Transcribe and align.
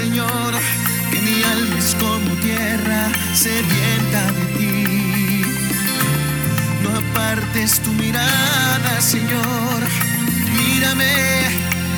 Señor, 0.00 0.54
que 1.10 1.20
mi 1.20 1.42
alma 1.42 1.78
es 1.78 1.94
como 1.96 2.30
tierra 2.36 3.10
sedienta 3.34 4.32
de 4.32 4.44
ti. 4.56 5.42
No 6.82 6.88
apartes 6.96 7.80
tu 7.80 7.92
mirada, 7.92 8.98
Señor, 8.98 9.80
mírame, 10.56 11.12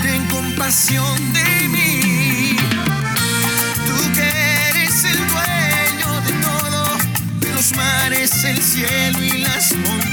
ten 0.03 0.27
compasión 0.27 1.33
de 1.33 1.69
mí. 1.69 2.57
Tú 3.87 3.97
que 4.17 4.29
eres 4.71 5.05
el 5.05 5.21
dueño 5.35 6.11
de 6.27 6.33
todo, 6.47 6.83
de 7.39 7.55
los 7.55 7.77
mares, 7.77 8.43
el 8.43 8.61
cielo 8.61 9.23
y 9.23 9.39
las 9.39 9.77
montañas. 9.77 10.12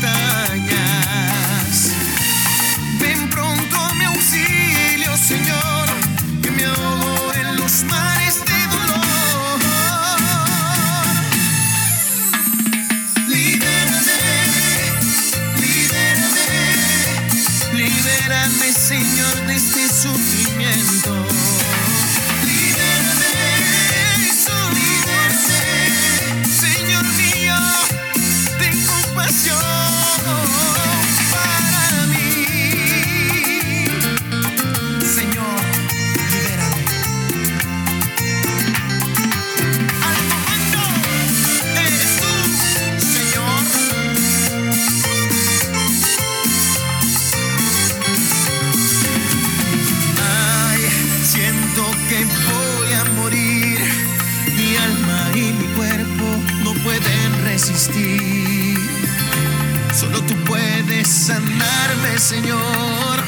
Señor. 62.19 63.23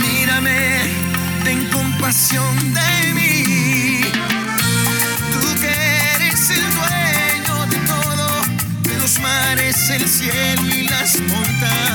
Mírame, 0.00 0.90
ten 1.44 1.66
compasión 1.66 2.72
de 2.72 3.14
mí. 3.14 4.00
Tú 5.32 5.60
que 5.60 5.70
eres 6.16 6.50
el 6.50 6.64
dueño 6.74 7.66
de 7.66 7.76
todo, 7.86 8.28
de 8.84 8.98
los 8.98 9.20
mares, 9.20 9.90
el 9.90 10.08
cielo 10.08 10.66
y 10.66 10.88
las 10.88 11.20
montañas. 11.20 11.91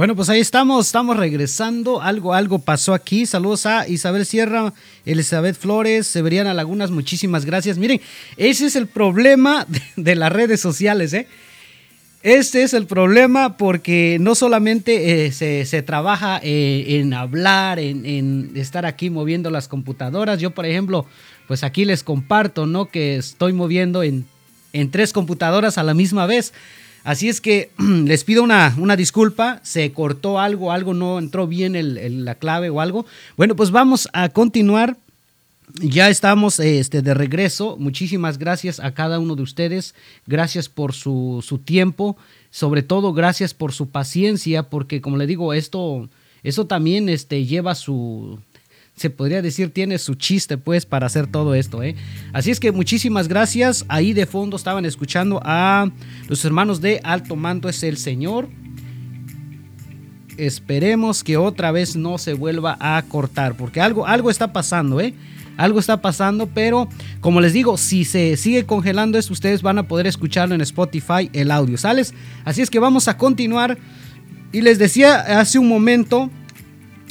Bueno, 0.00 0.16
pues 0.16 0.30
ahí 0.30 0.40
estamos, 0.40 0.86
estamos 0.86 1.18
regresando. 1.18 2.00
Algo, 2.00 2.32
algo 2.32 2.58
pasó 2.58 2.94
aquí. 2.94 3.26
Saludos 3.26 3.66
a 3.66 3.86
Isabel 3.86 4.24
Sierra, 4.24 4.72
Elizabeth 5.04 5.58
Flores, 5.58 6.06
Severiana 6.06 6.54
Lagunas, 6.54 6.90
muchísimas 6.90 7.44
gracias. 7.44 7.76
Miren, 7.76 8.00
ese 8.38 8.64
es 8.64 8.76
el 8.76 8.86
problema 8.86 9.66
de, 9.96 10.14
las 10.14 10.32
redes 10.32 10.58
sociales, 10.58 11.12
¿eh? 11.12 11.26
Este 12.22 12.62
es 12.62 12.72
el 12.72 12.86
problema 12.86 13.58
porque 13.58 14.16
no 14.18 14.34
solamente 14.34 15.26
eh, 15.26 15.32
se, 15.32 15.66
se 15.66 15.82
trabaja 15.82 16.40
eh, 16.42 16.98
en 16.98 17.12
hablar, 17.12 17.78
en, 17.78 18.06
en 18.06 18.52
estar 18.54 18.86
aquí 18.86 19.10
moviendo 19.10 19.50
las 19.50 19.68
computadoras. 19.68 20.40
Yo, 20.40 20.52
por 20.52 20.64
ejemplo, 20.64 21.04
pues 21.46 21.62
aquí 21.62 21.84
les 21.84 22.02
comparto, 22.02 22.64
¿no? 22.64 22.86
Que 22.86 23.16
estoy 23.16 23.52
moviendo 23.52 24.02
en, 24.02 24.24
en 24.72 24.90
tres 24.90 25.12
computadoras 25.12 25.76
a 25.76 25.82
la 25.82 25.92
misma 25.92 26.24
vez. 26.24 26.54
Así 27.04 27.28
es 27.28 27.40
que 27.40 27.70
les 27.78 28.24
pido 28.24 28.42
una, 28.42 28.74
una 28.78 28.96
disculpa, 28.96 29.60
se 29.62 29.92
cortó 29.92 30.38
algo, 30.38 30.72
algo 30.72 30.94
no 30.94 31.18
entró 31.18 31.46
bien 31.46 31.74
el- 31.76 32.24
la 32.24 32.34
clave 32.34 32.70
o 32.70 32.80
algo. 32.80 33.06
Bueno, 33.36 33.56
pues 33.56 33.70
vamos 33.70 34.08
a 34.12 34.28
continuar. 34.28 34.96
Ya 35.80 36.08
estamos 36.08 36.58
este, 36.58 37.00
de 37.00 37.14
regreso. 37.14 37.76
Muchísimas 37.78 38.38
gracias 38.38 38.80
a 38.80 38.92
cada 38.92 39.20
uno 39.20 39.36
de 39.36 39.42
ustedes. 39.42 39.94
Gracias 40.26 40.68
por 40.68 40.92
su, 40.94 41.44
su 41.46 41.58
tiempo. 41.58 42.16
Sobre 42.50 42.82
todo, 42.82 43.12
gracias 43.12 43.54
por 43.54 43.72
su 43.72 43.88
paciencia, 43.88 44.64
porque 44.64 45.00
como 45.00 45.16
le 45.16 45.28
digo, 45.28 45.54
esto, 45.54 46.08
eso 46.42 46.66
también 46.66 47.08
este, 47.08 47.46
lleva 47.46 47.76
su, 47.76 48.40
se 49.00 49.08
podría 49.08 49.40
decir, 49.40 49.70
tiene 49.70 49.96
su 49.96 50.14
chiste, 50.14 50.58
pues, 50.58 50.84
para 50.84 51.06
hacer 51.06 51.26
todo 51.26 51.54
esto, 51.54 51.82
¿eh? 51.82 51.96
Así 52.34 52.50
es 52.50 52.60
que 52.60 52.70
muchísimas 52.70 53.28
gracias. 53.28 53.86
Ahí 53.88 54.12
de 54.12 54.26
fondo 54.26 54.58
estaban 54.58 54.84
escuchando 54.84 55.40
a 55.42 55.90
los 56.28 56.44
hermanos 56.44 56.82
de 56.82 57.00
Alto 57.02 57.34
Mando 57.34 57.70
es 57.70 57.82
el 57.82 57.96
Señor. 57.96 58.50
Esperemos 60.36 61.24
que 61.24 61.38
otra 61.38 61.72
vez 61.72 61.96
no 61.96 62.18
se 62.18 62.34
vuelva 62.34 62.76
a 62.78 63.00
cortar, 63.08 63.56
porque 63.56 63.80
algo, 63.80 64.06
algo 64.06 64.30
está 64.30 64.52
pasando, 64.52 65.00
¿eh? 65.00 65.14
Algo 65.56 65.80
está 65.80 66.02
pasando, 66.02 66.46
pero 66.48 66.86
como 67.22 67.40
les 67.40 67.54
digo, 67.54 67.78
si 67.78 68.04
se 68.04 68.36
sigue 68.36 68.66
congelando 68.66 69.16
esto, 69.16 69.32
ustedes 69.32 69.62
van 69.62 69.78
a 69.78 69.88
poder 69.88 70.08
escucharlo 70.08 70.54
en 70.54 70.60
Spotify, 70.60 71.30
el 71.32 71.52
audio, 71.52 71.78
¿sales? 71.78 72.12
Así 72.44 72.60
es 72.60 72.68
que 72.68 72.78
vamos 72.78 73.08
a 73.08 73.16
continuar. 73.16 73.78
Y 74.52 74.60
les 74.60 74.78
decía 74.78 75.40
hace 75.40 75.58
un 75.58 75.68
momento 75.68 76.28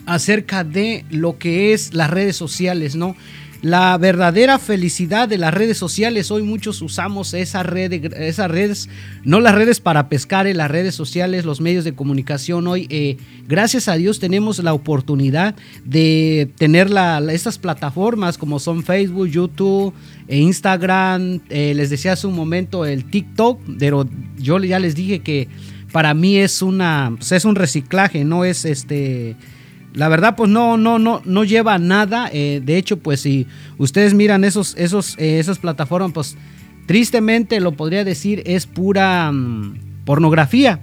acerca 0.06 0.64
de 0.64 1.06
lo 1.10 1.38
que 1.38 1.74
es 1.74 1.94
las 1.94 2.10
redes 2.10 2.36
sociales, 2.36 2.96
¿no? 2.96 3.16
La 3.62 3.98
verdadera 3.98 4.58
felicidad 4.58 5.28
de 5.28 5.38
las 5.38 5.54
redes 5.54 5.78
sociales, 5.78 6.32
hoy 6.32 6.44
muchos 6.44 6.82
usamos 6.82 7.34
esa 7.34 7.62
red, 7.62 7.92
esas 8.16 8.50
redes, 8.50 8.88
no 9.26 9.42
las 9.42 9.54
redes 9.54 9.82
para 9.82 10.08
pescar, 10.08 10.46
las 10.46 10.72
redes 10.72 10.96
sociales, 10.96 11.44
los 11.44 11.60
medios 11.60 11.84
de 11.84 11.92
comunicación. 11.94 12.68
Hoy, 12.68 12.88
eh, 12.90 13.18
gracias 13.50 13.90
a 13.90 13.96
Dios, 13.96 14.22
tenemos 14.22 14.60
la 14.60 14.74
oportunidad 14.74 15.56
de 15.84 16.50
tener 16.58 16.90
la- 16.90 17.20
estas 17.34 17.58
plataformas 17.58 18.38
como 18.38 18.60
son 18.60 18.82
Facebook, 18.82 19.28
YouTube, 19.28 19.94
e 20.30 20.38
Instagram. 20.38 21.42
eh, 21.50 21.74
les 21.76 21.90
decía 21.90 22.14
hace 22.14 22.28
un 22.28 22.36
momento 22.36 22.86
el 22.86 23.04
TikTok, 23.04 23.60
pero 23.78 24.08
yo 24.38 24.58
ya 24.60 24.80
les 24.80 24.96
dije 24.96 25.20
que 25.20 25.50
para 25.92 26.14
mí 26.14 26.38
es 26.38 26.62
una, 26.62 27.12
pues, 27.18 27.34
es 27.34 27.44
un 27.44 27.56
reciclaje, 27.56 28.24
no 28.24 28.46
es 28.46 28.64
este 28.64 29.36
la 29.94 30.08
verdad, 30.08 30.36
pues 30.36 30.50
no, 30.50 30.78
no, 30.78 31.00
no, 31.00 31.22
no 31.26 31.44
lleva 31.44 31.78
nada. 31.78 32.30
eh, 32.32 32.62
de 32.64 32.78
hecho, 32.78 32.98
pues 32.98 33.22
si 33.22 33.48
ustedes 33.78 34.14
miran 34.14 34.44
esos, 34.44 34.76
esos, 34.78 35.16
eh, 35.18 35.40
esas 35.40 35.60
plataformas, 35.60 36.12
pues 36.14 36.38
tristemente 36.86 37.60
lo 37.60 37.74
podría 37.74 38.04
decir 38.04 38.44
es 38.46 38.66
pura 38.66 39.32
mm, 39.32 40.06
pornografía. 40.06 40.80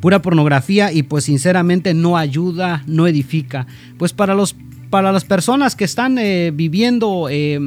Pura 0.00 0.20
pornografía 0.20 0.92
y 0.92 1.02
pues 1.02 1.24
sinceramente 1.24 1.94
no 1.94 2.16
ayuda, 2.16 2.84
no 2.86 3.06
edifica. 3.06 3.66
Pues 3.98 4.12
para 4.12 4.34
los 4.34 4.54
para 4.90 5.12
las 5.12 5.24
personas 5.24 5.74
que 5.74 5.84
están 5.84 6.16
eh, 6.18 6.52
viviendo 6.54 7.28
eh, 7.30 7.58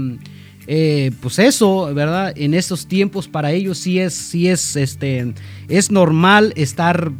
eh, 0.68 1.12
pues 1.22 1.40
eso, 1.40 1.94
¿verdad? 1.94 2.34
En 2.36 2.54
estos 2.54 2.88
tiempos 2.88 3.28
para 3.28 3.52
ellos 3.52 3.78
sí 3.80 4.00
es, 4.00 4.14
sí 4.14 4.48
es, 4.48 4.76
este, 4.76 5.34
es 5.68 5.92
normal 5.92 6.54
estar 6.56 7.12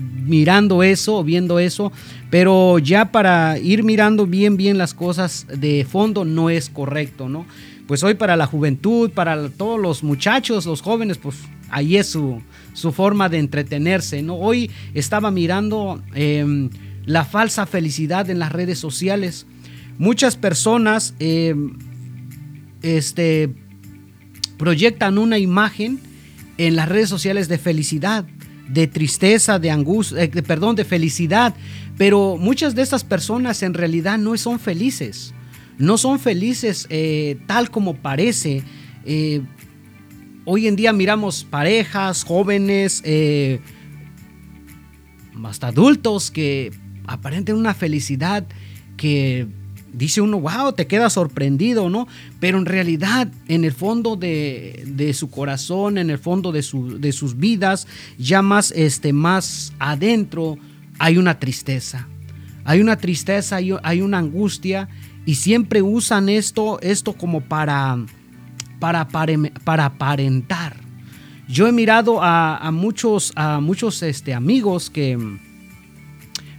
mirando 0.00 0.82
eso, 0.82 1.22
viendo 1.24 1.58
eso, 1.58 1.92
pero 2.30 2.78
ya 2.78 3.12
para 3.12 3.58
ir 3.58 3.82
mirando 3.82 4.26
bien, 4.26 4.56
bien 4.56 4.78
las 4.78 4.94
cosas 4.94 5.46
de 5.48 5.86
fondo 5.88 6.24
no 6.24 6.50
es 6.50 6.70
correcto, 6.70 7.28
¿no? 7.28 7.46
Pues 7.86 8.02
hoy 8.04 8.14
para 8.14 8.36
la 8.36 8.46
juventud, 8.46 9.10
para 9.10 9.48
todos 9.48 9.80
los 9.80 10.04
muchachos, 10.04 10.66
los 10.66 10.80
jóvenes, 10.80 11.18
pues 11.18 11.36
ahí 11.70 11.96
es 11.96 12.08
su, 12.08 12.40
su 12.72 12.92
forma 12.92 13.28
de 13.28 13.38
entretenerse, 13.38 14.22
¿no? 14.22 14.36
Hoy 14.36 14.70
estaba 14.94 15.30
mirando 15.30 16.00
eh, 16.14 16.68
la 17.04 17.24
falsa 17.24 17.66
felicidad 17.66 18.30
en 18.30 18.38
las 18.38 18.52
redes 18.52 18.78
sociales. 18.78 19.46
Muchas 19.98 20.36
personas 20.36 21.14
eh, 21.18 21.54
este, 22.82 23.50
proyectan 24.56 25.18
una 25.18 25.38
imagen 25.38 26.00
en 26.58 26.76
las 26.76 26.88
redes 26.88 27.08
sociales 27.08 27.48
de 27.48 27.58
felicidad, 27.58 28.24
de 28.72 28.86
tristeza, 28.86 29.58
de 29.58 29.70
angustia, 29.70 30.22
eh, 30.22 30.28
perdón, 30.42 30.76
de 30.76 30.84
felicidad, 30.84 31.54
pero 31.96 32.36
muchas 32.38 32.74
de 32.74 32.82
estas 32.82 33.04
personas 33.04 33.62
en 33.62 33.74
realidad 33.74 34.18
no 34.18 34.36
son 34.36 34.58
felices, 34.58 35.34
no 35.78 35.98
son 35.98 36.18
felices 36.18 36.86
eh, 36.90 37.38
tal 37.46 37.70
como 37.70 37.94
parece. 37.94 38.62
Eh, 39.04 39.42
hoy 40.44 40.66
en 40.66 40.76
día 40.76 40.92
miramos 40.92 41.44
parejas, 41.44 42.24
jóvenes, 42.24 43.02
eh, 43.04 43.60
hasta 45.44 45.68
adultos 45.68 46.30
que 46.30 46.70
aparentan 47.06 47.56
una 47.56 47.74
felicidad 47.74 48.46
que 48.96 49.48
dice 49.92 50.20
uno, 50.20 50.40
wow, 50.40 50.72
te 50.72 50.86
queda 50.86 51.10
sorprendido, 51.10 51.90
¿no? 51.90 52.06
Pero 52.38 52.58
en 52.58 52.66
realidad, 52.66 53.28
en 53.48 53.64
el 53.64 53.72
fondo 53.72 54.16
de, 54.16 55.12
su 55.14 55.30
corazón, 55.30 55.98
en 55.98 56.10
el 56.10 56.18
fondo 56.18 56.52
de, 56.52 56.64
de, 56.98 57.12
sus 57.12 57.36
vidas, 57.36 57.86
ya 58.18 58.42
más, 58.42 58.72
este, 58.72 59.12
más 59.12 59.72
adentro, 59.78 60.58
hay 60.98 61.18
una 61.18 61.38
tristeza. 61.38 62.06
Hay 62.64 62.80
una 62.80 62.96
tristeza, 62.96 63.56
hay, 63.56 64.00
una 64.02 64.18
angustia 64.18 64.88
y 65.24 65.36
siempre 65.36 65.82
usan 65.82 66.28
esto, 66.28 66.78
esto 66.82 67.14
como 67.14 67.40
para, 67.40 67.98
para, 68.78 69.08
para 69.08 69.84
aparentar. 69.86 70.76
Yo 71.48 71.66
he 71.66 71.72
mirado 71.72 72.22
a, 72.22 72.70
muchos, 72.72 73.32
a 73.34 73.60
muchos 73.60 74.02
este, 74.02 74.34
amigos 74.34 74.88
que 74.88 75.18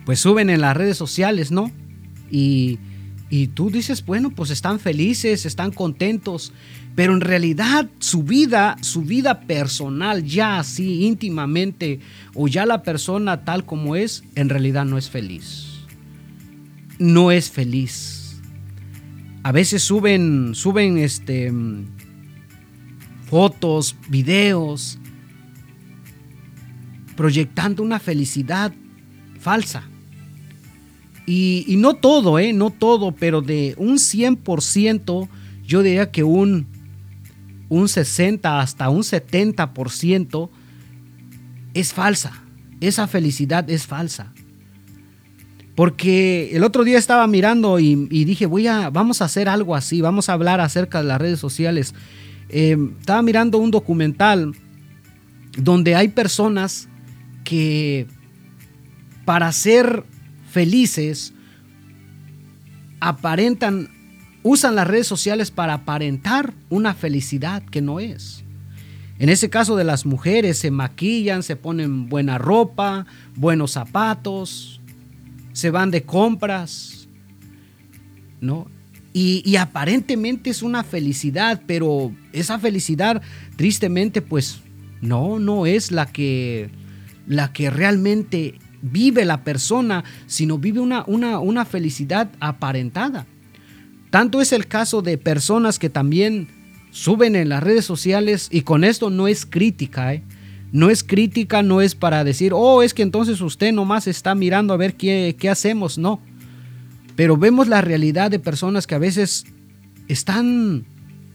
pues 0.06 0.20
suben 0.20 0.50
en 0.50 0.60
las 0.60 0.76
redes 0.76 0.98
sociales, 0.98 1.52
¿no? 1.52 1.72
Y, 2.30 2.80
y 3.32 3.48
tú 3.48 3.72
dices, 3.72 4.06
bueno, 4.06 4.30
pues 4.30 4.50
están 4.50 4.78
felices, 4.78 5.46
están 5.46 5.72
contentos, 5.72 6.52
pero 6.96 7.14
en 7.14 7.22
realidad 7.22 7.90
su 8.00 8.24
vida, 8.24 8.76
su 8.82 9.04
vida 9.04 9.40
personal, 9.40 10.26
ya 10.26 10.60
así 10.60 11.06
íntimamente, 11.06 12.02
o 12.36 12.50
ya 12.50 12.66
la 12.66 12.84
persona 12.84 13.46
tal 13.46 13.64
como 13.64 13.96
es, 13.96 14.26
en 14.36 14.50
realidad 14.50 14.84
no 14.84 14.98
es 14.98 15.10
feliz. 15.10 15.86
No 17.00 17.32
es 17.32 17.50
feliz. 17.50 18.42
A 19.44 19.54
veces 19.54 19.82
suben, 19.82 20.54
suben 20.54 20.98
este, 20.98 21.54
fotos, 23.30 23.96
videos, 24.10 25.00
proyectando 27.16 27.82
una 27.82 28.00
felicidad 28.00 28.74
falsa. 29.40 29.88
Y, 31.34 31.78
no 31.78 31.94
todo, 31.94 32.40
¿eh? 32.40 32.52
No 32.52 32.72
todo, 32.72 33.14
pero 33.14 33.42
de 33.42 33.74
un 33.78 34.00
100%, 34.00 35.30
yo 35.66 35.82
diría 35.82 36.12
que 36.12 36.26
un, 36.26 36.68
un 37.70 37.88
60 37.88 38.60
hasta 38.60 38.90
un 38.90 39.04
70% 39.04 40.50
es 41.74 41.94
falsa. 41.94 42.44
Esa 42.82 43.08
felicidad 43.08 43.70
es 43.70 43.88
falsa. 43.88 44.34
Porque 45.74 46.50
el 46.52 46.66
otro 46.66 46.84
día 46.84 46.98
estaba 46.98 47.26
mirando 47.28 47.80
y, 47.80 47.96
dije, 48.26 48.46
voy 48.46 48.68
a, 48.68 48.90
vamos 48.90 49.22
a 49.22 49.26
hacer 49.26 49.48
algo 49.48 49.74
así, 49.74 50.02
vamos 50.02 50.28
a 50.28 50.34
hablar 50.34 50.60
acerca 50.60 51.02
de 51.02 51.08
las 51.08 51.22
redes 51.22 51.40
sociales. 51.40 51.96
Eh, 52.50 52.76
estaba 53.00 53.22
mirando 53.22 53.58
un 53.58 53.72
documental 53.72 54.54
donde 55.58 55.96
hay 55.96 56.10
personas 56.10 56.90
que 57.46 58.06
para 59.24 59.50
ser 59.54 60.04
felices 60.52 61.34
aparentan, 63.00 63.90
usan 64.44 64.76
las 64.76 64.88
redes 64.88 65.08
sociales 65.08 65.50
para 65.50 65.74
aparentar 65.74 66.54
una 66.70 66.94
felicidad 66.94 67.64
que 67.64 67.82
no 67.82 68.00
es. 68.00 68.44
En 69.18 69.30
ese 69.30 69.50
caso 69.50 69.76
de 69.76 69.84
las 69.84 70.06
mujeres 70.06 70.58
se 70.58 70.72
maquillan, 70.72 71.44
se 71.44 71.56
ponen 71.56 72.10
buena 72.10 72.38
ropa, 72.38 73.06
buenos 73.36 73.72
zapatos, 73.72 74.82
se 75.54 75.70
van 75.70 75.92
de 75.92 76.04
compras, 76.04 77.08
¿no? 78.40 78.68
Y, 79.14 79.44
y, 79.46 79.58
aparentemente 79.58 80.50
es 80.50 80.64
una 80.64 80.86
felicidad, 80.86 81.62
pero 81.68 82.14
esa 82.32 82.58
felicidad, 82.60 83.22
tristemente, 83.58 84.22
pues 84.22 84.62
no, 85.02 85.38
no 85.38 85.66
es 85.66 85.92
la 85.92 86.06
que, 86.06 86.70
la 87.28 87.52
que 87.52 87.70
realmente 87.70 88.56
vive 88.82 89.26
la 89.26 89.44
persona, 89.44 90.04
sino 90.28 90.58
vive 90.58 90.80
una, 90.80 91.04
una, 91.08 91.40
una 91.40 91.66
felicidad 91.66 92.30
aparentada. 92.40 93.26
Tanto 94.10 94.42
es 94.42 94.52
el 94.52 94.68
caso 94.68 95.02
de 95.02 95.18
personas 95.18 95.80
que 95.80 95.90
también 95.90 96.48
suben 96.92 97.36
en 97.36 97.50
las 97.50 97.64
redes 97.64 97.86
sociales 97.86 98.50
y 98.52 98.62
con 98.62 98.84
esto 98.84 99.10
no 99.10 99.28
es 99.28 99.46
crítica, 99.46 100.14
¿eh? 100.14 100.24
No 100.74 100.90
es 100.90 101.04
crítica, 101.04 101.64
no 101.64 101.82
es 101.82 101.96
para 101.96 102.24
decir, 102.24 102.54
oh, 102.54 102.82
es 102.82 102.94
que 102.94 103.02
entonces 103.02 103.42
usted 103.42 103.74
nomás 103.74 104.08
está 104.08 104.36
mirando 104.36 104.74
a 104.74 104.78
ver 104.78 104.96
qué, 104.96 105.36
qué 105.38 105.50
hacemos, 105.50 105.98
no. 105.98 106.22
Pero 107.18 107.36
vemos 107.36 107.68
la 107.68 107.82
realidad 107.82 108.32
de 108.32 108.40
personas 108.40 108.88
que 108.88 108.96
a 108.96 109.00
veces 109.00 109.46
están 110.08 110.86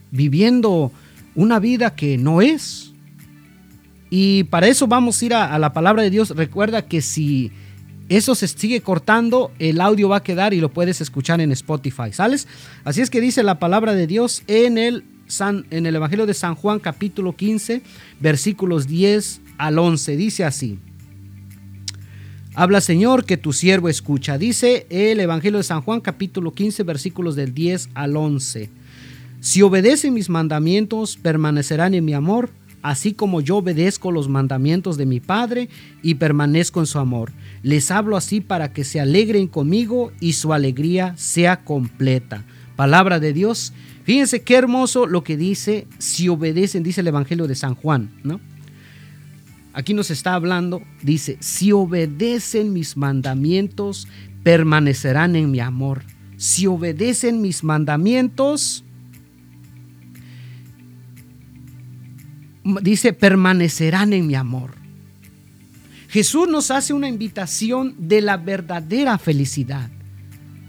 viviendo 0.09 0.91
una 1.35 1.59
vida 1.59 1.95
que 1.95 2.17
no 2.17 2.41
es. 2.41 2.86
Y 4.09 4.45
para 4.45 4.67
eso 4.67 4.87
vamos 4.87 5.21
a 5.21 5.25
ir 5.25 5.33
a, 5.33 5.57
la 5.59 5.73
palabra 5.73 6.03
de 6.03 6.09
Dios. 6.09 6.29
Recuerda 6.31 6.85
que 6.85 7.01
si 7.01 7.51
eso 8.09 8.35
se 8.35 8.47
sigue 8.47 8.81
cortando, 8.81 9.51
el 9.59 9.81
audio 9.81 10.09
va 10.09 10.17
a 10.17 10.23
quedar 10.23 10.53
y 10.53 10.61
lo 10.61 10.69
puedes 10.69 11.01
escuchar 11.01 11.41
en 11.41 11.51
Spotify, 11.51 12.13
¿sales? 12.13 12.47
Así 12.85 13.01
es 13.01 13.09
que 13.09 13.19
dice 13.19 13.43
la 13.43 13.59
palabra 13.59 13.93
de 13.93 14.07
Dios 14.07 14.43
en 14.47 14.77
el, 14.77 15.03
San, 15.27 15.65
en 15.71 15.85
el 15.85 15.95
Evangelio 15.95 16.25
de 16.25 16.33
San 16.33 16.55
Juan 16.55 16.79
capítulo 16.79 17.35
15, 17.35 17.81
versículos 18.19 18.87
10 18.87 19.41
al 19.57 19.77
11. 19.77 20.15
Dice 20.15 20.45
así. 20.45 20.79
Habla 22.55 22.81
Señor 22.81 23.25
que 23.25 23.37
tu 23.37 23.53
siervo 23.53 23.89
escucha. 23.89 24.37
Dice 24.37 24.87
el 24.89 25.19
Evangelio 25.19 25.57
de 25.57 25.63
San 25.63 25.81
Juan 25.81 25.99
capítulo 25.99 26.53
15 26.53 26.83
versículos 26.83 27.35
del 27.35 27.53
10 27.53 27.89
al 27.93 28.15
11. 28.15 28.69
Si 29.41 29.61
obedecen 29.61 30.13
mis 30.15 30.29
mandamientos, 30.29 31.17
permanecerán 31.17 31.93
en 31.93 32.05
mi 32.05 32.13
amor 32.13 32.49
así 32.87 33.11
como 33.11 33.41
yo 33.41 33.57
obedezco 33.57 34.13
los 34.13 34.29
mandamientos 34.29 34.95
de 34.95 35.05
mi 35.05 35.19
Padre 35.19 35.67
y 36.01 36.15
permanezco 36.15 36.79
en 36.79 36.85
su 36.85 36.99
amor. 36.99 37.33
Les 37.61 37.91
hablo 37.91 38.15
así 38.15 38.39
para 38.39 38.71
que 38.71 38.85
se 38.85 39.01
alegren 39.01 39.47
conmigo 39.47 40.13
y 40.21 40.33
su 40.33 40.53
alegría 40.53 41.13
sea 41.17 41.65
completa. 41.65 42.45
Palabra 42.77 43.19
de 43.19 43.33
Dios. 43.33 43.73
Fíjense 44.05 44.41
qué 44.41 44.55
hermoso 44.55 45.05
lo 45.05 45.21
que 45.25 45.35
dice, 45.35 45.85
si 45.97 46.29
obedecen, 46.29 46.81
dice 46.81 47.01
el 47.01 47.07
Evangelio 47.07 47.45
de 47.45 47.55
San 47.55 47.75
Juan, 47.75 48.09
¿no? 48.23 48.39
Aquí 49.73 49.93
nos 49.93 50.09
está 50.09 50.33
hablando, 50.33 50.81
dice, 51.03 51.35
si 51.41 51.73
obedecen 51.73 52.71
mis 52.71 52.95
mandamientos, 52.95 54.07
permanecerán 54.43 55.35
en 55.35 55.51
mi 55.51 55.59
amor. 55.59 56.03
Si 56.37 56.67
obedecen 56.67 57.41
mis 57.41 57.65
mandamientos, 57.65 58.85
dice, 62.81 63.13
permanecerán 63.13 64.13
en 64.13 64.27
mi 64.27 64.35
amor. 64.35 64.75
Jesús 66.09 66.47
nos 66.47 66.71
hace 66.71 66.93
una 66.93 67.07
invitación 67.07 67.95
de 67.97 68.21
la 68.21 68.37
verdadera 68.37 69.17
felicidad, 69.17 69.89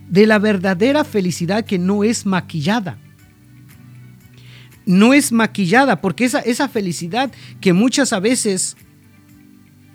de 0.09 0.27
la 0.27 0.39
verdadera 0.39 1.05
felicidad 1.05 1.65
que 1.65 1.79
no 1.79 2.05
es 2.05 2.27
maquillada. 2.27 2.99
No 4.85 5.13
es 5.13 5.33
maquillada, 5.33 6.01
porque 6.01 6.25
esa, 6.25 6.41
esa 6.41 6.69
felicidad 6.69 7.31
que 7.61 7.73
muchas 7.73 8.13
a 8.13 8.21
veces 8.21 8.77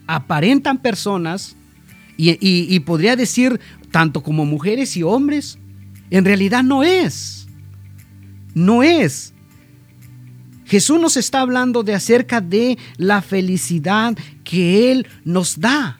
aparentan 0.07 0.77
personas, 0.77 1.55
y, 2.15 2.37
y 2.39 2.79
podría 2.81 3.15
decir 3.15 3.59
tanto 3.89 4.21
como 4.21 4.45
mujeres 4.45 4.95
y 4.95 5.03
hombres, 5.03 5.57
en 6.11 6.25
realidad 6.25 6.63
no 6.63 6.83
es. 6.83 7.47
No 8.53 8.83
es. 8.83 9.32
Jesús 10.73 10.99
nos 10.99 11.17
está 11.17 11.41
hablando 11.41 11.83
de 11.83 11.93
acerca 11.93 12.41
de 12.41 12.79
la 12.97 13.21
felicidad 13.21 14.17
que 14.43 14.91
Él 14.91 15.05
nos 15.23 15.59
da. 15.59 15.99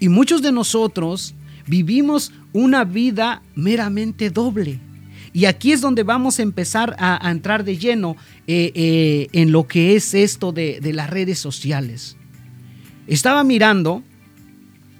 Y 0.00 0.08
muchos 0.08 0.42
de 0.42 0.50
nosotros 0.50 1.32
vivimos 1.68 2.32
una 2.52 2.82
vida 2.82 3.40
meramente 3.54 4.28
doble. 4.28 4.80
Y 5.32 5.44
aquí 5.44 5.70
es 5.70 5.80
donde 5.80 6.02
vamos 6.02 6.40
a 6.40 6.42
empezar 6.42 6.96
a, 6.98 7.30
entrar 7.30 7.62
de 7.62 7.78
lleno 7.78 8.16
eh, 8.48 8.72
eh, 8.74 9.28
en 9.30 9.52
lo 9.52 9.68
que 9.68 9.94
es 9.94 10.14
esto 10.14 10.50
de, 10.50 10.80
de 10.80 10.92
las 10.92 11.08
redes 11.08 11.38
sociales. 11.38 12.16
Estaba 13.06 13.44
mirando 13.44 14.02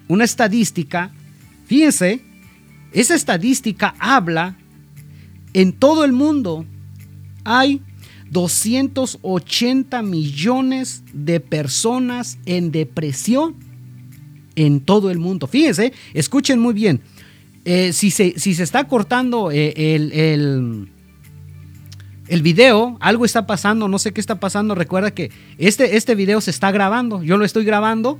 una 0.06 0.22
estadística, 0.22 1.10
fíjense, 1.66 2.20
esa 2.92 3.16
estadística 3.16 3.96
habla 3.98 4.56
en 5.54 5.72
todo 5.72 6.04
el 6.04 6.12
mundo 6.12 6.64
hay 7.44 7.82
280 8.32 10.02
millones 10.02 11.04
de 11.12 11.38
personas 11.40 12.38
en 12.46 12.72
depresión 12.72 13.56
en 14.56 14.80
todo 14.80 15.10
el 15.10 15.18
mundo. 15.18 15.46
Fíjense, 15.46 15.92
escuchen 16.14 16.58
muy 16.58 16.72
bien. 16.74 17.02
Eh, 17.64 17.92
si, 17.92 18.10
se, 18.10 18.38
si, 18.38 18.54
se, 18.54 18.62
está 18.62 18.84
cortando 18.84 19.50
eh, 19.52 19.94
el, 19.94 20.12
el, 20.12 20.88
el, 22.26 22.42
video, 22.42 22.96
algo 23.00 23.24
está 23.24 23.46
pasando, 23.46 23.86
no 23.86 23.98
sé 23.98 24.12
qué 24.12 24.20
está 24.20 24.40
pasando. 24.40 24.74
Recuerda 24.74 25.12
que 25.12 25.30
este, 25.58 25.96
este 25.96 26.14
video 26.14 26.40
se 26.40 26.50
está 26.50 26.72
grabando, 26.72 27.22
yo 27.22 27.36
lo 27.36 27.44
estoy 27.44 27.64
grabando 27.64 28.18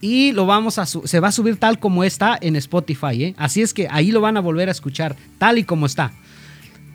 y 0.00 0.32
lo 0.32 0.44
vamos 0.44 0.78
a 0.78 0.84
se 0.84 1.20
va 1.20 1.28
a 1.28 1.32
subir 1.32 1.56
tal 1.56 1.78
como 1.78 2.04
está 2.04 2.36
en 2.40 2.56
Spotify. 2.56 3.24
¿eh? 3.24 3.34
Así 3.38 3.62
es 3.62 3.72
que 3.72 3.88
ahí 3.90 4.10
lo 4.10 4.20
van 4.20 4.36
a 4.36 4.40
volver 4.40 4.68
a 4.68 4.72
escuchar 4.72 5.16
tal 5.38 5.58
y 5.58 5.64
como 5.64 5.86
está. 5.86 6.12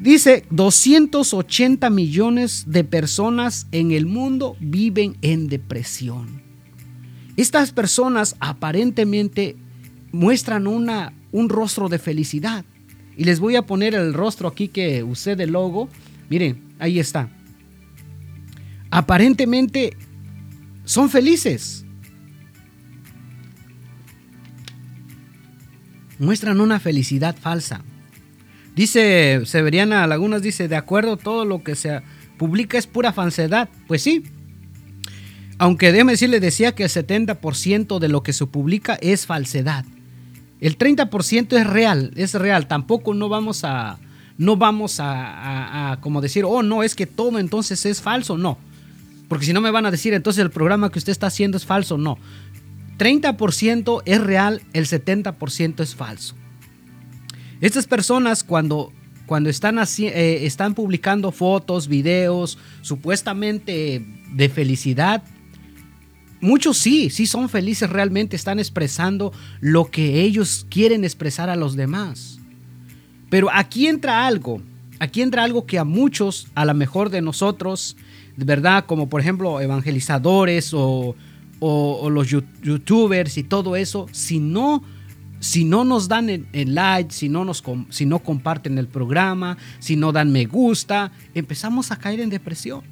Dice, 0.02 0.46
280 0.50 1.92
millones 1.92 2.64
de 2.66 2.84
personas 2.84 3.68
en 3.72 3.92
el 3.92 4.08
mundo 4.08 4.58
viven 4.60 5.16
en 5.22 5.48
depresión. 5.48 6.42
Estas 7.38 7.72
personas 7.72 8.36
aparentemente 8.40 9.56
muestran 10.12 10.66
una, 10.66 11.14
un 11.32 11.50
rostro 11.50 11.88
de 11.88 12.00
felicidad, 12.00 12.66
Y 13.16 13.26
les 13.26 13.40
voy 13.40 13.58
a 13.58 13.68
poner 13.68 13.94
el 13.94 14.14
rostro 14.14 14.48
aquí 14.48 14.70
que 14.70 15.04
usé 15.04 15.36
de 15.36 15.46
logo. 15.46 15.88
Miren, 16.30 16.74
ahí 16.80 16.98
está. 16.98 17.30
Aparentemente 18.90 19.96
son 20.84 21.10
felices. 21.10 21.86
Muestran 26.18 26.60
una 26.60 26.80
felicidad 26.80 27.36
falsa. 27.36 27.84
Dice 28.82 29.42
Severiana 29.46 30.08
Lagunas, 30.08 30.42
dice, 30.42 30.68
de 30.68 30.76
acuerdo, 30.76 31.16
todo 31.16 31.46
lo 31.46 31.62
que 31.62 31.76
se 31.76 32.02
publica 32.40 32.80
es 32.80 32.88
pura 32.88 33.14
falsedad. 33.14 33.70
Pues 33.86 34.02
sí. 34.02 34.24
Aunque 35.60 35.92
déjeme 35.92 36.14
decirle, 36.14 36.40
decía 36.40 36.74
que 36.74 36.86
el 36.86 36.90
70% 36.90 38.00
de 38.00 38.08
lo 38.08 38.24
que 38.24 38.34
se 38.34 38.48
publica 38.48 38.96
es 38.96 39.28
falsedad. 39.28 39.86
El 40.60 40.80
30% 40.80 41.60
es 41.60 41.68
real, 41.68 42.12
es 42.16 42.34
real. 42.34 42.68
Tampoco 42.68 43.14
no 43.14 43.30
vamos 43.30 43.64
a, 43.66 44.00
no 44.40 44.58
vamos 44.58 44.96
a, 44.98 46.00
como 46.02 46.20
decir, 46.20 46.44
oh, 46.44 46.64
no, 46.64 46.82
es 46.82 46.96
que 46.96 47.06
todo 47.06 47.38
entonces 47.38 47.86
es 47.86 48.02
falso. 48.02 48.36
No. 48.36 48.58
Porque 49.28 49.46
si 49.46 49.54
no 49.54 49.62
me 49.62 49.70
van 49.70 49.86
a 49.86 49.92
decir, 49.92 50.16
entonces 50.16 50.42
el 50.42 50.50
programa 50.50 50.92
que 50.92 50.98
usted 50.98 51.12
está 51.12 51.28
haciendo 51.28 51.56
es 51.56 51.68
falso. 51.68 52.00
No. 52.00 52.18
30% 52.98 54.02
es 54.06 54.22
real, 54.22 54.64
el 54.74 54.88
70% 54.88 55.84
es 55.84 55.94
falso. 55.94 56.34
Estas 57.62 57.88
personas 57.88 58.44
cuando, 58.44 58.92
cuando 59.28 59.50
están, 59.50 59.80
así, 59.80 60.08
eh, 60.08 60.46
están 60.46 60.74
publicando 60.74 61.32
fotos, 61.32 61.88
videos, 61.88 62.58
supuestamente 62.82 64.06
de 64.34 64.50
felicidad, 64.50 65.24
muchos 66.42 66.78
sí, 66.78 67.10
sí 67.10 67.28
son 67.28 67.48
felices 67.48 67.90
realmente, 67.90 68.36
están 68.36 68.60
expresando 68.60 69.32
lo 69.60 69.92
que 69.92 70.22
ellos 70.22 70.66
quieren 70.70 71.04
expresar 71.04 71.50
a 71.50 71.56
los 71.56 71.76
demás. 71.76 72.40
Pero 73.30 73.50
aquí 73.54 73.88
entra 73.88 74.26
algo, 74.26 74.62
aquí 75.00 75.22
entra 75.22 75.44
algo 75.44 75.66
que 75.66 75.80
a 75.80 75.86
muchos, 75.86 76.48
a 76.56 76.66
lo 76.66 76.74
mejor 76.74 77.12
de 77.12 77.22
nosotros, 77.22 77.96
verdad, 78.36 78.86
como 78.86 79.08
por 79.08 79.22
ejemplo 79.22 79.62
evangelizadores 79.62 80.72
o, 80.74 81.16
los 81.62 82.28
youtubers 82.28 83.38
y 83.38 83.44
todo 83.44 83.76
eso, 83.76 84.08
si 84.12 84.40
no, 84.40 84.84
si 85.42 85.66
no 85.66 85.84
nos 85.84 86.08
dan 86.08 86.30
el, 86.30 86.76
like, 86.76 87.12
si 87.12 87.28
no, 87.28 87.44
nos, 87.44 87.64
si 87.90 88.06
no 88.06 88.20
comparten 88.20 88.78
el 88.78 88.88
programa, 88.88 89.58
si 89.80 89.96
no 89.96 90.12
dan 90.12 90.32
me 90.32 90.46
gusta, 90.46 91.12
empezamos 91.34 91.92
a 91.92 91.98
caer 91.98 92.20
en 92.20 92.30
depresión. 92.30 92.84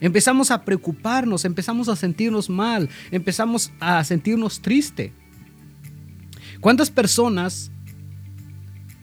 Empezamos 0.00 0.50
a 0.50 0.64
preocuparnos, 0.64 1.44
empezamos 1.44 1.90
a 1.90 1.94
sentirnos 1.94 2.48
mal, 2.48 2.88
empezamos 3.10 3.72
a 3.78 4.02
sentirnos 4.04 4.60
triste. 4.62 5.12
¿Cuántas 6.60 6.90
personas 6.90 7.70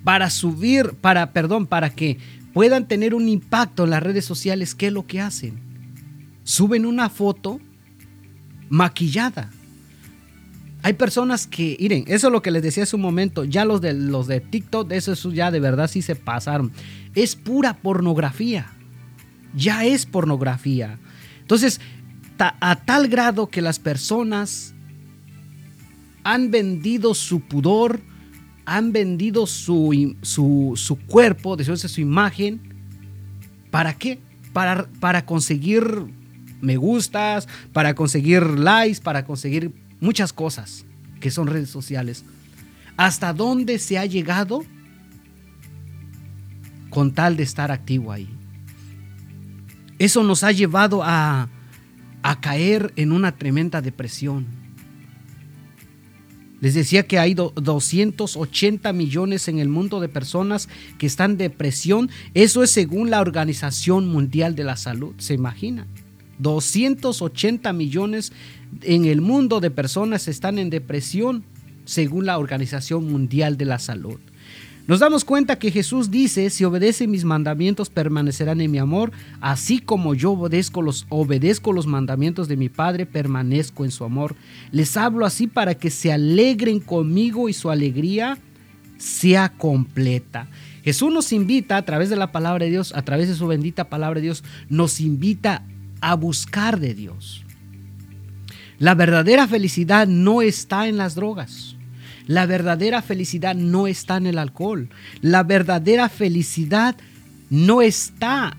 para 0.04 0.32
subir, 0.32 0.96
para, 1.00 1.32
perdón, 1.32 1.68
para 1.68 1.92
que 1.92 2.18
puedan 2.54 2.88
tener 2.88 3.14
un 3.14 3.30
impacto 3.30 3.84
en 3.84 3.92
las 3.92 4.02
redes 4.02 4.26
sociales, 4.26 4.74
qué 4.74 4.88
es 4.88 4.94
lo 4.94 5.06
que 5.06 5.22
hacen? 5.22 5.60
Suben 6.44 6.88
una 6.88 7.08
foto 7.10 7.60
maquillada. 8.68 9.52
Hay 10.82 10.94
personas 10.94 11.46
que, 11.46 11.76
miren, 11.80 12.06
eso 12.08 12.28
es 12.28 12.34
lo 12.34 12.42
que 12.42 12.52
les 12.52 12.64
decía 12.64 12.84
hace 12.84 12.96
un 12.96 13.02
momento, 13.02 13.44
ya 13.44 13.66
los 13.66 13.82
de, 13.82 13.94
los 13.94 14.28
de 14.28 14.40
TikTok, 14.40 14.92
eso, 14.92 15.12
eso 15.12 15.32
ya 15.32 15.52
de 15.52 15.60
verdad 15.60 15.90
sí 15.90 16.02
se 16.02 16.16
pasaron. 16.16 16.72
Es 17.16 17.36
pura 17.36 17.74
pornografía 17.78 18.72
ya 19.54 19.86
es 19.86 20.06
pornografía. 20.06 21.00
Entonces, 21.42 21.80
a 22.38 22.76
tal 22.86 23.08
grado 23.08 23.48
que 23.48 23.62
las 23.62 23.80
personas 23.80 24.74
han 26.24 26.52
vendido 26.52 27.14
su 27.14 27.42
pudor, 27.42 28.02
han 28.66 28.92
vendido 28.92 29.48
su, 29.48 30.16
su, 30.22 31.00
cuerpo, 31.08 31.58
después 31.58 31.82
de 31.82 31.90
su 31.90 32.02
imagen. 32.02 32.62
¿Para 33.72 33.98
qué? 33.98 34.20
Para, 34.54 34.88
para 35.00 35.26
conseguir 35.26 36.20
me 36.62 36.76
gustas, 36.76 37.48
para 37.72 37.96
conseguir 37.96 38.44
likes, 38.44 39.00
para 39.02 39.24
conseguir 39.24 39.72
muchas 40.00 40.34
cosas 40.34 40.86
que 41.20 41.32
son 41.32 41.48
redes 41.48 41.70
sociales. 41.70 42.24
¿Hasta 42.98 43.34
dónde 43.34 43.80
se 43.80 43.98
ha 43.98 44.06
llegado 44.06 44.64
con 46.90 47.14
tal 47.14 47.38
de 47.38 47.44
estar 47.44 47.72
activo 47.72 48.12
ahí? 48.12 48.30
Eso 50.00 50.24
nos 50.24 50.44
ha 50.44 50.52
llevado 50.52 51.02
a, 51.04 51.50
caer 52.42 52.94
en 52.96 53.12
una 53.12 53.34
tremenda 53.38 53.82
depresión. 53.82 54.46
Les 56.62 56.74
decía 56.74 57.08
que 57.08 57.20
hay 57.20 57.34
280 57.34 58.92
millones 58.94 59.48
en 59.48 59.60
el 59.60 59.70
mundo 59.70 60.00
de 60.00 60.10
personas 60.10 60.68
que 60.98 61.06
están 61.08 61.32
en 61.32 61.38
depresión. 61.38 62.10
Eso 62.34 62.64
es 62.64 62.72
según 62.72 63.10
la 63.10 63.22
Organización 63.22 64.08
Mundial 64.10 64.56
de 64.56 64.64
la 64.66 64.76
Salud. 64.76 65.16
¿Se 65.18 65.34
imagina? 65.34 65.88
280 66.40 67.72
millones 67.74 68.32
en 68.82 69.06
el 69.06 69.22
mundo 69.22 69.60
de 69.60 69.72
personas 69.72 70.28
están 70.28 70.60
en 70.60 70.70
depresión 70.70 71.44
según 71.86 72.26
la 72.26 72.38
Organización 72.38 73.12
Mundial 73.12 73.58
de 73.58 73.66
la 73.66 73.80
Salud. 73.80 74.20
Nos 74.90 75.02
damos 75.02 75.24
cuenta 75.24 75.60
que 75.60 75.70
Jesús 75.70 76.10
dice, 76.10 76.50
si 76.50 76.64
obedece 76.64 77.06
mis 77.06 77.24
mandamientos 77.24 77.92
permanecerán 77.92 78.60
en 78.60 78.72
mi 78.72 78.80
amor, 78.80 79.12
así 79.40 79.78
como 79.78 80.16
yo 80.16 80.32
obedezco 80.32 80.82
los, 80.82 81.06
obedezco 81.10 81.74
los 81.74 81.86
mandamientos 81.86 82.48
de 82.48 82.58
mi 82.58 82.70
Padre, 82.70 83.06
permanezco 83.06 83.86
en 83.86 83.92
su 83.92 84.04
amor. 84.04 84.36
Les 84.72 84.98
hablo 84.98 85.28
así 85.28 85.46
para 85.46 85.76
que 85.76 85.92
se 85.92 86.12
alegren 86.12 86.80
conmigo 86.80 87.50
y 87.50 87.54
su 87.54 87.70
alegría 87.70 88.40
sea 88.98 89.50
completa. 89.50 90.48
Jesús 90.84 91.14
nos 91.14 91.34
invita 91.34 91.78
a 91.78 91.86
través 91.86 92.10
de 92.10 92.16
la 92.16 92.32
palabra 92.32 92.66
de 92.66 92.72
Dios, 92.72 92.92
a 92.96 93.04
través 93.04 93.28
de 93.28 93.36
su 93.36 93.46
bendita 93.46 93.90
palabra 93.90 94.16
de 94.16 94.24
Dios, 94.24 94.44
nos 94.70 95.02
invita 95.02 95.64
a 96.02 96.16
buscar 96.16 96.80
de 96.80 96.96
Dios. 96.96 97.46
La 98.80 98.96
verdadera 98.96 99.48
felicidad 99.48 100.08
no 100.08 100.42
está 100.42 100.88
en 100.88 100.98
las 100.98 101.16
drogas. 101.16 101.76
La 102.28 102.46
verdadera 102.46 103.02
felicidad 103.02 103.56
no 103.56 103.88
está 103.88 104.18
en 104.18 104.28
el 104.28 104.38
alcohol. 104.38 104.90
La 105.22 105.44
verdadera 105.44 106.10
felicidad 106.10 106.96
no 107.50 107.82
está 107.82 108.56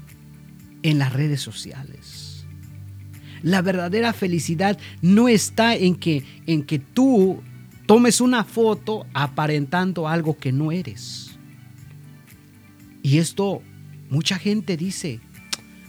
en 0.82 0.98
las 0.98 1.12
redes 1.12 1.40
sociales. 1.40 2.44
La 3.42 3.62
verdadera 3.62 4.12
felicidad 4.12 4.78
no 5.00 5.28
está 5.28 5.74
en 5.74 5.94
que, 5.94 6.24
en 6.46 6.64
que 6.64 6.78
tú 6.78 7.42
tomes 7.86 8.20
una 8.20 8.44
foto 8.44 9.06
aparentando 9.14 10.06
algo 10.06 10.36
que 10.36 10.52
no 10.52 10.72
eres. 10.72 11.38
Y 13.02 13.18
esto, 13.18 13.62
mucha 14.10 14.38
gente 14.38 14.76
dice, 14.76 15.20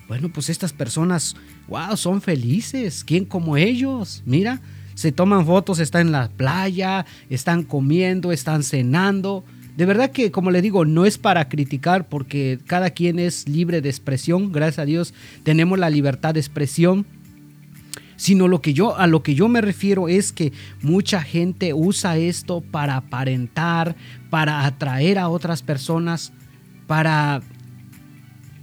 bueno, 0.08 0.32
pues 0.32 0.50
estas 0.50 0.72
personas, 0.72 1.36
wow, 1.72 1.96
son 1.96 2.22
felices. 2.22 3.04
¿Quién 3.06 3.24
como 3.24 3.56
ellos? 3.56 4.22
Mira, 4.26 4.60
se 4.94 5.14
toman 5.14 5.46
fotos, 5.46 5.80
están 5.80 6.08
en 6.08 6.12
la 6.12 6.30
playa, 6.30 7.06
están 7.30 7.64
comiendo, 7.64 8.34
están 8.34 8.64
cenando. 8.64 9.46
De 9.78 9.86
verdad 9.86 10.12
que, 10.12 10.32
como 10.32 10.52
le 10.52 10.62
digo, 10.62 10.84
no 10.84 11.06
es 11.06 11.18
para 11.18 11.48
criticar 11.48 12.10
porque 12.10 12.60
cada 12.68 12.90
quien 12.90 13.20
es 13.20 13.48
libre 13.48 13.80
de 13.80 13.90
expresión, 13.90 14.52
gracias 14.52 14.80
a 14.80 14.86
Dios 14.86 15.14
tenemos 15.44 15.80
la 15.80 15.90
libertad 15.90 16.34
de 16.34 16.42
expresión. 16.42 17.06
Sino 18.18 18.48
lo 18.48 18.62
que 18.62 18.74
yo 18.74 19.00
a 19.00 19.08
lo 19.08 19.24
que 19.24 19.34
yo 19.34 19.48
me 19.48 19.62
refiero 19.62 20.08
es 20.08 20.32
que 20.32 20.52
mucha 20.84 21.24
gente 21.24 21.74
usa 21.74 22.18
esto 22.18 22.62
para 22.62 22.98
aparentar, 22.98 23.96
para 24.30 24.66
atraer 24.66 25.18
a 25.18 25.30
otras 25.30 25.64
personas, 25.64 26.32
para 26.86 27.42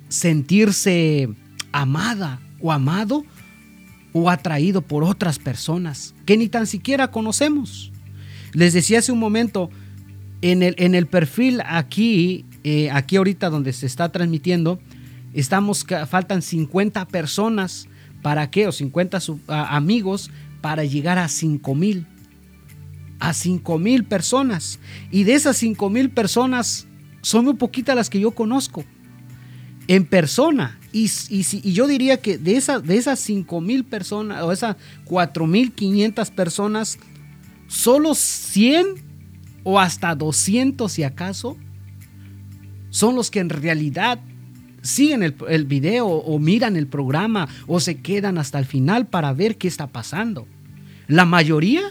sentirse 0.08 1.28
amada 1.72 2.38
o 2.60 2.72
amado 2.72 3.24
o 4.12 4.30
atraído 4.30 4.82
por 4.82 5.04
otras 5.04 5.38
personas 5.38 6.14
que 6.24 6.36
ni 6.36 6.48
tan 6.48 6.66
siquiera 6.66 7.10
conocemos. 7.10 7.92
Les 8.52 8.72
decía 8.72 9.00
hace 9.00 9.12
un 9.12 9.18
momento, 9.18 9.70
en 10.42 10.62
el, 10.62 10.74
en 10.78 10.94
el 10.94 11.06
perfil 11.06 11.60
aquí, 11.66 12.44
eh, 12.64 12.90
aquí 12.90 13.16
ahorita 13.16 13.50
donde 13.50 13.72
se 13.72 13.86
está 13.86 14.10
transmitiendo, 14.10 14.80
estamos, 15.34 15.84
faltan 16.08 16.42
50 16.42 17.06
personas, 17.08 17.88
¿para 18.22 18.50
qué? 18.50 18.66
O 18.66 18.72
50 18.72 19.18
amigos 19.48 20.30
para 20.60 20.84
llegar 20.84 21.18
a 21.18 21.28
5 21.28 21.74
mil. 21.74 22.06
A 23.20 23.32
5 23.32 23.78
mil 23.78 24.04
personas. 24.04 24.78
Y 25.10 25.24
de 25.24 25.34
esas 25.34 25.56
5 25.56 25.90
mil 25.90 26.10
personas, 26.10 26.86
son 27.20 27.44
muy 27.44 27.54
poquitas 27.54 27.96
las 27.96 28.10
que 28.10 28.20
yo 28.20 28.30
conozco. 28.30 28.84
En 29.88 30.06
persona. 30.06 30.77
Y, 30.92 31.09
yo 31.73 31.87
diría 31.87 32.18
que 32.18 32.38
de, 32.38 32.57
esas 32.57 32.83
de 32.83 32.97
esas 32.97 33.21
5 33.21 33.61
mil 33.61 33.85
personas 33.85 34.42
o 34.42 34.52
esas 34.52 34.76
4 35.04 35.47
mil 35.47 35.73
500 35.73 36.30
personas, 36.30 36.99
solo 37.66 38.14
100 38.14 38.87
o 39.64 39.78
hasta 39.78 40.14
200 40.14 40.90
si 40.90 41.02
acaso 41.02 41.57
son 42.90 43.16
los 43.16 43.30
que 43.30 43.40
en 43.40 43.50
realidad 43.50 44.18
siguen 44.80 45.23
el, 45.23 45.35
el 45.49 45.66
video 45.66 46.07
o 46.07 46.38
miran 46.38 46.76
el 46.76 46.87
programa 46.87 47.49
o 47.66 47.80
se 47.80 48.00
quedan 48.00 48.38
hasta 48.38 48.59
el 48.59 48.64
final 48.64 49.07
para 49.07 49.33
ver 49.35 49.59
qué 49.59 49.68
está 49.68 49.88
pasando. 49.88 50.47
La 51.07 51.26
mayoría, 51.26 51.83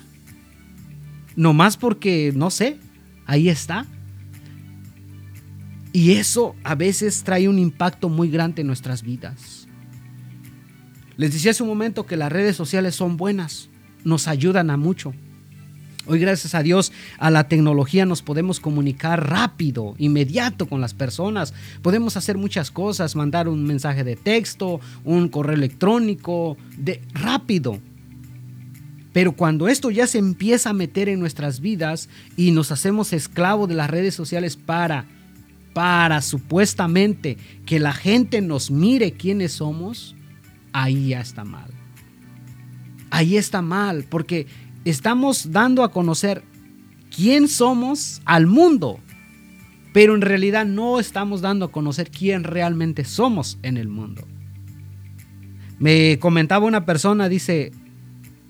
nomás 1.35 1.77
porque, 1.77 2.31
no 2.35 2.49
sé, 2.49 2.77
ahí 3.25 3.49
está. 3.49 3.85
Y 5.97 6.11
eso 6.11 6.55
a 6.63 6.75
veces 6.75 7.23
trae 7.23 7.49
un 7.49 7.57
impacto 7.57 8.07
muy 8.07 8.29
grande 8.29 8.61
en 8.61 8.67
nuestras 8.67 9.01
vidas. 9.01 9.67
Les 11.15 11.33
decía 11.33 11.49
hace 11.49 11.63
un 11.63 11.69
momento 11.69 12.05
que 12.05 12.17
las 12.17 12.31
redes 12.31 12.55
sociales 12.55 12.93
son 12.93 13.17
buenas, 13.17 13.69
nos 14.03 14.27
ayudan 14.27 14.69
a 14.69 14.77
mucho. 14.77 15.15
Hoy 16.05 16.19
gracias 16.19 16.53
a 16.53 16.61
Dios 16.61 16.91
a 17.17 17.31
la 17.31 17.47
tecnología 17.47 18.05
nos 18.05 18.21
podemos 18.21 18.59
comunicar 18.59 19.27
rápido, 19.27 19.95
inmediato 19.97 20.67
con 20.67 20.81
las 20.81 20.93
personas. 20.93 21.55
Podemos 21.81 22.15
hacer 22.15 22.37
muchas 22.37 22.69
cosas, 22.69 23.15
mandar 23.15 23.47
un 23.47 23.63
mensaje 23.63 24.03
de 24.03 24.15
texto, 24.15 24.79
un 25.03 25.29
correo 25.29 25.55
electrónico, 25.55 26.57
de 26.77 27.01
rápido. 27.11 27.79
Pero 29.13 29.31
cuando 29.31 29.67
esto 29.67 29.89
ya 29.89 30.05
se 30.05 30.19
empieza 30.19 30.69
a 30.69 30.73
meter 30.73 31.09
en 31.09 31.19
nuestras 31.19 31.59
vidas 31.59 32.07
y 32.35 32.51
nos 32.51 32.71
hacemos 32.71 33.13
esclavos 33.13 33.67
de 33.67 33.73
las 33.73 33.89
redes 33.89 34.13
sociales 34.13 34.57
para 34.57 35.16
para 35.77 36.23
supuestamente 36.23 37.37
que 37.67 37.79
la 37.79 37.93
gente 37.93 38.41
nos 38.41 38.71
mire 38.71 39.11
quiénes 39.11 39.51
somos, 39.51 40.15
ahí 40.73 41.09
ya 41.09 41.21
está 41.21 41.43
mal. 41.43 41.69
Ahí 43.11 43.37
está 43.37 43.61
mal, 43.61 44.03
porque 44.09 44.47
estamos 44.85 45.51
dando 45.51 45.83
a 45.83 45.91
conocer 45.91 46.41
quién 47.15 47.47
somos 47.47 48.23
al 48.25 48.47
mundo, 48.47 48.99
pero 49.93 50.15
en 50.15 50.21
realidad 50.21 50.65
no 50.65 50.99
estamos 50.99 51.41
dando 51.41 51.65
a 51.65 51.71
conocer 51.71 52.09
quién 52.09 52.43
realmente 52.43 53.05
somos 53.05 53.59
en 53.61 53.77
el 53.77 53.87
mundo. 53.87 54.25
Me 55.77 56.17
comentaba 56.17 56.65
una 56.65 56.87
persona, 56.87 57.29
dice, 57.29 57.71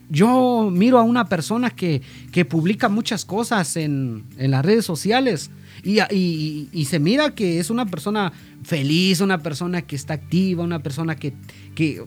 yo 0.09 0.69
miro 0.71 0.97
a 0.97 1.03
una 1.03 1.27
persona 1.27 1.71
que, 1.71 2.01
publica 2.49 2.87
muchas 2.87 3.25
cosas 3.25 3.75
en, 3.75 4.23
las 4.37 4.65
redes 4.65 4.85
sociales 4.85 5.51
y, 5.83 6.85
se 6.85 6.99
mira 6.99 7.33
que 7.35 7.59
es 7.59 7.69
una 7.69 7.85
persona 7.85 8.31
feliz, 8.63 9.21
una 9.21 9.41
persona 9.41 9.81
que 9.81 9.95
está 9.95 10.13
activa, 10.15 10.63
una 10.63 10.81
persona 10.81 11.15
que, 11.15 11.33
que, 11.75 12.03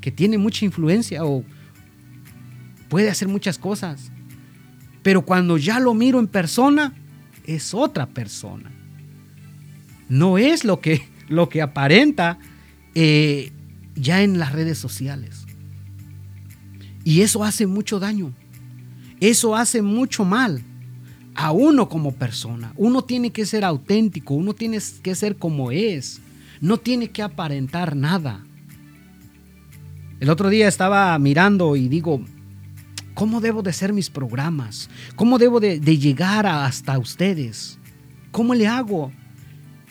que 0.00 0.10
tiene 0.10 0.38
mucha 0.38 0.64
influencia 0.64 1.24
o 1.24 1.44
puede 2.88 3.10
hacer 3.10 3.28
muchas 3.28 3.58
cosas. 3.58 4.10
Pero 5.02 5.22
cuando 5.22 5.58
ya 5.58 5.80
lo 5.80 5.94
miro 5.94 6.18
en 6.18 6.26
persona, 6.26 6.94
es 7.44 7.74
otra 7.74 8.06
persona. 8.06 8.72
No 10.08 10.38
es 10.38 10.64
lo 10.64 10.80
que, 10.80 11.06
lo 11.28 11.48
que 11.48 11.62
aparenta 11.62 12.38
eh, 12.94 13.52
ya 13.94 14.22
en 14.22 14.38
las 14.38 14.52
redes 14.52 14.78
sociales. 14.78 15.46
Y 17.04 17.20
eso 17.20 17.44
hace 17.44 17.66
mucho 17.66 18.00
daño. 18.00 18.32
Eso 19.20 19.56
hace 19.56 19.82
mucho 19.82 20.24
mal 20.24 20.62
a 21.34 21.52
uno 21.52 21.88
como 21.88 22.12
persona. 22.12 22.72
Uno 22.76 23.02
tiene 23.02 23.30
que 23.30 23.46
ser 23.46 23.64
auténtico, 23.64 24.34
uno 24.34 24.54
tiene 24.54 24.78
que 25.02 25.14
ser 25.14 25.36
como 25.36 25.70
es. 25.70 26.20
No 26.60 26.78
tiene 26.78 27.10
que 27.10 27.22
aparentar 27.22 27.96
nada. 27.96 28.44
El 30.20 30.30
otro 30.30 30.48
día 30.48 30.68
estaba 30.68 31.18
mirando 31.18 31.76
y 31.76 31.88
digo, 31.88 32.24
¿Cómo 33.14 33.40
debo 33.40 33.62
de 33.62 33.72
ser 33.72 33.92
mis 33.92 34.10
programas? 34.10 34.90
¿Cómo 35.14 35.38
debo 35.38 35.60
de, 35.60 35.78
llegar 35.78 36.46
hasta 36.46 36.98
ustedes? 36.98 37.78
¿Cómo 38.32 38.54
le 38.54 38.66
hago? 38.66 39.12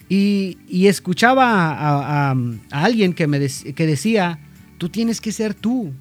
Y, 0.10 0.58
escuchaba 0.86 2.32
a, 2.32 2.36
alguien 2.70 3.14
que, 3.14 3.26
me 3.28 3.40
que 3.40 3.88
decía, 3.88 4.40
tú 4.78 4.90
tienes 4.90 5.22
que 5.22 5.32
ser 5.32 5.54
tú, 5.54 5.94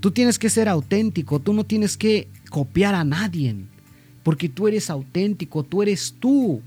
tú 0.00 0.10
tienes 0.10 0.38
que 0.38 0.50
ser 0.50 0.68
auténtico, 0.68 1.40
tú 1.40 1.54
no 1.54 1.64
tienes 1.64 1.96
que 1.96 2.28
copiar 2.50 2.94
a 2.94 3.04
nadie, 3.04 3.56
porque 4.24 4.48
tú 4.48 4.66
eres 4.66 4.90
auténtico, 4.90 5.62
tú 5.62 5.82
eres 5.82 6.16
tú. 6.18 6.60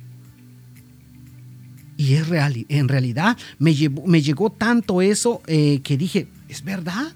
Y 1.97 2.13
es 2.13 2.29
real, 2.29 2.65
en 2.69 2.87
realidad 2.87 3.37
me, 3.57 3.73
llegó 3.73 4.51
tanto 4.51 5.01
eso 5.01 5.41
eh, 5.47 5.81
que 5.81 5.97
dije, 5.97 6.27
es 6.47 6.63
verdad, 6.63 7.13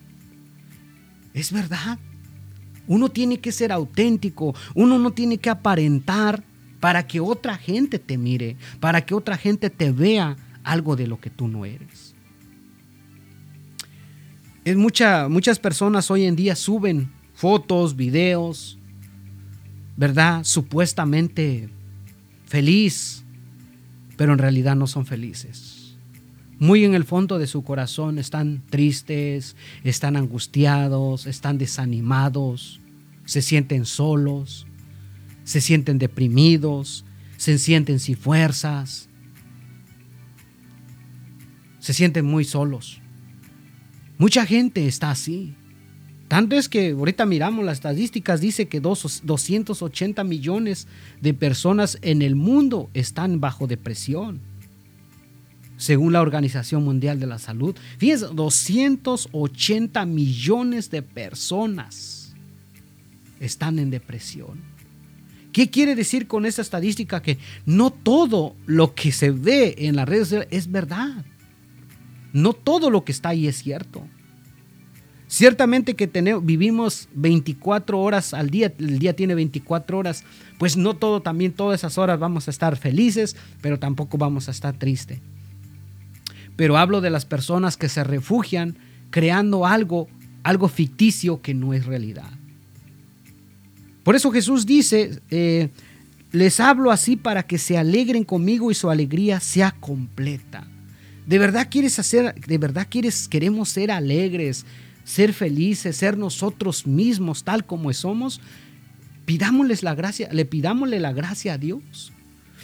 es 1.33 1.53
verdad. 1.53 1.99
Uno 2.87 3.09
tiene 3.09 3.39
que 3.39 3.51
ser 3.51 3.71
auténtico, 3.71 4.55
uno 4.73 4.97
no 4.97 5.11
tiene 5.11 5.37
que 5.37 5.51
aparentar 5.51 6.43
para 6.79 7.05
que 7.05 7.19
otra 7.19 7.55
gente 7.57 7.99
te 7.99 8.17
mire, 8.17 8.57
para 8.79 9.05
que 9.05 9.13
otra 9.13 9.37
gente 9.37 9.69
te 9.69 9.91
vea 9.91 10.35
algo 10.63 10.95
de 10.95 11.05
lo 11.05 11.21
que 11.21 11.29
tú 11.29 11.47
no 11.47 11.63
eres. 11.63 12.15
Es 14.65 14.75
mucha, 14.75 15.29
muchas 15.29 15.59
personas 15.59 16.09
hoy 16.09 16.25
en 16.25 16.35
día 16.35 16.55
suben 16.55 17.11
fotos, 17.35 17.95
videos, 17.95 18.79
¿verdad? 19.97 20.43
Supuestamente 20.43 21.69
feliz, 22.45 23.23
pero 24.17 24.33
en 24.33 24.39
realidad 24.39 24.75
no 24.75 24.87
son 24.87 25.05
felices 25.05 25.81
muy 26.61 26.85
en 26.85 26.93
el 26.93 27.05
fondo 27.05 27.39
de 27.39 27.47
su 27.47 27.63
corazón 27.63 28.19
están 28.19 28.61
tristes, 28.69 29.55
están 29.83 30.15
angustiados, 30.15 31.25
están 31.25 31.57
desanimados, 31.57 32.79
se 33.25 33.41
sienten 33.41 33.83
solos, 33.83 34.67
se 35.43 35.59
sienten 35.59 35.97
deprimidos, 35.97 37.03
se 37.37 37.57
sienten 37.57 37.99
sin 37.99 38.15
fuerzas, 38.15 39.09
se 41.79 41.95
sienten 41.95 42.25
muy 42.25 42.45
solos. 42.45 43.01
Mucha 44.19 44.45
gente 44.45 44.85
está 44.85 45.09
así. 45.09 45.55
Tanto 46.31 46.55
es 46.55 46.69
que 46.69 46.91
ahorita 46.91 47.25
miramos 47.25 47.65
las 47.65 47.79
estadísticas, 47.79 48.39
dice 48.39 48.69
que 48.69 48.79
280 48.79 50.23
millones 50.23 50.87
de 51.19 51.33
personas 51.33 51.97
en 52.01 52.21
el 52.21 52.37
mundo 52.37 52.89
están 52.93 53.41
bajo 53.41 53.67
depresión 53.67 54.39
según 55.75 56.13
la 56.13 56.21
Organización 56.21 56.85
Mundial 56.85 57.19
de 57.19 57.27
la 57.27 57.37
Salud. 57.37 57.75
Fíjense, 57.97 58.27
280 58.33 60.05
millones 60.05 60.89
de 60.89 61.01
personas 61.01 62.33
están 63.41 63.77
en 63.77 63.89
depresión. 63.89 64.61
¿Qué 65.51 65.69
quiere 65.69 65.95
decir 65.95 66.27
con 66.27 66.45
esta 66.45 66.61
estadística? 66.61 67.21
Que 67.21 67.39
no 67.65 67.91
todo 67.91 68.55
lo 68.67 68.95
que 68.95 69.11
se 69.11 69.31
ve 69.31 69.75
en 69.79 69.97
las 69.97 70.07
redes 70.07 70.29
sociales 70.29 70.47
es 70.49 70.71
verdad. 70.71 71.25
No 72.31 72.53
todo 72.53 72.89
lo 72.89 73.03
que 73.03 73.11
está 73.11 73.29
ahí 73.29 73.47
es 73.47 73.57
cierto. 73.57 74.07
Ciertamente 75.31 75.95
que 75.95 76.07
tenemos, 76.07 76.45
vivimos 76.45 77.07
24 77.13 77.97
horas 77.97 78.33
al 78.33 78.49
día, 78.49 78.73
el 78.77 78.99
día 78.99 79.15
tiene 79.15 79.33
24 79.33 79.97
horas, 79.97 80.25
pues 80.57 80.75
no 80.75 80.93
todo, 80.93 81.21
también 81.21 81.53
todas 81.53 81.79
esas 81.79 81.97
horas 81.97 82.19
vamos 82.19 82.49
a 82.49 82.51
estar 82.51 82.75
felices, 82.75 83.37
pero 83.61 83.79
tampoco 83.79 84.17
vamos 84.17 84.49
a 84.49 84.51
estar 84.51 84.77
tristes 84.77 85.19
pero 86.61 86.77
hablo 86.77 87.01
de 87.01 87.09
las 87.09 87.25
personas 87.25 87.75
que 87.75 87.89
se 87.89 88.03
refugian 88.03 88.77
creando 89.09 89.65
algo, 89.65 90.07
algo 90.43 90.67
ficticio 90.67 91.41
que 91.41 91.55
no 91.55 91.73
es 91.73 91.87
realidad. 91.87 92.29
Por 94.03 94.15
eso 94.15 94.31
Jesús 94.31 94.67
dice, 94.67 95.21
eh, 95.31 95.69
les 96.31 96.59
hablo 96.59 96.91
así 96.91 97.15
para 97.15 97.41
que 97.43 97.57
se 97.57 97.79
alegren 97.79 98.23
conmigo 98.23 98.69
y 98.69 98.75
su 98.75 98.91
alegría 98.91 99.39
sea 99.39 99.71
completa. 99.71 100.67
¿De 101.25 101.39
verdad 101.39 101.67
quieres 101.69 101.97
hacer, 101.97 102.35
de 102.35 102.57
verdad 102.59 102.85
quieres, 102.87 103.27
queremos 103.27 103.69
ser 103.69 103.89
alegres, 103.89 104.63
ser 105.03 105.33
felices, 105.33 105.97
ser 105.97 106.17
nosotros 106.17 106.87
mismos 106.87 107.43
tal 107.43 107.65
como 107.65 107.91
somos? 107.93 108.41
Pidámosles 109.25 109.83
la 109.83 109.95
gracia, 109.95 110.29
le 110.31 110.45
pidámosle 110.45 110.99
la 110.99 111.13
gracia 111.13 111.53
a 111.53 111.57
Dios. 111.57 112.11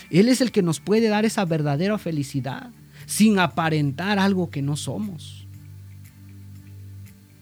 Él 0.09 0.29
es 0.29 0.41
el 0.41 0.51
que 0.51 0.61
nos 0.61 0.79
puede 0.79 1.07
dar 1.07 1.25
esa 1.25 1.45
verdadera 1.45 1.97
felicidad 1.97 2.71
sin 3.05 3.39
aparentar 3.39 4.19
algo 4.19 4.49
que 4.49 4.61
no 4.61 4.75
somos. 4.75 5.47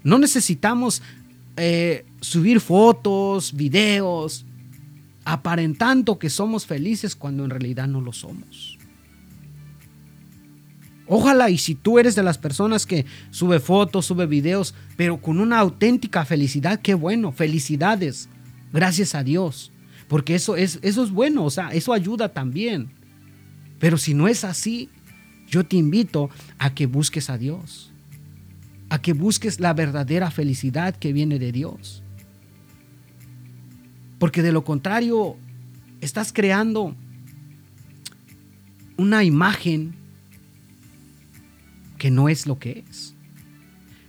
No 0.03 0.19
necesitamos 0.19 1.01
eh, 1.57 2.05
subir 2.21 2.59
fotos, 2.59 3.53
videos, 3.53 4.45
aparentando 5.25 6.19
que 6.19 6.29
somos 6.29 6.65
felices 6.65 7.15
cuando 7.15 7.43
en 7.43 7.49
realidad 7.49 7.87
no 7.87 8.01
lo 8.01 8.13
somos. 8.13 8.74
Ojalá 11.07 11.49
y 11.49 11.57
si 11.57 11.75
tú 11.75 11.99
eres 11.99 12.15
de 12.15 12.23
las 12.23 12.37
personas 12.37 12.85
que 12.85 13.05
sube 13.29 13.59
fotos, 13.59 14.07
sube 14.07 14.25
videos, 14.25 14.73
pero 14.97 15.21
con 15.21 15.39
una 15.39 15.59
auténtica 15.59 16.25
felicidad, 16.25 16.81
qué 16.81 16.95
bueno, 16.95 17.31
felicidades, 17.31 18.27
gracias 18.73 19.13
a 19.13 19.23
Dios, 19.23 19.71
porque 20.07 20.33
eso 20.33 20.55
es, 20.55 20.79
eso 20.81 21.03
es 21.03 21.11
bueno, 21.11 21.45
o 21.45 21.51
sea, 21.51 21.69
eso 21.69 21.93
ayuda 21.93 22.29
también. 22.29 22.89
Pero 23.79 23.97
si 23.97 24.15
no 24.15 24.27
es 24.27 24.43
así, 24.43 24.89
yo 25.47 25.63
te 25.63 25.75
invito 25.75 26.29
a 26.57 26.73
que 26.73 26.87
busques 26.87 27.29
a 27.29 27.37
Dios, 27.37 27.91
a 28.89 28.99
que 28.99 29.13
busques 29.13 29.59
la 29.59 29.73
verdadera 29.73 30.31
felicidad 30.31 30.95
que 30.95 31.13
viene 31.13 31.37
de 31.37 31.51
Dios. 31.51 32.01
Porque 34.17 34.41
de 34.41 34.51
lo 34.51 34.63
contrario, 34.63 35.37
estás 36.01 36.33
creando 36.33 36.95
una 38.97 39.23
imagen 39.23 40.04
que 42.05 42.11
no 42.11 42.29
es 42.29 42.45
lo 42.45 42.59
que 42.59 42.83
es. 42.87 43.15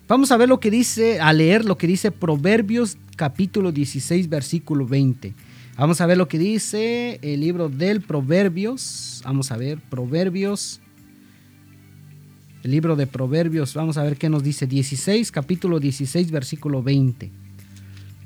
Vamos 0.07 0.31
a 0.31 0.37
ver 0.37 0.51
lo 0.51 0.61
que 0.61 0.71
dice, 0.71 1.19
a 1.19 1.33
leer 1.33 1.65
lo 1.65 1.79
que 1.79 1.87
dice 1.87 2.11
Proverbios 2.11 2.99
capítulo 3.17 3.73
16, 3.73 4.29
versículo 4.29 4.87
20. 4.87 5.33
Vamos 5.79 6.03
a 6.03 6.05
ver 6.05 6.19
lo 6.19 6.29
que 6.29 6.39
dice 6.39 7.19
el 7.23 7.41
libro 7.41 7.71
del 7.71 8.03
Proverbios. 8.03 9.23
Vamos 9.25 9.51
a 9.51 9.57
ver, 9.57 9.79
Proverbios. 9.81 10.83
El 12.63 12.73
libro 12.73 12.97
de 12.97 13.07
Proverbios, 13.07 13.73
vamos 13.73 13.97
a 13.97 14.03
ver 14.03 14.19
qué 14.19 14.29
nos 14.29 14.43
dice. 14.43 14.67
16, 14.67 15.33
capítulo 15.33 15.81
16, 15.81 16.31
versículo 16.31 16.83
20. 16.83 17.31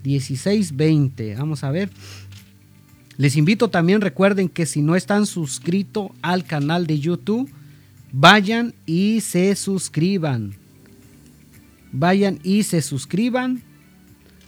16, 0.03 0.77
20. 0.77 1.37
Vamos 1.37 1.63
a 1.63 1.71
ver. 1.71 1.91
Les 3.19 3.37
invito 3.37 3.71
también, 3.71 4.01
recuerden 4.01 4.49
que 4.49 4.67
si 4.67 4.83
no 4.83 4.97
están 4.97 5.27
suscritos 5.27 6.11
al 6.23 6.45
canal 6.45 6.89
de 6.89 6.99
YouTube, 6.99 7.49
vayan 8.13 8.75
y 8.87 9.21
se 9.21 9.55
suscriban. 9.57 10.55
Vayan 11.93 12.39
y 12.43 12.63
se 12.63 12.83
suscriban 12.83 13.63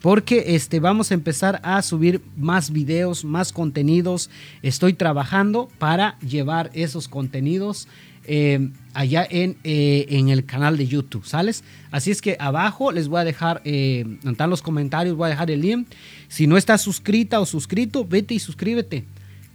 porque 0.03 0.57
este, 0.57 0.81
vamos 0.81 1.11
a 1.11 1.15
empezar 1.15 1.61
a 1.63 1.81
subir 1.81 2.21
más 2.37 2.73
videos, 2.73 3.25
más 3.25 3.53
contenidos. 3.53 4.31
Estoy 4.63 4.95
trabajando 4.95 5.69
para 5.79 6.19
llevar 6.19 6.71
esos 6.75 7.07
contenidos 7.09 7.89
eh, 8.25 8.71
allá 8.95 9.27
en, 9.29 9.57
eh, 9.65 10.07
en, 10.11 10.29
el 10.29 10.45
canal 10.45 10.77
de 10.77 10.87
YouTube, 10.87 11.25
¿sales? 11.25 11.65
Así 11.91 12.11
es 12.11 12.21
que 12.21 12.37
abajo 12.39 12.93
les 12.93 13.09
voy 13.09 13.21
a 13.21 13.25
dejar, 13.25 13.63
eh, 13.65 14.05
en 14.23 14.51
los 14.51 14.63
comentarios 14.63 15.17
voy 15.17 15.27
a 15.27 15.31
dejar 15.31 15.51
el 15.51 15.61
link. 15.61 15.89
Si 16.29 16.47
no 16.47 16.57
estás 16.57 16.83
suscrita 16.83 17.41
o 17.41 17.47
suscrito, 17.47 18.05
vete 18.05 18.35
y 18.35 18.39
suscríbete. 18.39 19.05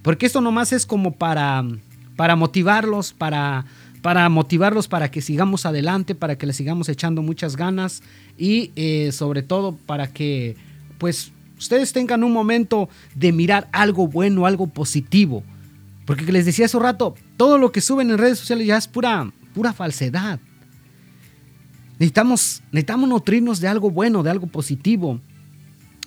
Porque 0.02 0.26
esto 0.26 0.41
nomás 0.41 0.74
es 0.74 0.86
como 0.86 1.13
para, 1.13 1.65
para 2.15 2.36
motivarlos, 2.36 3.13
para 3.13 3.65
para 4.08 4.30
motivarlos 4.30 4.88
para 4.88 5.12
que 5.12 5.20
sigamos 5.20 5.65
adelante, 5.65 6.15
para 6.15 6.38
que 6.38 6.46
les 6.46 6.56
sigamos 6.56 6.88
echando 6.88 7.22
muchas 7.22 7.58
ganas 7.58 8.02
y 8.38 8.72
eh, 8.78 9.12
sobre 9.12 9.43
todo 9.43 9.76
para 9.76 10.08
que 10.08 10.56
pues 10.98 11.34
ustedes 11.60 11.91
tengan 11.91 12.24
un 12.24 12.32
momento 12.32 12.88
de 13.15 13.34
mirar 13.34 13.67
algo 13.74 14.08
bueno, 14.08 14.46
algo 14.46 14.67
positivo. 14.67 15.43
Porque 16.06 16.32
les 16.32 16.46
decía 16.46 16.67
hace 16.67 16.80
rato, 16.80 17.15
todo 17.36 17.58
lo 17.58 17.74
que 17.74 17.82
suben 17.82 18.10
en 18.10 18.17
redes 18.17 18.39
sociales 18.39 18.65
ya 18.65 18.78
es 18.78 18.88
pura, 18.88 19.30
pura 19.54 19.74
falsedad. 19.74 20.39
Necesitamos, 22.00 22.63
necesitamos 22.72 23.10
nutrirnos 23.10 23.60
de 23.60 23.67
algo 23.67 23.91
bueno, 23.91 24.24
de 24.24 24.30
algo 24.30 24.48
positivo. 24.48 25.20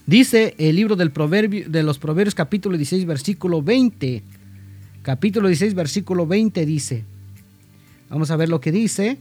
Dice 0.06 0.54
el 0.56 0.76
libro 0.76 0.96
del 0.96 1.10
proverbio, 1.10 1.68
de 1.68 1.82
los 1.82 1.98
Proverbios 1.98 2.34
capítulo 2.34 2.78
16 2.78 3.04
versículo 3.04 3.60
20. 3.60 4.22
Capítulo 5.02 5.48
16 5.48 5.74
versículo 5.74 6.26
20 6.26 6.64
dice, 6.64 7.04
Vamos 8.10 8.32
a 8.32 8.36
ver 8.36 8.48
lo 8.48 8.60
que 8.60 8.72
dice. 8.72 9.18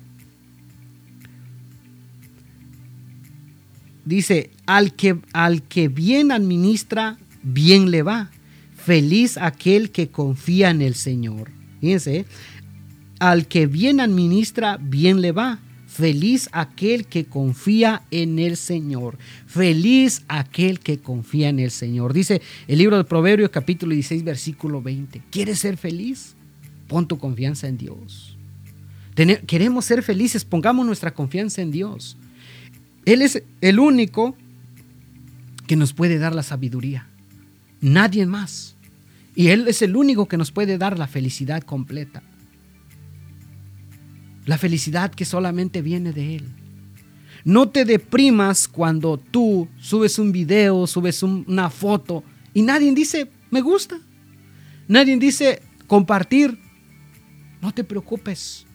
Dice, 4.04 4.50
al 4.66 4.96
que, 4.96 5.20
al 5.32 5.62
que 5.62 5.88
bien 5.88 6.32
administra, 6.32 7.20
bien 7.44 7.92
le 7.92 8.02
va. 8.02 8.32
Feliz 8.76 9.38
aquel 9.38 9.92
que 9.92 10.10
confía 10.10 10.72
en 10.72 10.82
el 10.82 10.96
Señor. 10.96 11.52
Fíjense, 11.80 12.26
al 13.20 13.48
que 13.48 13.68
bien 13.68 14.00
administra, 14.00 14.80
bien 14.82 15.22
le 15.22 15.32
va. 15.32 15.60
Feliz 15.86 16.50
aquel 16.52 17.06
que 17.06 17.26
confía 17.26 18.02
en 18.10 18.40
el 18.40 18.58
Señor. 18.58 19.20
Feliz 19.46 20.24
aquel 20.28 20.80
que 20.80 20.98
confía 20.98 21.50
en 21.50 21.60
el 21.60 21.70
Señor. 21.70 22.14
Dice 22.14 22.42
el 22.68 22.80
libro 22.80 22.98
de 22.98 23.04
Proverbios 23.04 23.52
capítulo 23.52 23.94
16 23.94 24.24
versículo 24.24 24.82
20. 24.82 25.22
¿Quieres 25.30 25.60
ser 25.60 25.78
feliz? 25.78 26.36
Pon 26.88 27.08
tu 27.08 27.20
confianza 27.20 27.68
en 27.68 27.78
Dios 27.78 28.39
queremos 29.46 29.86
ser 29.86 30.04
felices, 30.04 30.46
pongamos 30.46 30.86
nuestra 30.86 31.14
confianza 31.14 31.62
en 31.62 31.72
Dios. 31.72 32.18
Él 33.06 33.22
es 33.22 33.44
el 33.62 33.80
único 33.80 34.36
que 35.68 35.76
nos 35.76 35.94
puede 35.94 36.20
dar 36.20 36.34
la 36.34 36.44
sabiduría. 36.44 37.08
Nadie 37.82 38.26
más. 38.26 38.76
Y 39.36 39.50
Él 39.50 39.68
es 39.68 39.82
el 39.82 39.96
único 39.96 40.28
que 40.28 40.38
nos 40.38 40.52
puede 40.52 40.78
dar 40.78 40.98
la 40.98 41.08
felicidad 41.08 41.64
completa. 41.64 42.22
La 44.46 44.58
felicidad 44.58 45.12
que 45.12 45.26
solamente 45.26 45.82
viene 45.82 46.12
de 46.12 46.36
Él. 46.38 46.50
No 47.46 47.70
te 47.70 47.86
deprimas 47.86 48.68
cuando 48.68 49.18
tú 49.18 49.68
subes 49.80 50.20
un 50.20 50.32
video, 50.32 50.88
subes 50.88 51.24
una 51.24 51.70
foto 51.70 52.24
y 52.54 52.62
nadie 52.62 52.94
dice, 52.94 53.32
me 53.50 53.62
gusta. 53.62 54.00
Nadie 54.88 55.18
dice, 55.18 55.62
compartir. 55.88 56.60
No 57.62 57.74
te 57.74 57.84
preocupes 57.84 58.66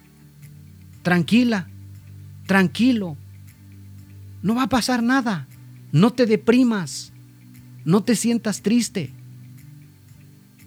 tranquila, 1.04 1.68
tranquilo. 2.48 3.16
No 4.42 4.56
va 4.56 4.64
a 4.64 4.68
pasar 4.68 5.04
nada. 5.04 5.46
No 5.92 6.12
te 6.12 6.26
deprimas. 6.26 7.12
No 7.84 8.02
te 8.02 8.16
sientas 8.16 8.62
triste. 8.62 9.12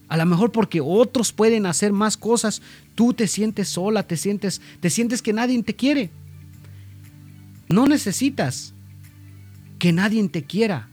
A 0.07 0.15
lo 0.15 0.25
mejor 0.25 0.53
porque 0.53 0.79
otros 0.79 1.33
pueden 1.33 1.65
hacer 1.65 1.91
más 1.91 2.15
cosas, 2.15 2.61
tú 2.95 3.13
te 3.13 3.27
sientes 3.27 3.67
sola, 3.67 4.03
te 4.03 4.15
sientes, 4.15 4.61
te 4.79 4.89
sientes 4.89 5.21
que 5.21 5.33
nadie 5.33 5.61
te 5.63 5.75
quiere. 5.75 6.11
No 7.67 7.87
necesitas 7.87 8.73
que 9.79 9.91
nadie 9.91 10.25
te 10.29 10.43
quiera, 10.43 10.89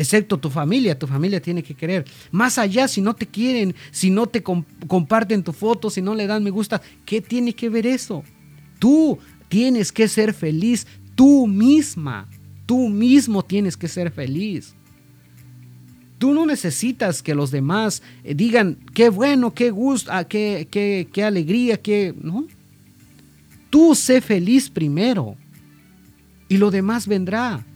excepto 0.00 0.38
tu 0.38 0.48
familia. 0.48 0.98
Tu 0.98 1.06
familia 1.06 1.40
tiene 1.40 1.62
que 1.62 1.74
querer. 1.74 2.04
Más 2.30 2.58
allá, 2.58 2.88
si 2.88 3.00
no 3.00 3.14
te 3.14 3.26
quieren, 3.26 3.74
si 3.90 4.10
no 4.10 4.26
te 4.26 4.42
comparten 4.42 5.42
tu 5.42 5.52
foto, 5.52 5.90
si 5.90 6.00
no 6.00 6.14
le 6.14 6.26
dan 6.26 6.42
me 6.42 6.50
gusta, 6.50 6.80
¿qué 7.04 7.20
tiene 7.20 7.52
que 7.54 7.68
ver 7.68 7.86
eso? 7.86 8.24
Tú 8.78 9.18
tienes 9.48 9.92
que 9.92 10.08
ser 10.08 10.32
feliz 10.32 10.86
tú 11.14 11.46
misma. 11.46 12.28
Tú 12.64 12.88
mismo 12.88 13.44
tienes 13.44 13.76
que 13.76 13.88
ser 13.88 14.10
feliz. 14.10 14.74
Tú 16.18 16.32
no 16.32 16.46
necesitas 16.46 17.22
que 17.22 17.34
los 17.34 17.50
demás 17.50 18.02
eh, 18.24 18.34
digan 18.34 18.78
qué 18.94 19.08
bueno, 19.08 19.52
qué 19.52 19.70
gusto, 19.70 20.10
ah, 20.12 20.24
qué, 20.24 20.68
qué, 20.70 21.08
qué 21.12 21.24
alegría, 21.24 21.80
qué. 21.80 22.14
No. 22.20 22.46
Tú 23.68 23.94
sé 23.94 24.20
feliz 24.20 24.70
primero 24.70 25.36
y 26.48 26.56
lo 26.56 26.70
demás 26.70 27.06
vendrá. 27.06 27.66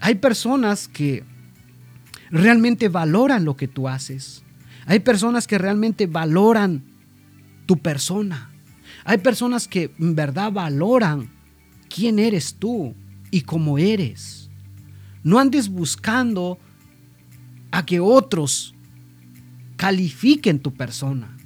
Hay 0.00 0.16
personas 0.16 0.88
que 0.88 1.24
realmente 2.30 2.88
valoran 2.88 3.44
lo 3.44 3.56
que 3.56 3.68
tú 3.68 3.88
haces. 3.88 4.42
Hay 4.86 5.00
personas 5.00 5.46
que 5.46 5.58
realmente 5.58 6.06
valoran 6.06 6.82
tu 7.66 7.78
persona. 7.78 8.50
Hay 9.04 9.18
personas 9.18 9.68
que 9.68 9.92
en 9.98 10.14
verdad 10.14 10.52
valoran 10.52 11.30
quién 11.88 12.18
eres 12.18 12.54
tú 12.54 12.94
y 13.30 13.42
cómo 13.42 13.78
eres. 13.78 14.50
No 15.22 15.38
andes 15.38 15.68
buscando 15.68 16.58
a 17.70 17.84
que 17.84 18.00
otros 18.00 18.74
califiquen 19.76 20.60
tu 20.60 20.74
persona. 20.74 21.36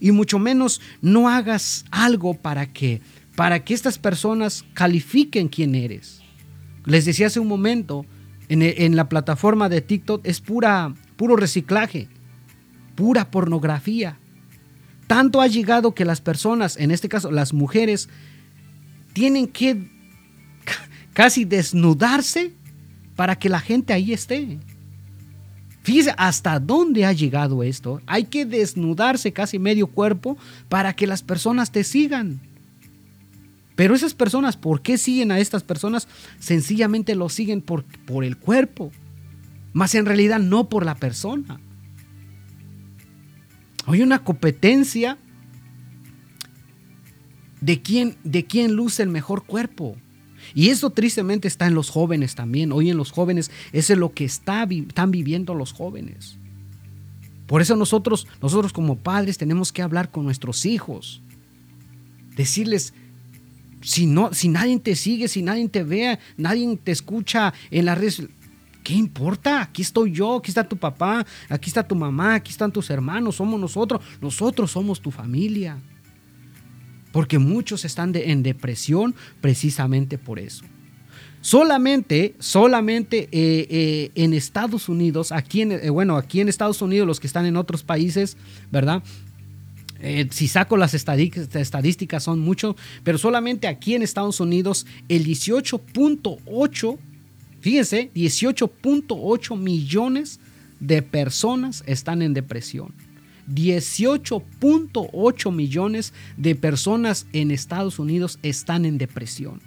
Y 0.00 0.12
mucho 0.12 0.38
menos 0.38 0.80
no 1.00 1.28
hagas 1.28 1.84
algo 1.90 2.34
para 2.34 2.72
que 2.72 3.00
para 3.34 3.64
que 3.64 3.72
estas 3.72 3.98
personas 3.98 4.64
califiquen 4.74 5.48
quién 5.48 5.76
eres. 5.76 6.17
Les 6.88 7.04
decía 7.04 7.26
hace 7.26 7.38
un 7.38 7.48
momento, 7.48 8.06
en, 8.48 8.96
la 8.96 9.10
plataforma 9.10 9.68
de 9.68 9.82
TikTok 9.82 10.22
es 10.24 10.40
pura, 10.40 10.94
puro 11.16 11.36
reciclaje, 11.36 12.08
pura 12.94 13.30
pornografía. 13.30 14.18
Tanto 15.06 15.42
ha 15.42 15.46
llegado 15.48 15.94
que 15.94 16.06
las 16.06 16.22
personas, 16.22 16.78
en 16.78 16.90
este 16.90 17.10
caso 17.10 17.30
las 17.30 17.52
mujeres, 17.52 18.08
tienen 19.12 19.48
que 19.48 19.90
casi 21.12 21.44
desnudarse 21.44 22.52
para 23.16 23.36
que 23.36 23.50
la 23.50 23.60
gente 23.60 23.92
ahí 23.92 24.14
esté. 24.14 24.58
Fíjese 25.82 26.14
hasta 26.16 26.58
dónde 26.58 27.04
ha 27.04 27.12
llegado 27.12 27.62
esto. 27.62 28.00
Hay 28.06 28.24
que 28.24 28.46
desnudarse 28.46 29.34
casi 29.34 29.58
medio 29.58 29.88
cuerpo 29.88 30.38
para 30.70 30.94
que 30.94 31.06
las 31.06 31.22
personas 31.22 31.70
te 31.70 31.84
sigan. 31.84 32.40
Pero 33.78 33.94
esas 33.94 34.12
personas, 34.12 34.56
¿por 34.56 34.82
qué 34.82 34.98
siguen 34.98 35.30
a 35.30 35.38
estas 35.38 35.62
personas? 35.62 36.08
Sencillamente 36.40 37.14
lo 37.14 37.28
siguen 37.28 37.62
por, 37.62 37.84
por 37.84 38.24
el 38.24 38.36
cuerpo, 38.36 38.90
más 39.72 39.94
en 39.94 40.04
realidad 40.04 40.40
no 40.40 40.68
por 40.68 40.84
la 40.84 40.96
persona. 40.96 41.60
Hay 43.86 44.02
una 44.02 44.24
competencia 44.24 45.16
de 47.60 47.80
quién, 47.80 48.16
de 48.24 48.46
quién 48.46 48.72
luce 48.72 49.04
el 49.04 49.10
mejor 49.10 49.44
cuerpo. 49.44 49.94
Y 50.56 50.70
eso 50.70 50.90
tristemente 50.90 51.46
está 51.46 51.68
en 51.68 51.76
los 51.76 51.88
jóvenes 51.88 52.34
también. 52.34 52.72
Hoy 52.72 52.90
en 52.90 52.96
los 52.96 53.12
jóvenes, 53.12 53.52
eso 53.72 53.92
es 53.92 53.98
lo 54.00 54.12
que 54.12 54.24
está, 54.24 54.64
están 54.64 55.12
viviendo 55.12 55.54
los 55.54 55.72
jóvenes. 55.72 56.36
Por 57.46 57.62
eso 57.62 57.76
nosotros, 57.76 58.26
nosotros 58.42 58.72
como 58.72 58.96
padres 58.96 59.38
tenemos 59.38 59.70
que 59.70 59.82
hablar 59.82 60.10
con 60.10 60.24
nuestros 60.24 60.66
hijos. 60.66 61.22
Decirles, 62.34 62.92
si, 63.80 64.06
no, 64.06 64.32
si 64.32 64.48
nadie 64.48 64.78
te 64.78 64.96
sigue, 64.96 65.28
si 65.28 65.42
nadie 65.42 65.68
te 65.68 65.82
vea, 65.82 66.18
nadie 66.36 66.76
te 66.82 66.92
escucha 66.92 67.52
en 67.70 67.84
las 67.84 67.98
redes, 67.98 68.22
¿Qué 68.88 68.94
importa? 68.94 69.60
Aquí 69.60 69.82
estoy 69.82 70.12
yo, 70.12 70.36
aquí 70.36 70.50
está 70.50 70.66
tu 70.66 70.78
papá, 70.78 71.26
aquí 71.50 71.68
está 71.68 71.86
tu 71.86 71.94
mamá, 71.94 72.36
aquí 72.36 72.50
están 72.50 72.72
tus 72.72 72.88
hermanos, 72.88 73.36
somos 73.36 73.60
nosotros, 73.60 74.00
nosotros 74.22 74.70
somos 74.70 75.02
tu 75.02 75.10
familia. 75.10 75.76
Porque 77.12 77.38
muchos 77.38 77.84
están 77.84 78.16
en 78.16 78.42
depresión 78.42 79.14
precisamente 79.42 80.16
por 80.16 80.38
eso. 80.38 80.64
Solamente, 81.42 82.34
solamente 82.38 83.28
eh, 83.30 83.66
eh, 83.70 84.10
en 84.14 84.32
Estados 84.32 84.88
Unidos, 84.88 85.32
aquí 85.32 85.60
en, 85.60 85.72
eh, 85.72 85.90
bueno, 85.90 86.16
aquí 86.16 86.40
en 86.40 86.48
Estados 86.48 86.80
Unidos, 86.80 87.06
los 87.06 87.20
que 87.20 87.26
están 87.26 87.44
en 87.44 87.56
otros 87.56 87.84
países, 87.84 88.38
¿verdad? 88.72 89.02
Si 90.30 90.48
saco 90.48 90.76
las 90.76 90.94
estadísticas 90.94 92.22
son 92.22 92.38
mucho, 92.38 92.76
pero 93.02 93.18
solamente 93.18 93.66
aquí 93.66 93.94
en 93.94 94.02
Estados 94.02 94.40
Unidos 94.40 94.86
el 95.08 95.26
18.8, 95.26 96.98
fíjense, 97.60 98.10
18.8 98.14 99.58
millones 99.58 100.40
de 100.80 101.02
personas 101.02 101.82
están 101.86 102.22
en 102.22 102.34
depresión. 102.34 102.94
18.8 103.52 105.52
millones 105.52 106.12
de 106.36 106.54
personas 106.54 107.26
en 107.32 107.50
Estados 107.50 107.98
Unidos 107.98 108.38
están 108.42 108.84
en 108.84 108.98
depresión. 108.98 109.60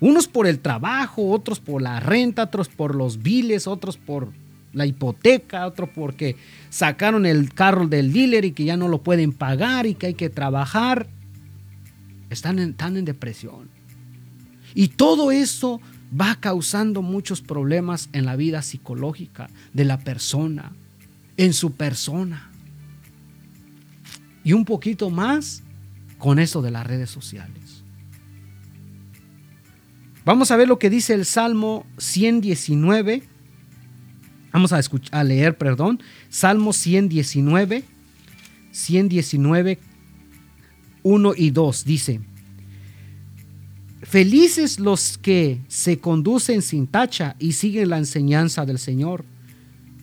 Unos 0.00 0.26
por 0.26 0.46
el 0.46 0.60
trabajo, 0.60 1.30
otros 1.30 1.60
por 1.60 1.82
la 1.82 2.00
renta, 2.00 2.44
otros 2.44 2.70
por 2.70 2.94
los 2.94 3.22
biles, 3.22 3.66
otros 3.66 3.98
por 3.98 4.32
la 4.72 4.86
hipoteca, 4.86 5.66
otros 5.66 5.90
porque 5.94 6.36
sacaron 6.68 7.26
el 7.26 7.52
carro 7.52 7.88
del 7.88 8.12
dealer 8.12 8.44
y 8.44 8.52
que 8.52 8.64
ya 8.64 8.76
no 8.76 8.88
lo 8.88 9.02
pueden 9.02 9.32
pagar 9.32 9.86
y 9.86 9.94
que 9.94 10.08
hay 10.08 10.14
que 10.14 10.30
trabajar. 10.30 11.08
Están 12.30 12.58
en, 12.58 12.70
están 12.70 12.96
en 12.96 13.04
depresión. 13.04 13.68
Y 14.74 14.88
todo 14.88 15.32
eso 15.32 15.80
va 16.18 16.36
causando 16.36 17.02
muchos 17.02 17.40
problemas 17.40 18.08
en 18.12 18.24
la 18.24 18.36
vida 18.36 18.62
psicológica 18.62 19.48
de 19.72 19.84
la 19.84 19.98
persona, 19.98 20.72
en 21.36 21.52
su 21.52 21.72
persona. 21.72 22.50
Y 24.44 24.52
un 24.52 24.64
poquito 24.64 25.10
más 25.10 25.62
con 26.18 26.38
eso 26.38 26.62
de 26.62 26.70
las 26.70 26.86
redes 26.86 27.10
sociales. 27.10 27.82
Vamos 30.24 30.50
a 30.50 30.56
ver 30.56 30.68
lo 30.68 30.78
que 30.78 30.90
dice 30.90 31.14
el 31.14 31.24
Salmo 31.24 31.86
119. 31.98 33.22
Vamos 34.52 34.72
a, 34.72 34.78
escuchar, 34.78 35.20
a 35.20 35.24
leer, 35.24 35.56
perdón. 35.56 36.00
Salmo 36.28 36.72
119, 36.72 37.84
119, 38.72 39.78
1 41.02 41.32
y 41.36 41.50
2 41.50 41.84
dice, 41.84 42.20
Felices 44.02 44.80
los 44.80 45.18
que 45.18 45.60
se 45.68 45.98
conducen 45.98 46.62
sin 46.62 46.86
tacha 46.86 47.36
y 47.38 47.52
siguen 47.52 47.90
la 47.90 47.98
enseñanza 47.98 48.64
del 48.64 48.78
Señor. 48.78 49.24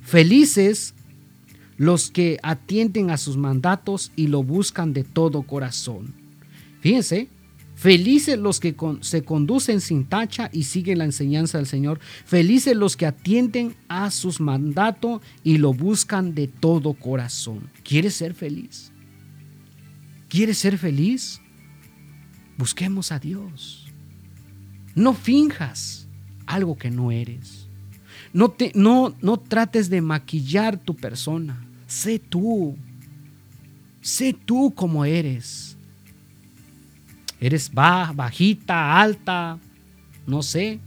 Felices 0.04 0.94
los 1.78 2.12
que 2.12 2.40
atienden 2.44 3.10
a 3.10 3.18
sus 3.18 3.38
mandatos 3.38 4.12
y 4.16 4.28
lo 4.28 4.44
buscan 4.44 4.94
de 4.94 5.04
todo 5.04 5.44
corazón. 5.44 6.14
Fíjense, 6.80 7.30
Felices 7.78 8.40
los 8.40 8.60
que 8.60 8.76
se 9.02 9.24
conducen 9.24 9.82
sin 9.82 10.06
tacha 10.06 10.50
y 10.52 10.64
siguen 10.64 10.98
la 10.98 11.06
enseñanza 11.06 11.60
del 11.60 11.68
Señor. 11.68 12.00
Felices 12.26 12.76
los 12.76 12.98
que 12.98 13.06
atienden 13.06 13.76
a 13.88 14.10
sus 14.10 14.42
mandatos 14.42 15.22
y 15.44 15.60
lo 15.60 15.76
buscan 15.76 16.34
de 16.34 16.48
todo 16.48 16.94
corazón. 16.96 17.70
¿Quieres 17.84 18.16
ser 18.16 18.34
feliz? 18.34 18.92
¿Quieres 20.28 20.58
ser 20.58 20.80
feliz? 20.80 21.40
Busquemos 22.58 23.12
a 23.12 23.20
Dios. 23.20 23.86
No 24.96 25.14
finjas 25.14 26.08
algo 26.48 26.80
que 26.80 26.90
no 26.90 27.12
eres. 27.12 27.68
No, 28.34 28.50
te, 28.50 28.72
no, 28.74 29.16
no 29.22 29.38
trates 29.38 29.92
de 29.92 30.02
maquillar 30.02 30.80
tu 30.80 30.96
persona. 30.96 31.64
Sé 31.86 32.18
tú. 32.18 32.76
Sé 34.02 34.34
tú 34.34 34.74
como 34.76 35.06
eres 35.06 35.77
eres 37.40 37.74
baja, 37.74 38.14
bajita, 38.14 39.00
alta, 39.00 39.60
no 40.26 40.42
sé, 40.42 40.80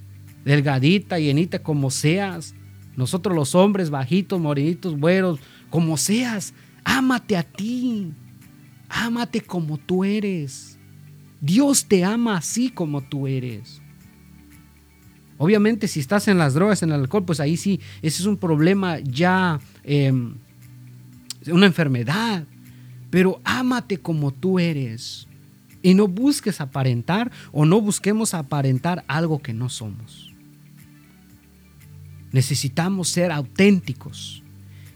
delgadita, 0.44 1.18
llenita, 1.18 1.62
como 1.62 1.90
seas. 1.90 2.54
Nosotros 2.96 3.34
los 3.34 3.54
hombres, 3.54 3.90
bajitos, 3.90 4.40
morenitos, 4.40 4.98
güeros, 4.98 5.40
como 5.70 5.96
seas, 5.96 6.54
ámate 6.84 7.36
a 7.36 7.42
ti. 7.42 8.12
Ámate 8.88 9.40
como 9.40 9.78
tú 9.78 10.04
eres. 10.04 10.76
Dios 11.40 11.86
te 11.86 12.04
ama 12.04 12.36
así 12.36 12.70
como 12.70 13.00
tú 13.02 13.26
eres. 13.26 13.80
Obviamente 15.38 15.88
si 15.88 16.00
estás 16.00 16.28
en 16.28 16.36
las 16.36 16.52
drogas, 16.52 16.82
en 16.82 16.90
el 16.90 17.00
alcohol, 17.00 17.24
pues 17.24 17.40
ahí 17.40 17.56
sí, 17.56 17.80
ese 18.02 18.20
es 18.20 18.26
un 18.26 18.36
problema 18.36 18.98
ya, 18.98 19.58
em, 19.84 20.34
una 21.46 21.66
enfermedad. 21.66 22.44
Pero 23.08 23.40
ámate 23.44 23.98
como 23.98 24.32
tú 24.32 24.58
eres. 24.58 25.26
Y 25.82 25.94
no 25.94 26.08
busques 26.08 26.60
aparentar 26.60 27.30
o 27.52 27.64
no 27.64 27.80
busquemos 27.80 28.34
aparentar 28.34 29.04
algo 29.08 29.40
que 29.40 29.52
no 29.52 29.68
somos. 29.68 30.32
Necesitamos 32.32 33.08
ser 33.08 33.32
auténticos. 33.32 34.42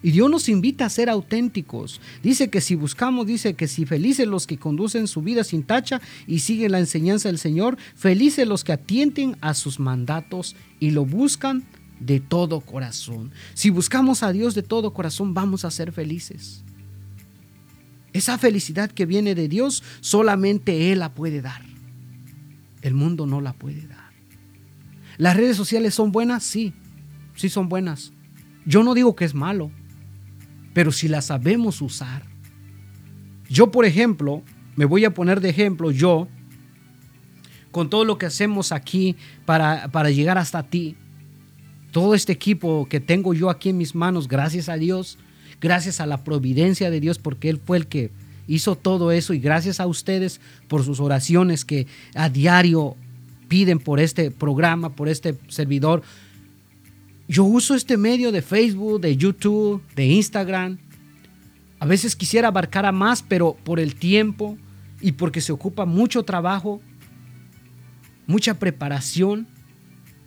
Y 0.03 0.11
Dios 0.11 0.31
nos 0.31 0.51
invita 0.51 0.85
a 0.85 0.91
ser 0.91 1.09
auténticos. 1.09 1.99
Dice 2.23 2.51
que 2.51 2.61
si 2.61 2.75
buscamos, 2.75 3.27
dice 3.27 3.55
que 3.55 3.67
si 3.67 3.87
felices 3.87 4.27
los 4.29 4.47
que 4.47 4.59
conducen 4.59 5.09
su 5.09 5.23
vida 5.23 5.45
sin 5.45 5.63
tacha 5.63 6.03
y 6.27 6.41
siguen 6.41 6.73
la 6.73 6.79
enseñanza 6.79 7.31
del 7.31 7.39
Señor, 7.39 7.79
felices 7.97 8.47
los 8.47 8.65
que 8.65 8.75
atienden 8.75 9.39
a 9.41 9.55
sus 9.55 9.81
mandatos 9.81 10.57
y 10.79 10.91
lo 10.91 11.07
buscan 11.07 11.65
de 12.01 12.21
todo 12.21 12.61
corazón. 12.61 13.31
Si 13.55 13.71
buscamos 13.71 14.23
a 14.23 14.33
Dios 14.33 14.55
de 14.55 14.63
todo 14.63 14.93
corazón, 14.93 15.33
vamos 15.33 15.65
a 15.65 15.71
ser 15.71 15.91
felices. 15.91 16.63
Esa 18.15 18.39
felicidad 18.39 18.91
que 18.91 19.07
viene 19.07 19.35
de 19.35 19.49
Dios, 19.49 19.83
solamente 20.01 20.93
Él 20.93 21.01
la 21.01 21.15
puede 21.15 21.43
dar. 21.43 21.63
El 22.81 22.95
mundo 22.95 23.27
no 23.27 23.41
la 23.41 23.53
puede 23.53 23.87
dar. 23.87 24.13
¿Las 25.19 25.37
redes 25.37 25.57
sociales 25.57 25.95
son 25.95 26.13
buenas? 26.13 26.45
Sí, 26.45 26.75
sí 27.35 27.49
son 27.49 27.69
buenas. 27.69 28.13
Yo 28.65 28.85
no 28.85 28.95
digo 28.95 29.17
que 29.17 29.25
es 29.25 29.35
malo, 29.35 29.73
pero 30.73 30.93
si 30.93 31.09
las 31.09 31.27
sabemos 31.27 31.83
usar. 31.83 32.23
Yo, 33.49 33.73
por 33.73 33.85
ejemplo, 33.85 34.43
me 34.77 34.85
voy 34.85 35.05
a 35.05 35.13
poner 35.13 35.41
de 35.41 35.51
ejemplo, 35.51 35.91
yo, 35.91 36.29
con 37.73 37.91
todo 37.91 38.05
lo 38.05 38.17
que 38.17 38.27
hacemos 38.27 38.71
aquí 38.71 39.17
para, 39.45 39.89
para 39.89 40.11
llegar 40.11 40.39
hasta 40.39 40.63
ti, 40.63 40.97
todo 41.91 42.15
este 42.15 42.33
equipo 42.33 42.87
que 42.89 43.01
tengo 43.01 43.35
yo 43.35 43.51
aquí 43.51 43.71
en 43.71 43.77
mis 43.77 43.97
manos, 43.97 44.29
gracias 44.29 44.69
a 44.69 44.77
Dios, 44.77 45.19
gracias 45.65 45.99
a 45.99 46.07
la 46.07 46.23
providencia 46.23 46.91
de 46.91 47.01
Dios, 47.01 47.19
porque 47.19 47.49
Él 47.49 47.59
fue 47.59 47.79
el 47.79 47.87
que 47.87 48.11
hizo 48.47 48.77
todo 48.77 49.13
eso 49.13 49.33
y 49.33 49.39
gracias 49.39 49.81
a 49.81 49.87
ustedes 49.87 50.39
por 50.69 50.85
sus 50.85 51.01
oraciones 51.01 51.65
que 51.65 51.87
a 52.15 52.29
diario 52.29 52.97
piden 53.49 53.79
por 53.79 53.99
este 53.99 54.31
programa, 54.31 54.91
por 54.91 55.09
este 55.09 55.39
servidor. 55.49 56.03
Yo 57.29 57.45
uso 57.45 57.75
este 57.75 57.97
medio 57.97 58.31
de 58.31 58.43
Facebook, 58.43 59.01
de 59.01 59.17
YouTube, 59.17 59.83
de 59.97 60.05
Instagram. 60.05 60.77
A 61.79 61.87
veces 61.87 62.15
quisiera 62.15 62.49
abarcar 62.49 62.85
a 62.85 62.93
más, 62.93 63.23
pero 63.23 63.57
por 63.65 63.81
el 63.81 63.95
tiempo 63.95 64.59
y 65.01 65.13
porque 65.13 65.41
se 65.41 65.53
ocupa 65.53 65.87
mucho 65.87 66.25
trabajo, 66.25 66.83
mucha 68.27 68.59
preparación, 68.59 69.47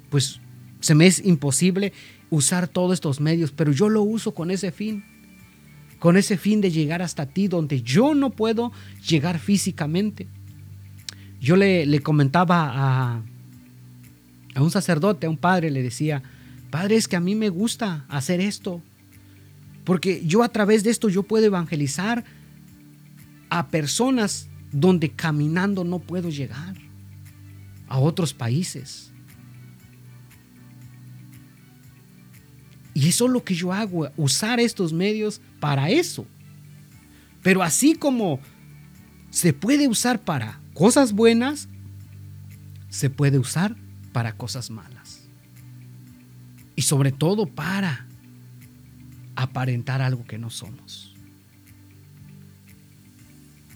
pues 0.10 0.40
se 0.80 0.96
me 0.96 1.06
es 1.06 1.24
imposible 1.24 1.94
usar 2.32 2.68
todos 2.68 2.96
estos 2.96 3.20
medios, 3.20 3.52
pero 3.52 3.72
yo 3.72 3.88
lo 3.88 4.02
uso 4.02 4.34
con 4.34 4.50
ese 4.50 4.72
fin 4.72 5.04
con 6.00 6.18
ese 6.18 6.38
fin 6.38 6.62
de 6.62 6.72
llegar 6.72 7.02
hasta 7.02 7.26
ti 7.26 7.48
donde 7.48 7.82
yo 7.82 8.14
no 8.14 8.30
puedo 8.30 8.72
llegar 9.08 9.40
físicamente. 9.40 10.28
Yo 11.40 11.56
le, 11.56 12.00
comentaba 12.02 12.72
a, 12.74 13.22
a 14.56 14.62
un 14.62 14.72
sacerdote, 14.72 15.28
a 15.28 15.30
un 15.30 15.38
padre, 15.38 15.72
le 15.72 15.82
decía, 15.82 16.24
padre, 16.70 16.96
es 16.96 17.08
que 17.08 17.16
a 17.16 17.22
mí 17.22 17.36
me 17.36 17.50
gusta 17.50 18.06
hacer 18.10 18.42
esto, 18.42 18.82
porque 19.84 20.22
yo 20.26 20.44
a 20.44 20.50
través 20.50 20.84
de 20.84 20.90
esto 20.90 21.10
yo 21.10 21.24
puedo 21.24 21.46
evangelizar 21.46 22.26
a 23.50 23.68
personas 23.68 24.50
donde 24.72 25.10
caminando 25.10 25.84
no 25.84 26.00
puedo 26.00 26.30
llegar, 26.30 26.76
a 27.88 28.00
otros 28.00 28.34
países. 28.34 29.12
Y 32.98 33.10
eso 33.10 33.28
es 33.28 33.32
lo 33.32 33.44
que 33.44 33.54
yo 33.54 33.72
hago, 33.72 34.10
usar 34.18 34.60
estos 34.60 34.92
medios 34.92 35.40
para 35.60 35.92
eso. 35.92 36.26
Pero 37.44 37.62
así 37.62 37.94
como 37.94 38.40
se 39.30 39.54
puede 39.54 39.88
usar 39.88 40.20
para 40.20 40.60
cosas 40.74 41.14
buenas, 41.14 41.70
se 42.90 43.12
puede 43.12 43.38
usar 43.38 43.76
para 44.14 44.36
cosas 44.36 44.72
malas. 44.72 45.28
Y 46.76 46.82
sobre 46.82 47.12
todo 47.12 47.46
para 47.46 48.08
aparentar 49.36 50.02
algo 50.02 50.26
que 50.26 50.40
no 50.40 50.50
somos. 50.50 51.14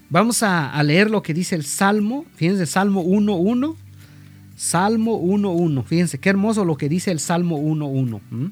Vamos 0.09 0.41
a, 0.41 0.81
leer 0.81 1.11
lo 1.11 1.21
que 1.21 1.35
dice 1.35 1.53
el 1.53 1.63
Salmo. 1.63 2.25
Fíjense, 2.33 2.65
Salmo 2.65 3.03
1.1. 3.03 3.75
Salmo 4.55 5.21
1.1. 5.21 5.83
Fíjense, 5.83 6.19
qué 6.19 6.29
hermoso 6.29 6.65
lo 6.65 6.75
que 6.75 6.89
dice 6.89 7.11
el 7.11 7.19
Salmo 7.19 7.59
1.1. 7.59 8.51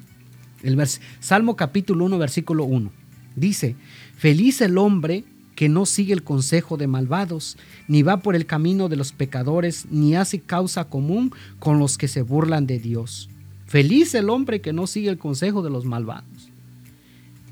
El 0.62 0.80
Salmo 1.20 1.56
capítulo 1.56 2.04
1, 2.04 2.18
versículo 2.18 2.64
1. 2.64 2.90
Dice, 3.36 3.76
feliz 4.16 4.60
el 4.60 4.78
hombre 4.78 5.24
que 5.54 5.68
no 5.68 5.86
sigue 5.86 6.12
el 6.12 6.22
consejo 6.22 6.76
de 6.76 6.86
malvados, 6.86 7.56
ni 7.86 8.02
va 8.02 8.22
por 8.22 8.34
el 8.34 8.46
camino 8.46 8.88
de 8.88 8.96
los 8.96 9.12
pecadores, 9.12 9.86
ni 9.90 10.16
hace 10.16 10.40
causa 10.40 10.84
común 10.84 11.32
con 11.58 11.78
los 11.78 11.98
que 11.98 12.08
se 12.08 12.22
burlan 12.22 12.66
de 12.66 12.78
Dios. 12.78 13.28
Feliz 13.66 14.14
el 14.14 14.30
hombre 14.30 14.60
que 14.60 14.72
no 14.72 14.86
sigue 14.86 15.10
el 15.10 15.18
consejo 15.18 15.62
de 15.62 15.70
los 15.70 15.84
malvados. 15.84 16.50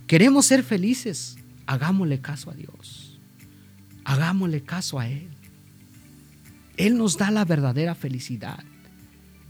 Queremos 0.07 0.47
ser 0.47 0.63
felices, 0.63 1.37
hagámosle 1.67 2.21
caso 2.21 2.51
a 2.51 2.55
Dios. 2.55 3.19
Hagámosle 4.05 4.63
caso 4.63 4.99
a 4.99 5.07
Él. 5.07 5.29
Él 6.79 6.97
nos 6.97 7.19
da 7.19 7.31
la 7.31 7.45
verdadera 7.45 7.95
felicidad. 7.95 8.65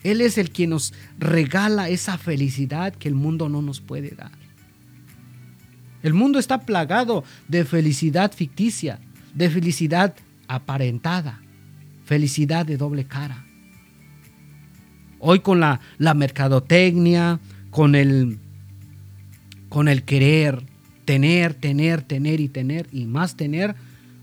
Él 0.02 0.20
es 0.20 0.38
el 0.38 0.50
que 0.50 0.66
nos 0.66 0.94
regala 1.18 1.88
esa 1.88 2.18
felicidad 2.18 2.94
que 2.94 3.08
el 3.08 3.14
mundo 3.14 3.48
no 3.48 3.62
nos 3.62 3.80
puede 3.80 4.10
dar. 4.10 4.32
El 6.02 6.14
mundo 6.14 6.38
está 6.38 6.60
plagado 6.60 7.24
de 7.48 7.64
felicidad 7.64 8.32
ficticia, 8.32 9.00
de 9.34 9.50
felicidad 9.50 10.14
aparentada, 10.46 11.40
felicidad 12.04 12.64
de 12.64 12.76
doble 12.76 13.04
cara. 13.04 13.44
Hoy 15.18 15.40
con 15.40 15.58
la, 15.58 15.80
la 15.98 16.14
mercadotecnia, 16.14 17.40
con 17.70 17.96
el, 17.96 18.38
con 19.68 19.88
el 19.88 20.04
querer, 20.04 20.62
tener, 21.04 21.54
tener, 21.54 22.02
tener 22.02 22.40
y 22.40 22.48
tener 22.48 22.86
y 22.92 23.06
más 23.06 23.36
tener, 23.36 23.74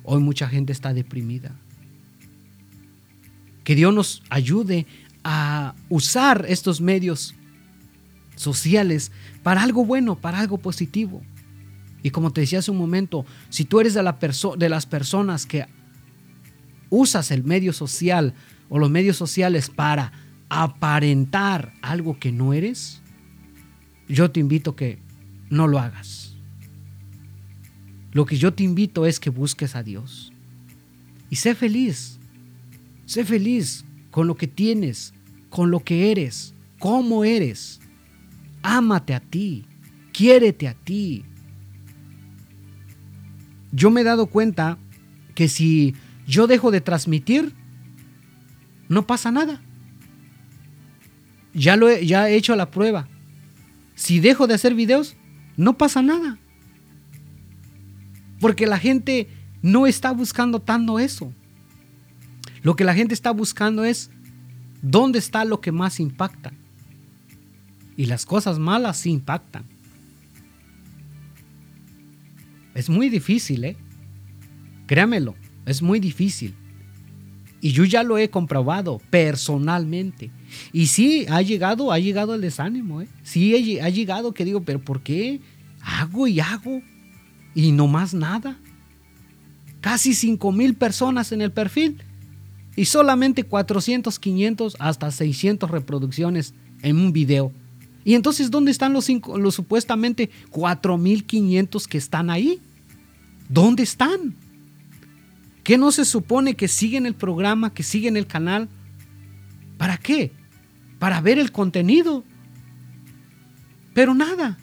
hoy 0.03 0.21
mucha 0.21 0.47
gente 0.47 0.71
está 0.71 0.93
deprimida. 0.93 1.55
Que 3.65 3.75
Dios 3.75 3.93
nos 3.93 4.23
ayude 4.29 4.85
a 5.27 5.73
usar 5.89 6.45
estos 6.47 6.79
medios 6.79 7.33
sociales 8.35 9.11
para 9.41 9.63
algo 9.63 9.83
bueno, 9.83 10.21
para 10.21 10.39
algo 10.39 10.59
positivo. 10.59 11.23
Y 12.03 12.11
como 12.11 12.31
te 12.31 12.41
decía 12.41 12.59
hace 12.59 12.69
un 12.69 12.77
momento, 12.77 13.25
si 13.49 13.65
tú 13.65 13.79
eres 13.79 13.95
de, 13.95 14.03
la 14.03 14.17
de 14.57 14.69
las 14.69 14.85
personas 14.85 15.47
que 15.47 15.65
usas 16.91 17.31
el 17.31 17.43
medio 17.43 17.73
social 17.73 18.35
o 18.69 18.77
los 18.77 18.91
medios 18.91 19.17
sociales 19.17 19.71
para 19.71 20.11
aparentar 20.47 21.73
algo 21.81 22.19
que 22.19 22.31
no 22.31 22.53
eres, 22.53 23.01
yo 24.07 24.29
te 24.29 24.39
invito 24.39 24.75
que 24.75 24.99
no 25.49 25.67
lo 25.67 25.79
hagas. 25.79 26.35
Lo 28.11 28.27
que 28.27 28.38
yo 28.38 28.53
te 28.53 28.61
invito 28.61 29.07
es 29.07 29.19
que 29.19 29.31
busques 29.31 29.75
a 29.75 29.81
Dios. 29.81 30.31
Y 31.31 31.38
sé 31.38 31.55
feliz. 31.55 32.19
Sé 33.07 33.25
feliz 33.25 33.85
con 34.15 34.28
lo 34.28 34.38
que 34.38 34.47
tienes, 34.47 35.13
con 35.49 35.71
lo 35.71 35.82
que 35.82 36.10
eres, 36.10 36.54
cómo 36.80 37.25
eres. 37.25 37.82
Ámate 38.63 39.13
a 39.13 39.19
ti, 39.19 39.65
quiérete 40.13 40.69
a 40.69 40.73
ti. 40.73 41.25
Yo 43.73 43.91
me 43.91 43.99
he 43.99 44.04
dado 44.06 44.28
cuenta 44.28 44.78
que 45.34 45.49
si 45.49 45.95
yo 46.25 46.47
dejo 46.47 46.71
de 46.71 46.80
transmitir, 46.80 47.51
no 48.88 49.06
pasa 49.06 49.32
nada. 49.32 49.62
Ya, 51.54 51.75
lo 51.75 51.89
he, 51.89 52.06
ya 52.06 52.30
he 52.30 52.38
hecho 52.38 52.56
la 52.56 52.71
prueba. 52.71 53.10
Si 53.95 54.21
dejo 54.21 54.47
de 54.47 54.54
hacer 54.54 54.75
videos, 54.75 55.17
no 55.58 55.78
pasa 55.78 56.01
nada. 56.01 56.39
Porque 58.39 58.65
la 58.65 58.80
gente 58.80 59.28
no 59.62 59.86
está 59.86 60.12
buscando 60.12 60.62
tanto 60.62 60.99
eso. 60.99 61.34
Lo 62.65 62.75
que 62.75 62.84
la 62.84 62.95
gente 62.95 63.13
está 63.13 63.30
buscando 63.30 63.86
es 63.86 64.10
¿Dónde 64.82 65.19
está 65.19 65.45
lo 65.45 65.62
que 65.62 65.71
más 65.71 65.99
impacta? 65.99 66.51
Y 67.95 68.08
las 68.08 68.25
cosas 68.25 68.58
malas 68.58 68.97
sí 68.97 69.12
impactan. 69.12 69.65
Es 72.73 72.89
muy 72.89 73.10
difícil, 73.10 73.65
¿eh? 73.65 73.78
Créamelo, 74.88 75.36
es 75.67 75.84
muy 75.84 75.99
difícil. 75.99 76.56
Y 77.62 77.71
yo 77.71 77.84
ya 77.84 78.01
lo 78.01 78.17
he 78.17 78.32
comprobado 78.32 78.99
personalmente. 79.12 80.32
Y 80.73 80.88
sí, 80.88 81.28
ha 81.30 81.43
llegado, 81.43 81.91
ha 81.91 81.99
llegado 81.99 82.34
el 82.34 82.41
desánimo, 82.41 83.01
¿eh? 83.01 83.08
Sí, 83.21 83.80
ha 83.80 83.89
llegado 83.89 84.34
que 84.34 84.43
digo, 84.43 84.63
pero 84.63 84.80
¿por 84.80 85.01
qué? 85.01 85.39
Hago 85.82 86.28
y 86.28 86.39
hago. 86.39 86.82
Y 87.54 87.71
no 87.73 87.86
más 87.86 88.15
nada. 88.15 88.58
Casi 89.82 90.15
5 90.15 90.51
mil 90.51 90.73
personas 90.73 91.32
en 91.32 91.41
el 91.41 91.51
perfil 91.51 92.01
y 92.75 92.85
solamente 92.85 93.43
400, 93.43 94.19
500, 94.19 94.75
hasta 94.79 95.11
600 95.11 95.69
reproducciones 95.69 96.53
en 96.81 96.97
un 96.97 97.13
video. 97.13 97.51
Y 98.03 98.13
entonces, 98.13 98.51
¿dónde 98.51 98.71
están 98.71 98.93
los, 98.93 99.09
los 99.09 99.55
supuestamente 99.55 100.29
4500 100.51 101.88
que 101.88 101.97
están 101.97 102.29
ahí? 102.29 102.59
¿Dónde 103.49 103.83
están? 103.83 104.35
¿Qué 105.63 105.77
no 105.77 105.91
se 105.91 106.05
supone 106.05 106.55
que 106.55 106.67
siguen 106.67 107.05
el 107.05 107.15
programa, 107.15 107.73
que 107.73 107.81
siguen 107.81 108.17
el 108.17 108.27
canal? 108.27 108.69
¿Para 109.77 109.97
qué? 109.97 110.31
Para 110.99 111.21
ver 111.21 111.39
el 111.39 111.51
contenido. 111.51 112.23
Pero 113.93 114.13
nada. 114.13 114.59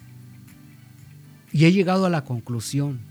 Y 1.51 1.65
he 1.65 1.73
llegado 1.73 2.05
a 2.05 2.09
la 2.09 2.23
conclusión 2.23 3.01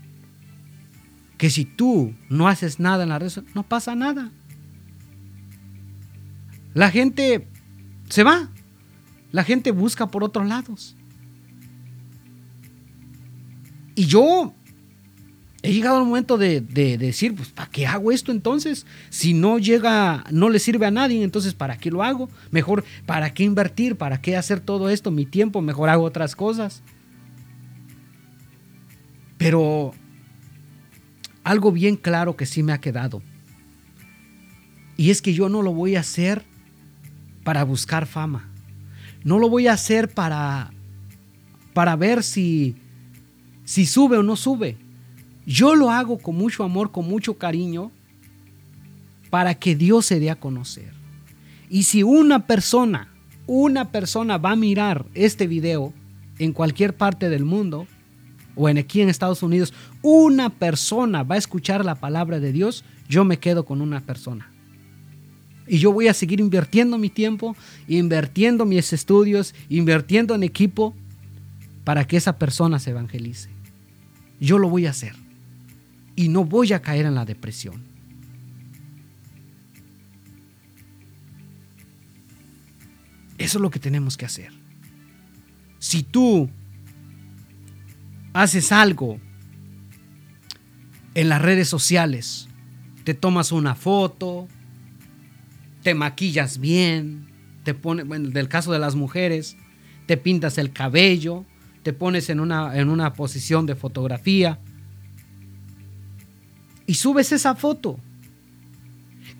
que 1.37 1.49
si 1.49 1.65
tú 1.65 2.13
no 2.29 2.47
haces 2.47 2.79
nada 2.79 3.03
en 3.03 3.09
la 3.09 3.19
red, 3.19 3.31
no 3.53 3.63
pasa 3.63 3.95
nada. 3.95 4.31
La 6.73 6.91
gente 6.91 7.47
se 8.09 8.23
va. 8.23 8.49
La 9.31 9.43
gente 9.43 9.71
busca 9.71 10.07
por 10.07 10.23
otros 10.23 10.47
lados. 10.47 10.95
Y 13.95 14.05
yo 14.05 14.53
he 15.61 15.71
llegado 15.71 15.97
al 15.97 16.05
momento 16.05 16.37
de, 16.37 16.61
decir, 16.61 17.35
pues, 17.35 17.49
¿para 17.49 17.69
qué 17.69 17.87
hago 17.87 18.11
esto 18.11 18.31
entonces? 18.31 18.85
Si 19.09 19.33
no 19.33 19.59
llega, 19.59 20.25
no 20.29 20.49
le 20.49 20.59
sirve 20.59 20.85
a 20.85 20.91
nadie, 20.91 21.23
entonces, 21.23 21.53
¿para 21.53 21.77
qué 21.77 21.89
lo 21.89 22.03
hago? 22.03 22.29
Mejor, 22.51 22.83
¿para 23.05 23.33
qué 23.33 23.43
invertir? 23.43 23.95
¿Para 23.95 24.21
qué 24.21 24.35
hacer 24.35 24.59
todo 24.59 24.89
esto? 24.89 25.09
Mi 25.09 25.25
tiempo, 25.25 25.61
mejor 25.61 25.89
hago 25.89 26.03
otras 26.03 26.35
cosas. 26.35 26.83
Pero 29.37 29.93
algo 31.43 31.71
bien 31.71 31.95
claro 31.95 32.35
que 32.35 32.45
sí 32.45 32.61
me 32.61 32.73
ha 32.73 32.81
quedado. 32.81 33.21
Y 34.97 35.11
es 35.11 35.21
que 35.21 35.33
yo 35.33 35.49
no 35.49 35.61
lo 35.61 35.73
voy 35.73 35.95
a 35.95 36.01
hacer 36.01 36.43
para 37.43 37.63
buscar 37.63 38.05
fama. 38.05 38.49
No 39.23 39.39
lo 39.39 39.49
voy 39.49 39.67
a 39.67 39.73
hacer 39.73 40.13
para, 40.13 40.71
para 41.73 41.95
ver 41.95 42.23
si, 42.23 42.75
si 43.63 43.85
sube 43.85 44.17
o 44.17 44.23
no 44.23 44.35
sube. 44.35 44.77
Yo 45.45 45.75
lo 45.75 45.89
hago 45.89 46.17
con 46.17 46.35
mucho 46.35 46.63
amor, 46.63 46.91
con 46.91 47.07
mucho 47.07 47.37
cariño, 47.37 47.91
para 49.29 49.55
que 49.55 49.75
Dios 49.75 50.05
se 50.05 50.19
dé 50.19 50.29
a 50.29 50.35
conocer. 50.35 50.93
Y 51.69 51.83
si 51.83 52.03
una 52.03 52.45
persona, 52.45 53.09
una 53.47 53.91
persona 53.91 54.37
va 54.37 54.51
a 54.51 54.55
mirar 54.55 55.05
este 55.13 55.47
video 55.47 55.93
en 56.39 56.53
cualquier 56.53 56.95
parte 56.95 57.29
del 57.29 57.45
mundo, 57.45 57.87
o 58.55 58.69
en 58.69 58.77
aquí 58.77 59.01
en 59.01 59.09
Estados 59.09 59.41
Unidos, 59.41 59.73
una 60.01 60.49
persona 60.49 61.23
va 61.23 61.35
a 61.35 61.39
escuchar 61.39 61.83
la 61.83 61.95
palabra 61.95 62.39
de 62.39 62.51
Dios, 62.51 62.83
yo 63.09 63.25
me 63.25 63.39
quedo 63.39 63.65
con 63.65 63.81
una 63.81 64.01
persona. 64.01 64.52
Y 65.67 65.77
yo 65.79 65.91
voy 65.91 66.07
a 66.07 66.13
seguir 66.13 66.39
invirtiendo 66.39 66.97
mi 66.97 67.09
tiempo, 67.09 67.55
invirtiendo 67.87 68.65
mis 68.65 68.91
estudios, 68.91 69.55
invirtiendo 69.69 70.35
en 70.35 70.43
equipo 70.43 70.93
para 71.83 72.05
que 72.05 72.17
esa 72.17 72.37
persona 72.37 72.79
se 72.79 72.91
evangelice. 72.91 73.49
Yo 74.39 74.57
lo 74.57 74.69
voy 74.69 74.85
a 74.85 74.89
hacer. 74.89 75.15
Y 76.15 76.27
no 76.27 76.45
voy 76.45 76.73
a 76.73 76.81
caer 76.81 77.05
en 77.05 77.15
la 77.15 77.25
depresión. 77.25 77.81
Eso 83.37 83.57
es 83.57 83.61
lo 83.61 83.71
que 83.71 83.79
tenemos 83.79 84.15
que 84.15 84.25
hacer. 84.25 84.51
Si 85.79 86.03
tú 86.03 86.49
haces 88.33 88.71
algo 88.71 89.19
en 91.13 91.29
las 91.29 91.41
redes 91.41 91.67
sociales, 91.67 92.47
te 93.03 93.13
tomas 93.13 93.51
una 93.51 93.75
foto, 93.75 94.47
te 95.83 95.93
maquillas 95.93 96.57
bien, 96.57 97.27
te 97.63 97.73
pones, 97.73 98.07
bueno, 98.07 98.29
del 98.29 98.47
caso 98.47 98.71
de 98.71 98.79
las 98.79 98.95
mujeres, 98.95 99.57
te 100.05 100.17
pintas 100.17 100.57
el 100.57 100.71
cabello, 100.71 101.45
te 101.83 101.93
pones 101.93 102.29
en 102.29 102.39
una, 102.39 102.77
en 102.79 102.89
una 102.89 103.13
posición 103.13 103.65
de 103.65 103.75
fotografía 103.75 104.59
y 106.87 106.95
subes 106.95 107.31
esa 107.31 107.55
foto. 107.55 107.99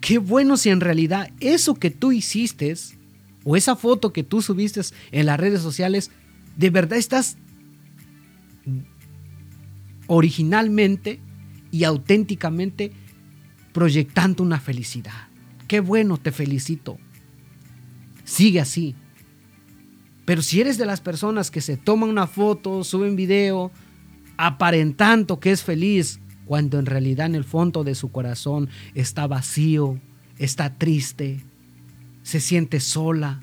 Qué 0.00 0.18
bueno 0.18 0.56
si 0.56 0.68
en 0.68 0.80
realidad 0.80 1.30
eso 1.40 1.74
que 1.74 1.90
tú 1.90 2.12
hiciste 2.12 2.74
o 3.44 3.56
esa 3.56 3.76
foto 3.76 4.12
que 4.12 4.22
tú 4.22 4.42
subiste 4.42 4.82
en 5.12 5.26
las 5.26 5.40
redes 5.40 5.62
sociales, 5.62 6.10
de 6.56 6.70
verdad 6.70 6.98
estás 6.98 7.38
originalmente 10.06 11.20
y 11.70 11.84
auténticamente 11.84 12.92
proyectando 13.72 14.42
una 14.42 14.60
felicidad. 14.60 15.33
Qué 15.66 15.80
bueno, 15.80 16.18
te 16.18 16.32
felicito. 16.32 16.98
Sigue 18.24 18.60
así. 18.60 18.94
Pero 20.24 20.42
si 20.42 20.60
eres 20.60 20.78
de 20.78 20.86
las 20.86 21.00
personas 21.00 21.50
que 21.50 21.60
se 21.60 21.76
toman 21.76 22.08
una 22.08 22.26
foto, 22.26 22.82
suben 22.84 23.16
video, 23.16 23.70
aparentando 24.36 25.38
que 25.38 25.52
es 25.52 25.62
feliz, 25.62 26.18
cuando 26.46 26.78
en 26.78 26.86
realidad 26.86 27.26
en 27.26 27.34
el 27.34 27.44
fondo 27.44 27.84
de 27.84 27.94
su 27.94 28.10
corazón 28.10 28.68
está 28.94 29.26
vacío, 29.26 30.00
está 30.38 30.74
triste, 30.74 31.40
se 32.22 32.40
siente 32.40 32.80
sola, 32.80 33.40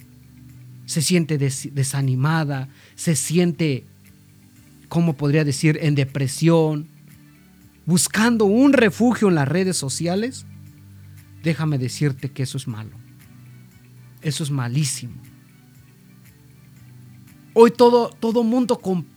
se 0.85 1.01
siente 1.01 1.37
desanimada, 1.37 2.69
se 2.95 3.15
siente, 3.15 3.85
¿cómo 4.89 5.13
podría 5.13 5.43
decir?, 5.43 5.79
en 5.81 5.95
depresión, 5.95 6.87
buscando 7.85 8.45
un 8.45 8.73
refugio 8.73 9.29
en 9.29 9.35
las 9.35 9.47
redes 9.47 9.77
sociales, 9.77 10.45
déjame 11.43 11.77
decirte 11.77 12.31
que 12.31 12.43
eso 12.43 12.57
es 12.57 12.67
malo. 12.67 12.97
Eso 14.21 14.43
es 14.43 14.51
malísimo. 14.51 15.15
Hoy 17.53 17.71
todo, 17.71 18.09
todo 18.09 18.43
mundo, 18.43 18.79
con, 18.79 19.07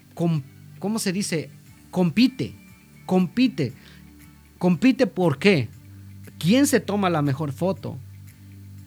¿cómo 0.78 0.98
se 0.98 1.12
dice? 1.12 1.50
Compite, 1.90 2.54
compite. 3.06 3.72
Compite 4.58 5.06
por 5.06 5.38
qué? 5.38 5.68
¿Quién 6.38 6.66
se 6.66 6.80
toma 6.80 7.10
la 7.10 7.22
mejor 7.22 7.52
foto? 7.52 7.98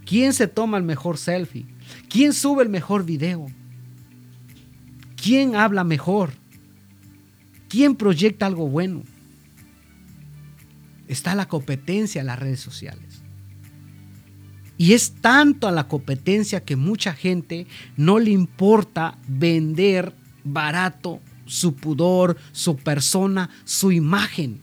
¿Quién 0.05 0.33
se 0.33 0.47
toma 0.47 0.77
el 0.77 0.83
mejor 0.83 1.17
selfie? 1.17 1.65
¿Quién 2.09 2.33
sube 2.33 2.63
el 2.63 2.69
mejor 2.69 3.05
video? 3.05 3.47
¿Quién 5.15 5.55
habla 5.55 5.83
mejor? 5.83 6.31
¿Quién 7.69 7.95
proyecta 7.95 8.45
algo 8.45 8.67
bueno? 8.67 9.03
Está 11.07 11.35
la 11.35 11.47
competencia 11.47 12.21
en 12.21 12.27
las 12.27 12.39
redes 12.39 12.59
sociales. 12.59 13.06
Y 14.77 14.93
es 14.93 15.13
tanto 15.21 15.67
a 15.67 15.71
la 15.71 15.87
competencia 15.87 16.63
que 16.63 16.75
mucha 16.75 17.13
gente 17.13 17.65
no 17.95 18.19
le 18.19 18.31
importa 18.31 19.17
vender 19.27 20.13
barato 20.43 21.19
su 21.45 21.75
pudor, 21.75 22.37
su 22.51 22.75
persona, 22.75 23.49
su 23.63 23.91
imagen. 23.91 24.61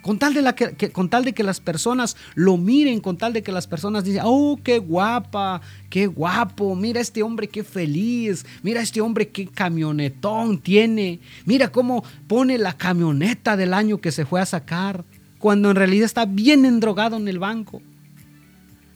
Con 0.00 0.18
tal, 0.18 0.32
de 0.32 0.54
que, 0.54 0.90
con 0.92 1.10
tal 1.10 1.26
de 1.26 1.34
que 1.34 1.42
las 1.42 1.60
personas 1.60 2.16
lo 2.34 2.56
miren, 2.56 3.00
con 3.00 3.18
tal 3.18 3.34
de 3.34 3.42
que 3.42 3.52
las 3.52 3.66
personas 3.66 4.02
digan, 4.02 4.24
oh, 4.26 4.58
qué 4.64 4.78
guapa, 4.78 5.60
qué 5.90 6.06
guapo, 6.06 6.74
mira 6.74 7.02
este 7.02 7.22
hombre 7.22 7.48
qué 7.48 7.62
feliz, 7.62 8.46
mira 8.62 8.80
este 8.80 9.02
hombre 9.02 9.28
qué 9.28 9.46
camionetón 9.46 10.58
tiene, 10.58 11.20
mira 11.44 11.70
cómo 11.70 12.02
pone 12.26 12.56
la 12.56 12.72
camioneta 12.72 13.58
del 13.58 13.74
año 13.74 14.00
que 14.00 14.10
se 14.10 14.24
fue 14.24 14.40
a 14.40 14.46
sacar, 14.46 15.04
cuando 15.38 15.68
en 15.68 15.76
realidad 15.76 16.06
está 16.06 16.24
bien 16.24 16.64
endrogado 16.64 17.18
en 17.18 17.28
el 17.28 17.38
banco, 17.38 17.82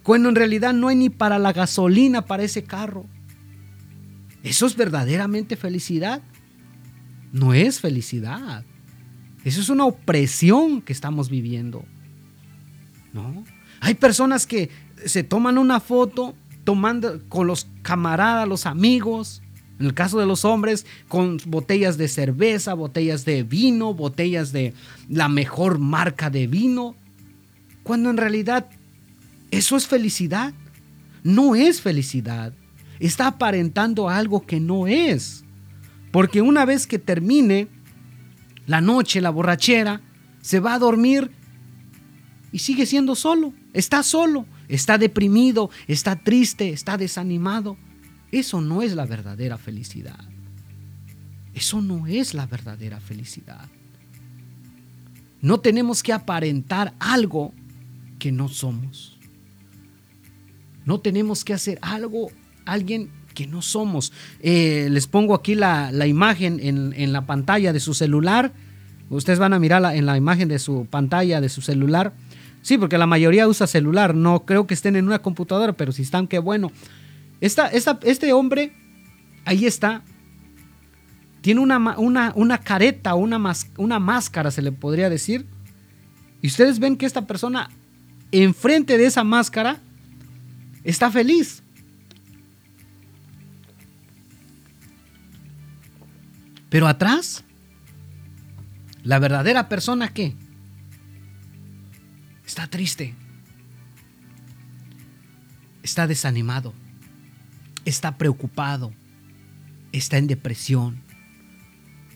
cuando 0.04 0.28
en 0.28 0.36
realidad 0.36 0.74
no 0.74 0.88
hay 0.88 0.96
ni 0.96 1.10
para 1.10 1.38
la 1.38 1.52
gasolina 1.52 2.26
para 2.26 2.44
ese 2.44 2.62
carro. 2.62 3.06
¿Eso 4.44 4.66
es 4.66 4.76
verdaderamente 4.76 5.56
felicidad? 5.56 6.22
No 7.32 7.54
es 7.54 7.80
felicidad. 7.80 8.64
Eso 9.44 9.60
es 9.62 9.70
una 9.70 9.86
opresión 9.86 10.82
que 10.82 10.92
estamos 10.92 11.30
viviendo. 11.30 11.84
¿No? 13.14 13.44
Hay 13.80 13.94
personas 13.94 14.46
que 14.46 14.68
se 15.06 15.24
toman 15.24 15.56
una 15.56 15.80
foto 15.80 16.34
tomando 16.64 17.20
con 17.30 17.46
los 17.46 17.66
camaradas, 17.80 18.46
los 18.46 18.66
amigos, 18.66 19.40
en 19.80 19.86
el 19.86 19.94
caso 19.94 20.20
de 20.20 20.26
los 20.26 20.44
hombres, 20.44 20.84
con 21.08 21.38
botellas 21.46 21.96
de 21.96 22.08
cerveza, 22.08 22.74
botellas 22.74 23.24
de 23.24 23.42
vino, 23.42 23.94
botellas 23.94 24.52
de 24.52 24.74
la 25.08 25.28
mejor 25.28 25.78
marca 25.78 26.28
de 26.28 26.46
vino, 26.46 26.94
cuando 27.82 28.10
en 28.10 28.18
realidad 28.18 28.66
eso 29.56 29.76
es 29.76 29.86
felicidad. 29.86 30.52
No 31.22 31.54
es 31.54 31.80
felicidad. 31.80 32.52
Está 32.98 33.28
aparentando 33.28 34.08
algo 34.08 34.44
que 34.46 34.60
no 34.60 34.86
es. 34.86 35.44
Porque 36.10 36.42
una 36.42 36.64
vez 36.64 36.86
que 36.86 36.98
termine 36.98 37.68
la 38.66 38.80
noche, 38.80 39.20
la 39.20 39.30
borrachera, 39.30 40.00
se 40.40 40.60
va 40.60 40.74
a 40.74 40.78
dormir 40.78 41.30
y 42.52 42.58
sigue 42.58 42.86
siendo 42.86 43.14
solo, 43.14 43.52
está 43.72 44.02
solo, 44.02 44.46
está 44.68 44.98
deprimido, 44.98 45.70
está 45.88 46.16
triste, 46.16 46.70
está 46.70 46.96
desanimado. 46.96 47.76
Eso 48.30 48.60
no 48.60 48.82
es 48.82 48.94
la 48.94 49.06
verdadera 49.06 49.58
felicidad. 49.58 50.18
Eso 51.54 51.80
no 51.80 52.06
es 52.06 52.34
la 52.34 52.46
verdadera 52.46 53.00
felicidad. 53.00 53.68
No 55.40 55.60
tenemos 55.60 56.02
que 56.02 56.12
aparentar 56.12 56.94
algo 56.98 57.52
que 58.18 58.32
no 58.32 58.48
somos. 58.48 59.13
No 60.84 61.00
tenemos 61.00 61.44
que 61.44 61.54
hacer 61.54 61.78
algo, 61.82 62.30
alguien 62.64 63.10
que 63.34 63.46
no 63.46 63.60
somos. 63.62 64.12
Eh, 64.40 64.88
les 64.90 65.06
pongo 65.06 65.34
aquí 65.34 65.54
la, 65.54 65.90
imagen 66.06 66.58
en, 66.60 67.12
la 67.12 67.26
pantalla 67.26 67.72
de 67.72 67.80
su 67.80 67.92
celular. 67.92 68.52
Ustedes 69.10 69.38
van 69.38 69.52
a 69.52 69.58
mirarla 69.58 69.94
en 69.94 70.06
la 70.06 70.16
imagen 70.16 70.48
de 70.48 70.58
su 70.58 70.86
pantalla 70.86 71.40
de 71.40 71.48
su 71.48 71.60
celular. 71.60 72.14
Sí, 72.62 72.78
porque 72.78 72.96
la 72.96 73.06
mayoría 73.06 73.46
usa 73.46 73.66
celular. 73.66 74.14
No 74.14 74.46
creo 74.46 74.66
que 74.66 74.74
estén 74.74 74.96
en 74.96 75.06
una 75.06 75.20
computadora, 75.20 75.74
pero 75.74 75.92
si 75.92 76.02
están, 76.02 76.26
qué 76.26 76.38
bueno. 76.38 76.72
Esta, 77.40 77.66
este 77.68 78.32
hombre, 78.32 78.72
ahí 79.44 79.66
está. 79.66 80.02
Tiene 81.42 81.60
una, 81.60 81.78
una, 81.98 82.32
una 82.34 82.58
careta, 82.58 83.14
una, 83.14 83.38
una 83.76 83.98
máscara, 83.98 84.50
se 84.50 84.62
le 84.62 84.72
podría 84.72 85.10
decir. 85.10 85.44
Y 86.40 86.46
ustedes 86.46 86.78
ven 86.78 86.96
que 86.96 87.04
esta 87.04 87.26
persona, 87.26 87.68
enfrente 88.32 88.96
de 88.96 89.06
esa 89.06 89.24
máscara, 89.24 89.80
está 90.84 91.10
feliz. 91.10 91.62
Pero 96.68 96.86
atrás, 96.86 97.44
la 99.02 99.18
verdadera 99.18 99.68
persona 99.68 100.12
que 100.12 100.34
está 102.46 102.66
triste, 102.66 103.14
está 105.82 106.06
desanimado, 106.06 106.74
está 107.84 108.16
preocupado, 108.18 108.92
está 109.92 110.18
en 110.18 110.26
depresión, 110.26 111.00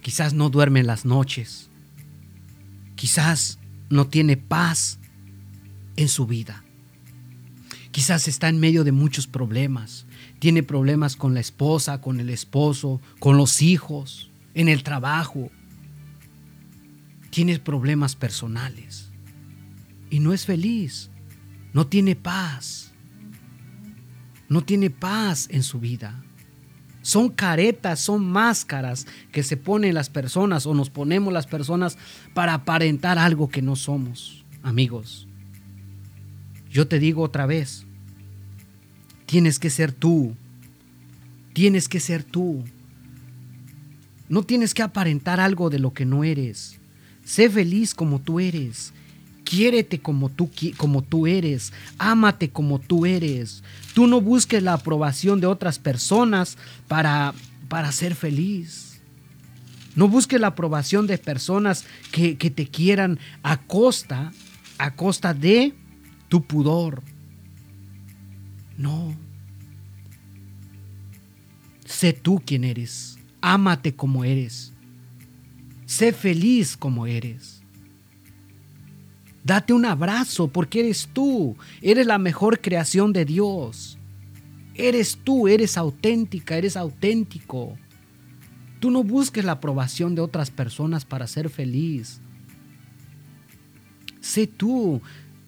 quizás 0.01 0.33
no 0.33 0.51
duerme 0.51 0.81
en 0.81 0.87
las 0.87 1.05
noches, 1.05 1.71
quizás 2.97 3.59
no 3.91 4.09
tiene 4.09 4.37
paz 4.37 4.99
en 5.97 6.09
su 6.09 6.27
vida. 6.27 6.65
Quizás 7.99 8.29
está 8.29 8.49
en 8.49 8.61
medio 8.61 8.85
de 8.85 8.93
muchos 8.93 9.27
problemas. 9.27 10.07
Tiene 10.39 10.63
problemas 10.63 11.17
con 11.17 11.35
la 11.35 11.41
esposa, 11.41 12.01
con 12.01 12.21
el 12.21 12.31
esposo, 12.31 13.01
con 13.19 13.37
los 13.37 13.61
hijos 13.61 14.31
en 14.55 14.69
el 14.69 14.85
trabajo, 14.85 15.51
tiene 17.31 17.59
problemas 17.59 18.15
personales 18.15 19.11
y 20.11 20.21
no 20.21 20.33
es 20.33 20.47
feliz, 20.47 21.11
no 21.73 21.89
tiene 21.89 22.15
paz, 22.15 22.93
no 24.49 24.63
tiene 24.63 24.91
paz 24.91 25.49
en 25.51 25.65
su 25.65 25.81
vida. 25.81 26.23
Son 27.03 27.29
caretas, 27.29 27.99
son 27.99 28.25
máscaras 28.25 29.09
que 29.33 29.43
se 29.43 29.57
ponen 29.57 29.95
las 29.95 30.09
personas 30.09 30.67
o 30.67 30.75
nos 30.75 30.89
ponemos 30.89 31.33
las 31.33 31.49
personas 31.49 31.99
para 32.33 32.55
aparentar 32.55 33.19
algo 33.19 33.49
que 33.49 33.61
no 33.61 33.75
somos, 33.75 34.45
amigos. 34.63 35.27
Yo 36.71 36.87
te 36.87 37.01
digo 37.01 37.23
otra 37.23 37.47
vez, 37.47 37.88
tienes 39.29 39.59
que 39.59 39.69
ser 39.69 39.93
tú, 39.93 40.35
tienes 41.53 41.87
que 41.87 42.01
ser 42.01 42.25
tú. 42.25 42.65
No 44.31 44.43
tienes 44.43 44.73
que 44.73 44.83
aparentar 44.83 45.39
algo 45.39 45.69
de 45.69 45.79
lo 45.79 45.93
que 45.93 46.07
no 46.07 46.25
eres. 46.25 46.79
Sé 47.25 47.51
feliz 47.51 47.95
como 47.95 48.21
tú 48.21 48.41
eres. 48.41 48.95
Quiérete 49.45 50.01
como 50.01 50.31
tú, 50.31 50.51
como 50.79 51.03
tú 51.03 51.27
eres. 51.27 51.75
Ámate 51.99 52.49
como 52.49 52.79
tú 52.79 53.05
eres. 53.05 53.63
Tú 53.95 54.07
no 54.07 54.23
busques 54.23 54.63
la 54.63 54.73
aprobación 54.73 55.41
de 55.41 55.47
otras 55.47 55.79
personas 55.79 56.57
para, 56.89 57.35
para 57.69 57.93
ser 57.93 58.15
feliz. 58.15 59.01
No 59.95 60.09
busques 60.09 60.41
la 60.41 60.49
aprobación 60.49 61.07
de 61.07 61.19
personas 61.19 61.85
que, 62.13 62.39
que 62.39 62.51
te 62.51 62.67
quieran 62.67 63.19
a 63.43 63.61
costa, 63.61 64.33
a 64.79 64.95
costa 64.95 65.35
de 65.35 65.75
tu 66.29 66.47
pudor. 66.47 67.03
No. 68.79 69.15
Sé 71.85 72.13
tú 72.13 72.41
quien 72.45 72.65
eres. 72.65 73.19
Ámate 73.41 73.95
como 73.95 74.25
eres. 74.25 74.73
Sé 75.85 76.13
feliz 76.13 76.77
como 76.77 77.07
eres. 77.07 77.63
Date 79.43 79.73
un 79.73 79.85
abrazo 79.85 80.49
porque 80.49 80.81
eres 80.81 81.09
tú. 81.13 81.57
Eres 81.83 82.07
la 82.07 82.19
mejor 82.19 82.61
creación 82.61 83.13
de 83.13 83.25
Dios. 83.25 83.99
Eres 84.75 85.19
tú, 85.25 85.49
eres 85.49 85.77
auténtica, 85.77 86.57
eres 86.57 86.77
auténtico. 86.77 87.77
Tú 88.79 88.91
no 88.93 89.03
busques 89.03 89.45
la 89.45 89.53
aprobación 89.53 90.15
de 90.15 90.21
otras 90.21 90.51
personas 90.51 91.05
para 91.05 91.27
ser 91.27 91.51
feliz. 91.51 92.21
Sé 94.21 94.47
tú. 94.47 95.03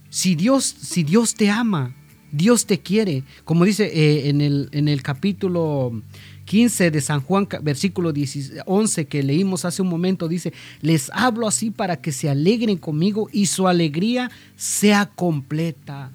Si 0.09 0.35
Dios, 0.35 0.65
si 0.65 1.05
Dios 1.05 1.35
te 1.35 1.49
ama, 1.49 1.95
Dios 2.33 2.67
te 2.67 2.81
quiere. 2.81 3.25
Como 3.45 3.65
dice 3.65 3.87
eh, 3.87 4.29
en, 4.29 4.41
el, 4.41 4.69
en 4.73 4.89
el 4.89 5.03
capítulo 5.03 6.03
15 6.45 6.91
de 6.91 7.01
San 7.01 7.21
Juan, 7.21 7.47
versículo 7.63 8.13
11 8.67 9.07
que 9.07 9.23
leímos 9.23 9.65
hace 9.65 9.83
un 9.83 9.89
momento, 9.89 10.29
dice, 10.29 10.53
les 10.81 11.11
hablo 11.15 11.47
así 11.47 11.71
para 11.71 12.01
que 12.01 12.13
se 12.13 12.29
alegren 12.29 12.77
conmigo 12.77 13.29
y 13.33 13.47
su 13.47 13.69
alegría 13.69 14.31
sea 14.57 15.07
completa. 15.07 16.11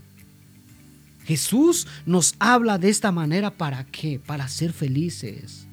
Jesús 1.26 1.88
nos 2.06 2.36
habla 2.38 2.78
de 2.78 2.90
esta 2.90 3.12
manera 3.12 3.52
para 3.52 3.86
qué? 3.86 4.20
Para 4.20 4.48
ser 4.48 4.74
felices, 4.74 5.68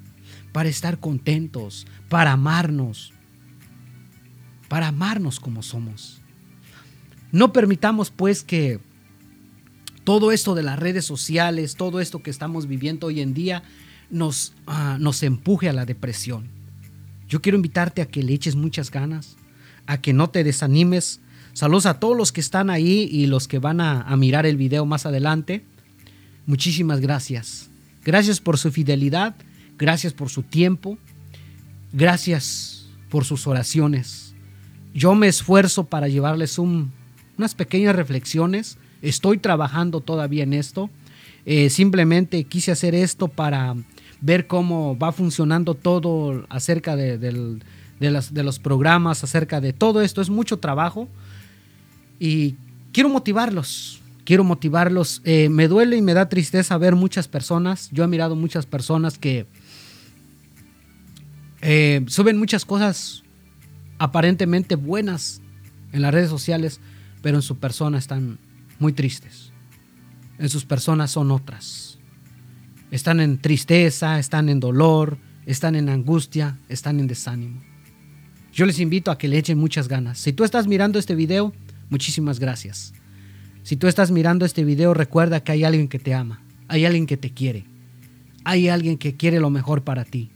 para 0.51 0.69
estar 0.69 0.99
contentos, 0.99 1.85
para 2.09 2.31
amarnos, 2.31 3.13
para 4.67 4.87
amarnos 4.87 5.39
como 5.39 5.61
somos. 5.61 6.21
No 7.31 7.51
permitamos 7.51 8.11
pues 8.11 8.43
que 8.43 8.79
todo 10.03 10.31
esto 10.31 10.55
de 10.55 10.63
las 10.63 10.79
redes 10.79 11.05
sociales, 11.05 11.75
todo 11.75 11.99
esto 11.99 12.21
que 12.21 12.29
estamos 12.29 12.67
viviendo 12.67 13.07
hoy 13.07 13.21
en 13.21 13.33
día, 13.33 13.63
nos, 14.09 14.53
ah, 14.67 14.97
nos 14.99 15.23
empuje 15.23 15.69
a 15.69 15.73
la 15.73 15.85
depresión. 15.85 16.47
Yo 17.27 17.41
quiero 17.41 17.55
invitarte 17.55 18.01
a 18.01 18.05
que 18.05 18.21
le 18.21 18.33
eches 18.33 18.55
muchas 18.55 18.91
ganas, 18.91 19.37
a 19.87 19.99
que 20.01 20.13
no 20.13 20.29
te 20.29 20.43
desanimes. 20.43 21.19
Saludos 21.53 21.85
a 21.85 21.99
todos 21.99 22.17
los 22.17 22.31
que 22.31 22.41
están 22.41 22.69
ahí 22.69 23.07
y 23.11 23.27
los 23.27 23.47
que 23.47 23.59
van 23.59 23.81
a, 23.81 24.01
a 24.01 24.17
mirar 24.17 24.45
el 24.45 24.57
video 24.57 24.85
más 24.85 25.05
adelante. 25.05 25.63
Muchísimas 26.45 26.99
gracias. 26.99 27.69
Gracias 28.03 28.41
por 28.41 28.57
su 28.57 28.71
fidelidad, 28.71 29.35
gracias 29.77 30.11
por 30.11 30.29
su 30.29 30.43
tiempo, 30.43 30.97
gracias 31.93 32.87
por 33.09 33.23
sus 33.23 33.47
oraciones. 33.47 34.33
Yo 34.93 35.15
me 35.15 35.27
esfuerzo 35.27 35.85
para 35.85 36.09
llevarles 36.09 36.59
unas 36.59 37.55
pequeñas 37.55 37.95
reflexiones 37.95 38.77
Estoy 39.03 39.37
trabajando 39.37 39.99
todavía 39.99 40.43
en 40.43 40.53
esto. 40.53 40.89
Eh, 41.45 41.69
simplemente 41.69 42.45
quise 42.45 42.71
hacer 42.71 42.95
esto 42.95 43.27
para 43.27 43.75
ver 44.21 44.47
cómo 44.47 44.97
va 44.97 45.11
funcionando 45.11 45.75
todo 45.75 46.45
acerca 46.47 46.95
de, 46.95 47.59
los 47.99 48.59
programas, 48.59 49.25
acerca 49.25 49.59
de 49.59 49.73
todo 49.73 50.01
esto. 50.01 50.21
Es 50.21 50.29
mucho 50.29 50.57
trabajo 50.57 51.09
y 52.17 52.55
quiero 52.93 53.09
motivarlos. 53.09 53.99
Quiero 54.23 54.45
motivarlos. 54.45 55.21
Eh, 55.25 55.49
me 55.49 55.67
duele 55.67 55.97
y 55.97 56.01
me 56.01 56.13
da 56.13 56.29
tristeza 56.29 56.77
ver 56.77 56.95
muchas 56.95 57.27
personas. 57.27 57.89
Yo 57.91 58.05
he 58.05 58.07
mirado 58.07 58.37
muchas 58.37 58.65
personas 58.65 59.17
que 59.17 59.45
eh, 61.61 62.05
suben 62.07 62.39
muchas 62.39 62.63
cosas 62.63 63.23
aparentemente 63.97 64.75
buenas 64.75 65.41
en 65.91 66.01
las 66.01 66.13
redes 66.13 66.29
sociales, 66.29 66.79
pero 67.21 67.37
en 67.37 67.41
su 67.41 67.57
persona 67.57 67.97
están 67.97 68.37
muy 68.83 68.93
tristes. 68.93 69.51
En 70.37 70.49
sus 70.49 70.65
personas 70.65 71.09
son 71.09 71.31
otras. 71.31 71.97
Están 72.91 73.21
en 73.21 73.39
tristeza, 73.39 74.19
están 74.19 74.49
en 74.49 74.59
dolor, 74.59 75.17
están 75.45 75.75
en 75.75 75.87
angustia, 75.87 76.59
están 76.67 76.99
en 76.99 77.07
desánimo. 77.07 77.63
Yo 78.51 78.65
les 78.65 78.79
invito 78.79 79.09
a 79.09 79.17
que 79.17 79.29
le 79.29 79.37
echen 79.37 79.57
muchas 79.57 79.87
ganas. 79.87 80.19
Si 80.19 80.33
tú 80.33 80.43
estás 80.43 80.67
mirando 80.67 80.99
este 80.99 81.15
video, 81.15 81.53
muchísimas 81.89 82.39
gracias. 82.39 82.93
Si 83.63 83.77
tú 83.77 83.87
estás 83.87 84.11
mirando 84.11 84.45
este 84.45 84.65
video, 84.65 84.93
recuerda 84.93 85.41
que 85.43 85.53
hay 85.53 85.63
alguien 85.63 85.87
que 85.87 85.97
te 85.97 86.13
ama, 86.13 86.43
hay 86.67 86.83
alguien 86.83 87.07
que 87.07 87.15
te 87.15 87.31
quiere, 87.31 87.63
hay 88.43 88.67
alguien 88.67 88.97
que 88.97 89.15
quiere 89.15 89.39
lo 89.39 89.49
mejor 89.49 89.85
para 89.85 90.03
ti, 90.03 90.29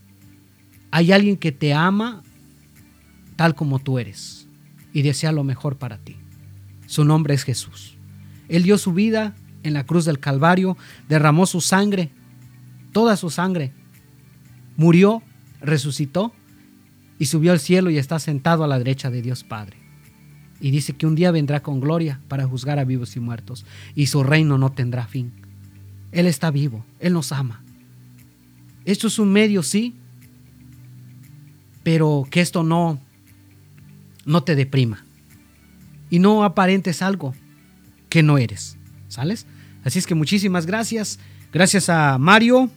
hay 0.90 1.12
alguien 1.12 1.36
que 1.36 1.52
te 1.52 1.74
ama 1.74 2.22
tal 3.36 3.54
como 3.54 3.78
tú 3.78 3.98
eres 3.98 4.48
y 4.94 5.02
desea 5.02 5.32
lo 5.32 5.44
mejor 5.44 5.76
para 5.76 5.98
ti. 5.98 6.16
Su 6.86 7.04
nombre 7.04 7.34
es 7.34 7.44
Jesús. 7.44 7.97
Él 8.48 8.62
dio 8.62 8.78
su 8.78 8.92
vida 8.92 9.34
en 9.62 9.74
la 9.74 9.84
cruz 9.84 10.04
del 10.04 10.18
Calvario, 10.18 10.76
derramó 11.08 11.46
su 11.46 11.60
sangre, 11.60 12.10
toda 12.92 13.16
su 13.16 13.30
sangre, 13.30 13.72
murió, 14.76 15.22
resucitó 15.60 16.32
y 17.18 17.26
subió 17.26 17.52
al 17.52 17.60
cielo 17.60 17.90
y 17.90 17.98
está 17.98 18.18
sentado 18.18 18.64
a 18.64 18.68
la 18.68 18.78
derecha 18.78 19.10
de 19.10 19.22
Dios 19.22 19.44
Padre. 19.44 19.76
Y 20.60 20.70
dice 20.70 20.94
que 20.94 21.06
un 21.06 21.14
día 21.14 21.30
vendrá 21.30 21.62
con 21.62 21.80
gloria 21.80 22.20
para 22.28 22.46
juzgar 22.46 22.78
a 22.78 22.84
vivos 22.84 23.16
y 23.16 23.20
muertos, 23.20 23.64
y 23.94 24.06
su 24.06 24.22
reino 24.22 24.58
no 24.58 24.72
tendrá 24.72 25.06
fin. 25.06 25.32
Él 26.10 26.26
está 26.26 26.50
vivo, 26.50 26.84
Él 26.98 27.12
nos 27.12 27.32
ama. 27.32 27.62
Esto 28.84 29.06
es 29.08 29.18
un 29.18 29.30
medio, 29.30 29.62
sí, 29.62 29.94
pero 31.82 32.26
que 32.30 32.40
esto 32.40 32.62
no, 32.62 32.98
no 34.24 34.42
te 34.42 34.56
deprima. 34.56 35.04
Y 36.10 36.18
no 36.18 36.42
aparentes 36.42 37.02
algo, 37.02 37.34
que 38.08 38.22
no 38.22 38.38
eres. 38.38 38.76
¿Sales? 39.08 39.46
Así 39.84 39.98
es 39.98 40.06
que 40.06 40.14
muchísimas 40.14 40.66
gracias. 40.66 41.18
Gracias 41.52 41.88
a 41.88 42.18
Mario, 42.18 42.70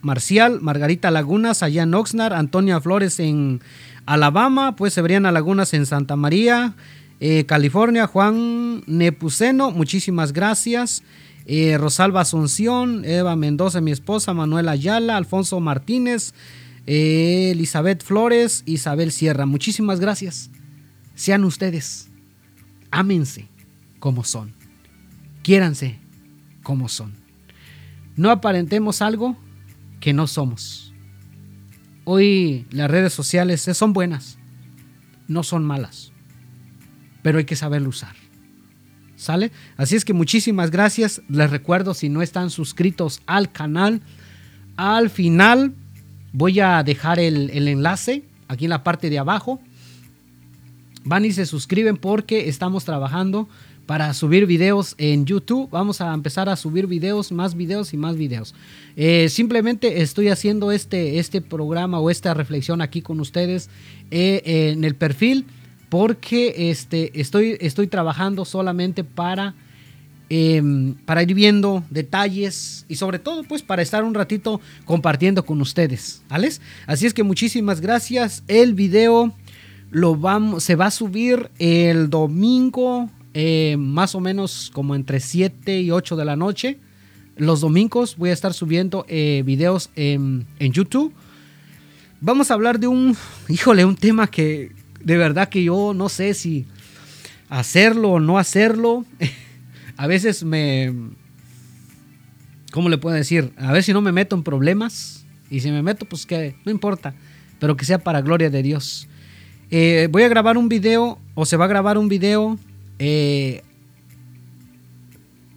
Marcial, 0.00 0.60
Margarita 0.60 1.10
Lagunas 1.10 1.62
allá 1.62 1.82
en 1.82 1.94
Oxnard, 1.94 2.32
Antonia 2.32 2.80
Flores 2.80 3.20
en 3.20 3.60
Alabama, 4.06 4.76
pues 4.76 4.94
Sebriana 4.94 5.32
Lagunas 5.32 5.74
en 5.74 5.86
Santa 5.86 6.16
María, 6.16 6.74
eh, 7.20 7.44
California, 7.46 8.06
Juan 8.06 8.82
Nepuceno, 8.86 9.70
muchísimas 9.70 10.32
gracias. 10.32 11.02
Eh, 11.46 11.76
Rosalba 11.78 12.22
Asunción, 12.22 13.04
Eva 13.04 13.36
Mendoza, 13.36 13.80
mi 13.80 13.90
esposa, 13.90 14.32
Manuel 14.32 14.68
Ayala, 14.68 15.16
Alfonso 15.16 15.60
Martínez, 15.60 16.32
eh, 16.86 17.50
Elizabeth 17.52 18.02
Flores, 18.02 18.62
Isabel 18.64 19.12
Sierra. 19.12 19.44
Muchísimas 19.44 20.00
gracias. 20.00 20.50
Sean 21.14 21.44
ustedes. 21.44 22.08
Ámense 22.90 23.48
como 23.98 24.24
son 24.24 24.63
quiéranse 25.44 26.00
como 26.64 26.88
son. 26.88 27.12
No 28.16 28.30
aparentemos 28.30 29.02
algo 29.02 29.36
que 30.00 30.12
no 30.12 30.26
somos. 30.26 30.92
Hoy 32.04 32.66
las 32.70 32.90
redes 32.90 33.12
sociales 33.12 33.60
son 33.60 33.92
buenas, 33.92 34.38
no 35.28 35.42
son 35.42 35.64
malas, 35.64 36.12
pero 37.22 37.38
hay 37.38 37.44
que 37.44 37.56
saberlo 37.56 37.90
usar. 37.90 38.16
¿Sale? 39.16 39.52
Así 39.76 39.96
es 39.96 40.04
que 40.04 40.12
muchísimas 40.12 40.70
gracias. 40.70 41.22
Les 41.28 41.50
recuerdo, 41.50 41.94
si 41.94 42.08
no 42.08 42.20
están 42.20 42.50
suscritos 42.50 43.22
al 43.26 43.52
canal, 43.52 44.02
al 44.76 45.08
final 45.08 45.74
voy 46.32 46.60
a 46.60 46.82
dejar 46.82 47.20
el, 47.20 47.50
el 47.50 47.68
enlace 47.68 48.24
aquí 48.48 48.64
en 48.64 48.70
la 48.70 48.82
parte 48.82 49.08
de 49.08 49.18
abajo. 49.18 49.60
Van 51.04 51.24
y 51.24 51.32
se 51.32 51.46
suscriben 51.46 51.96
porque 51.96 52.48
estamos 52.48 52.84
trabajando 52.84 53.48
para 53.86 54.12
subir 54.14 54.46
videos 54.46 54.94
en 54.98 55.26
YouTube. 55.26 55.68
Vamos 55.70 56.00
a 56.00 56.12
empezar 56.14 56.48
a 56.48 56.56
subir 56.56 56.86
videos, 56.86 57.32
más 57.32 57.54
videos 57.54 57.92
y 57.92 57.96
más 57.96 58.16
videos. 58.16 58.54
Eh, 58.96 59.28
simplemente 59.28 60.02
estoy 60.02 60.28
haciendo 60.28 60.72
este, 60.72 61.18
este 61.18 61.40
programa 61.40 62.00
o 62.00 62.10
esta 62.10 62.34
reflexión 62.34 62.80
aquí 62.80 63.02
con 63.02 63.20
ustedes 63.20 63.70
eh, 64.10 64.42
en 64.72 64.84
el 64.84 64.94
perfil 64.94 65.46
porque 65.88 66.70
este, 66.70 67.20
estoy, 67.20 67.56
estoy 67.60 67.86
trabajando 67.86 68.44
solamente 68.44 69.04
para, 69.04 69.54
em, 70.28 70.94
para 71.04 71.22
ir 71.22 71.34
viendo 71.34 71.84
detalles 71.90 72.84
y 72.88 72.96
sobre 72.96 73.18
todo 73.18 73.44
pues 73.44 73.62
para 73.62 73.82
estar 73.82 74.02
un 74.02 74.14
ratito 74.14 74.60
compartiendo 74.86 75.44
con 75.44 75.60
ustedes. 75.60 76.22
Así 76.86 77.06
es 77.06 77.14
que 77.14 77.22
muchísimas 77.22 77.80
gracias. 77.80 78.42
El 78.48 78.74
video 78.74 79.34
lo 79.90 80.16
vamos, 80.16 80.64
se 80.64 80.74
va 80.74 80.86
a 80.86 80.90
subir 80.90 81.50
el 81.58 82.10
domingo 82.10 83.08
eh, 83.34 83.76
más 83.78 84.14
o 84.14 84.20
menos 84.20 84.70
como 84.72 84.94
entre 84.94 85.18
7 85.18 85.80
y 85.80 85.90
8 85.90 86.14
de 86.14 86.24
la 86.24 86.36
noche. 86.36 86.78
Los 87.36 87.60
domingos 87.60 88.16
voy 88.16 88.30
a 88.30 88.32
estar 88.32 88.54
subiendo 88.54 89.04
eh, 89.08 89.42
videos 89.44 89.90
en, 89.96 90.46
YouTube. 90.60 91.12
Vamos 92.20 92.50
a 92.50 92.54
hablar 92.54 92.78
de 92.78 92.86
un, 92.86 93.16
híjole, 93.48 93.84
un 93.84 93.96
tema 93.96 94.28
que 94.28 94.70
de 95.02 95.16
verdad 95.16 95.48
que 95.48 95.64
yo 95.64 95.92
no 95.94 96.08
sé 96.08 96.32
si 96.34 96.64
hacerlo 97.48 98.12
o 98.12 98.20
no 98.20 98.38
hacerlo. 98.38 99.04
a 99.96 100.06
veces 100.06 100.44
me, 100.44 100.94
¿cómo 102.70 102.88
le 102.88 102.98
puedo 102.98 103.16
decir? 103.16 103.52
A 103.56 103.72
ver 103.72 103.82
si 103.82 103.92
no 103.92 104.00
me 104.00 104.12
meto 104.12 104.36
en 104.36 104.44
problemas. 104.44 105.26
Y 105.50 105.58
si 105.60 105.72
me 105.72 105.82
meto, 105.82 106.06
pues 106.06 106.24
que 106.24 106.54
no 106.64 106.70
importa. 106.70 107.14
Pero 107.58 107.76
que 107.76 107.84
sea 107.84 107.98
para 107.98 108.22
gloria 108.22 108.48
de 108.48 108.62
Dios. 108.62 109.08
Eh, 109.70 110.08
voy 110.08 110.22
a 110.22 110.28
grabar 110.28 110.56
un 110.56 110.68
video, 110.68 111.18
o 111.34 111.44
se 111.46 111.56
va 111.56 111.64
a 111.64 111.68
grabar 111.68 111.98
un 111.98 112.08
video 112.08 112.58
eh, 112.98 113.62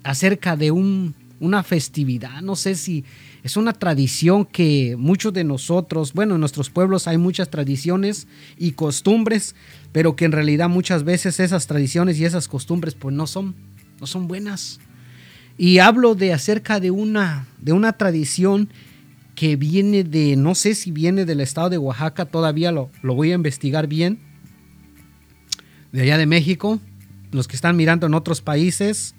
acerca 0.03 0.55
de 0.55 0.71
un, 0.71 1.15
una 1.39 1.63
festividad, 1.63 2.41
no 2.41 2.55
sé 2.55 2.75
si 2.75 3.03
es 3.43 3.55
una 3.55 3.71
tradición 3.71 4.43
que 4.43 4.95
muchos 4.97 5.31
de 5.31 5.45
nosotros, 5.45 6.11
bueno, 6.13 6.35
en 6.35 6.41
nuestros 6.41 6.69
pueblos 6.69 7.07
hay 7.07 7.17
muchas 7.17 7.49
tradiciones 7.49 8.27
y 8.57 8.71
costumbres, 8.73 9.55
pero 9.93 10.17
que 10.17 10.25
en 10.25 10.33
realidad 10.33 10.67
muchas 10.67 11.03
veces 11.03 11.39
esas 11.39 11.65
tradiciones 11.65 12.19
y 12.19 12.25
esas 12.25 12.49
costumbres 12.49 12.93
pues 12.95 13.15
no 13.15 13.25
son, 13.25 13.55
no 14.01 14.07
son 14.07 14.27
buenas. 14.27 14.79
Y 15.57 15.79
hablo 15.79 16.13
de 16.13 16.33
acerca 16.33 16.79
de 16.79 16.91
una, 16.91 17.47
de 17.61 17.71
una 17.71 17.93
tradición 17.93 18.69
que 19.33 19.55
viene 19.55 20.03
de, 20.03 20.35
no 20.35 20.53
sé 20.53 20.75
si 20.75 20.91
viene 20.91 21.23
del 21.23 21.39
estado 21.39 21.69
de 21.69 21.77
Oaxaca, 21.77 22.25
todavía 22.25 22.71
lo, 22.71 22.89
lo 23.01 23.15
voy 23.15 23.31
a 23.31 23.35
investigar 23.35 23.87
bien, 23.87 24.19
de 25.91 26.01
allá 26.01 26.17
de 26.17 26.25
México, 26.25 26.81
los 27.31 27.47
que 27.47 27.55
están 27.55 27.75
mirando 27.75 28.07
en 28.07 28.13
otros 28.13 28.41
países, 28.41 29.13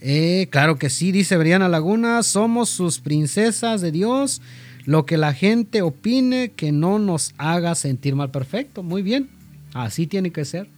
Eh, 0.00 0.48
claro 0.50 0.76
que 0.78 0.90
sí, 0.90 1.10
dice 1.10 1.38
Briana 1.38 1.68
Laguna, 1.68 2.22
somos 2.22 2.68
sus 2.68 3.00
princesas 3.00 3.80
de 3.80 3.90
Dios. 3.90 4.42
Lo 4.84 5.04
que 5.06 5.16
la 5.16 5.32
gente 5.32 5.82
opine 5.82 6.52
que 6.52 6.70
no 6.70 6.98
nos 6.98 7.34
haga 7.38 7.74
sentir 7.74 8.14
mal. 8.14 8.30
Perfecto, 8.30 8.82
muy 8.82 9.02
bien. 9.02 9.30
Así 9.72 10.06
tiene 10.06 10.30
que 10.30 10.44
ser. 10.44 10.68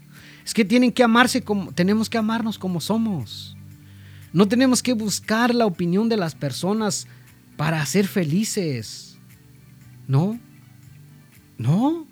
Es 0.45 0.55
que 0.55 0.65
tienen 0.65 0.93
que 0.93 1.03
amarse 1.03 1.43
como, 1.43 1.73
tenemos 1.73 2.09
que 2.09 2.17
amarnos 2.17 2.59
como 2.59 2.81
somos. 2.81 3.57
No 4.33 4.47
tenemos 4.47 4.83
que 4.83 4.95
buscar 4.95 5.55
la 5.55 5.67
opinión 5.67 6.09
de 6.09 6.17
las 6.17 6.35
personas 6.35 7.07
para 7.57 7.85
ser 7.85 8.07
felices. 8.07 9.19
No. 10.07 10.39
No. 11.59 12.07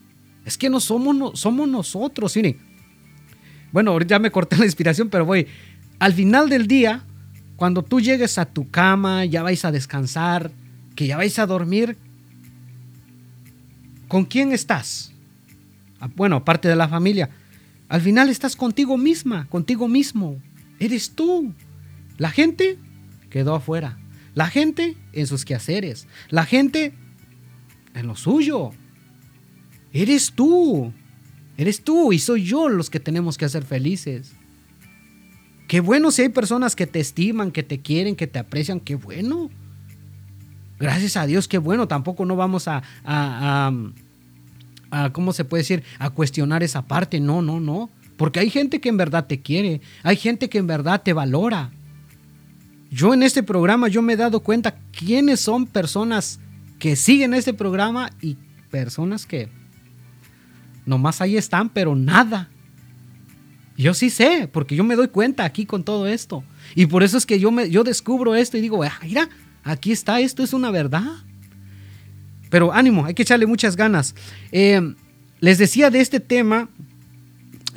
Es 0.45 0.59
que 0.59 0.69
no 0.69 0.81
somos, 0.81 1.15
no, 1.17 1.37
somos 1.37 1.69
nosotros. 1.69 2.37
Miren. 2.37 2.66
Bueno, 3.73 3.93
ahorita 3.93 4.17
ya 4.17 4.19
me 4.19 4.31
corté 4.31 4.57
la 4.57 4.65
inspiración, 4.65 5.09
pero 5.09 5.25
voy. 5.25 5.47
Al 5.99 6.13
final 6.13 6.49
del 6.49 6.67
día, 6.67 7.05
cuando 7.57 7.83
tú 7.83 8.01
llegues 8.01 8.39
a 8.39 8.47
tu 8.47 8.71
cama, 8.71 9.25
ya 9.25 9.43
vais 9.43 9.65
a 9.65 9.73
descansar, 9.73 10.51
que 10.95 11.07
ya 11.07 11.17
vais 11.17 11.39
a 11.39 11.47
dormir, 11.47 11.97
¿con 14.09 14.25
quién 14.25 14.53
estás? 14.53 15.13
Ah, 16.01 16.09
bueno, 16.15 16.37
aparte 16.37 16.69
de 16.69 16.77
la 16.77 16.89
familia. 16.89 17.31
Al 17.89 18.01
final 18.01 18.29
estás 18.29 18.57
contigo 18.57 18.97
misma, 18.97 19.47
contigo 19.49 19.89
mismo. 19.89 20.37
Eres 20.79 21.11
tú. 21.15 21.53
La 22.19 22.31
gente 22.31 22.79
quedó 23.31 23.55
afuera. 23.55 23.99
La 24.35 24.49
gente 24.49 24.97
en 25.13 25.27
sus 25.27 25.45
quehaceres. 25.45 26.07
La 26.29 26.45
gente 26.45 26.93
en 27.95 28.07
lo 28.07 28.17
suyo. 28.17 28.71
Eres 29.93 30.33
tú. 30.33 30.93
Eres 31.57 31.83
tú 31.83 32.13
y 32.13 32.19
soy 32.19 32.45
yo 32.45 32.69
los 32.69 32.91
que 32.91 33.01
tenemos 33.01 33.39
que 33.39 33.45
hacer 33.45 33.65
felices. 33.65 34.33
Qué 35.69 35.81
bueno 35.81 36.11
si 36.11 36.23
hay 36.23 36.29
personas 36.29 36.77
que 36.77 36.87
te 36.87 37.01
estiman, 37.01 37.51
que 37.51 37.63
te 37.63 37.81
quieren, 37.81 38.15
que 38.15 38.27
te 38.27 38.39
aprecian. 38.39 38.79
Qué 38.79 38.95
bueno. 38.95 39.51
Gracias 40.79 41.17
a 41.17 41.27
Dios, 41.27 41.49
qué 41.49 41.59
bueno. 41.59 41.89
Tampoco 41.89 42.25
no 42.25 42.37
vamos 42.37 42.69
a, 42.69 42.83
a, 43.05 43.73
a, 44.91 45.13
¿cómo 45.13 45.33
se 45.33 45.45
puede 45.45 45.63
decir? 45.63 45.83
A 45.99 46.11
cuestionar 46.11 46.63
esa 46.63 46.83
parte. 46.83 47.19
No, 47.19 47.43
no, 47.43 47.59
no. 47.59 47.91
Porque 48.17 48.41
hay 48.41 48.51
gente 48.51 48.81
que 48.81 48.89
en 48.89 48.97
verdad 48.97 49.27
te 49.27 49.41
quiere. 49.41 49.81
Hay 50.03 50.17
gente 50.17 50.49
que 50.49 50.59
en 50.59 50.67
verdad 50.67 51.03
te 51.03 51.13
valora. 51.13 51.71
Yo 52.91 53.13
en 53.13 53.23
este 53.23 53.43
programa 53.43 53.89
yo 53.89 54.03
me 54.03 54.13
he 54.13 54.17
dado 54.17 54.41
cuenta 54.41 54.77
quiénes 54.93 55.41
son 55.41 55.67
personas 55.67 56.39
que 56.79 56.95
siguen 56.95 57.35
este 57.35 57.53
programa 57.53 58.11
y 58.21 58.37
personas 58.71 59.27
que 59.27 59.49
nomás 60.87 61.21
ahí 61.21 61.37
están, 61.37 61.69
pero 61.69 61.95
nada. 61.95 62.49
Yo 63.77 63.93
sí 63.93 64.09
sé, 64.09 64.49
porque 64.51 64.75
yo 64.75 64.85
me 64.85 64.97
doy 64.97 65.09
cuenta 65.09 65.45
aquí 65.45 65.67
con 65.67 65.85
todo 65.85 66.07
esto. 66.07 66.43
Y 66.75 66.87
por 66.87 67.03
eso 67.03 67.19
es 67.19 67.27
que 67.27 67.39
yo, 67.39 67.51
me, 67.51 67.69
yo 67.69 67.85
descubro 67.85 68.35
esto 68.35 68.57
y 68.57 68.63
digo, 68.63 68.83
ah, 68.83 68.99
mira, 69.03 69.29
Aquí 69.67 69.91
está, 69.91 70.21
esto 70.21 70.45
es 70.45 70.53
una 70.53 70.71
verdad. 70.71 71.11
Pero 72.51 72.73
ánimo, 72.73 73.05
hay 73.05 73.15
que 73.15 73.23
echarle 73.23 73.47
muchas 73.47 73.75
ganas. 73.75 74.15
Eh, 74.53 74.95
les 75.41 75.59
decía 75.59 75.91
de 75.91 76.01
este 76.01 76.21
tema, 76.21 76.69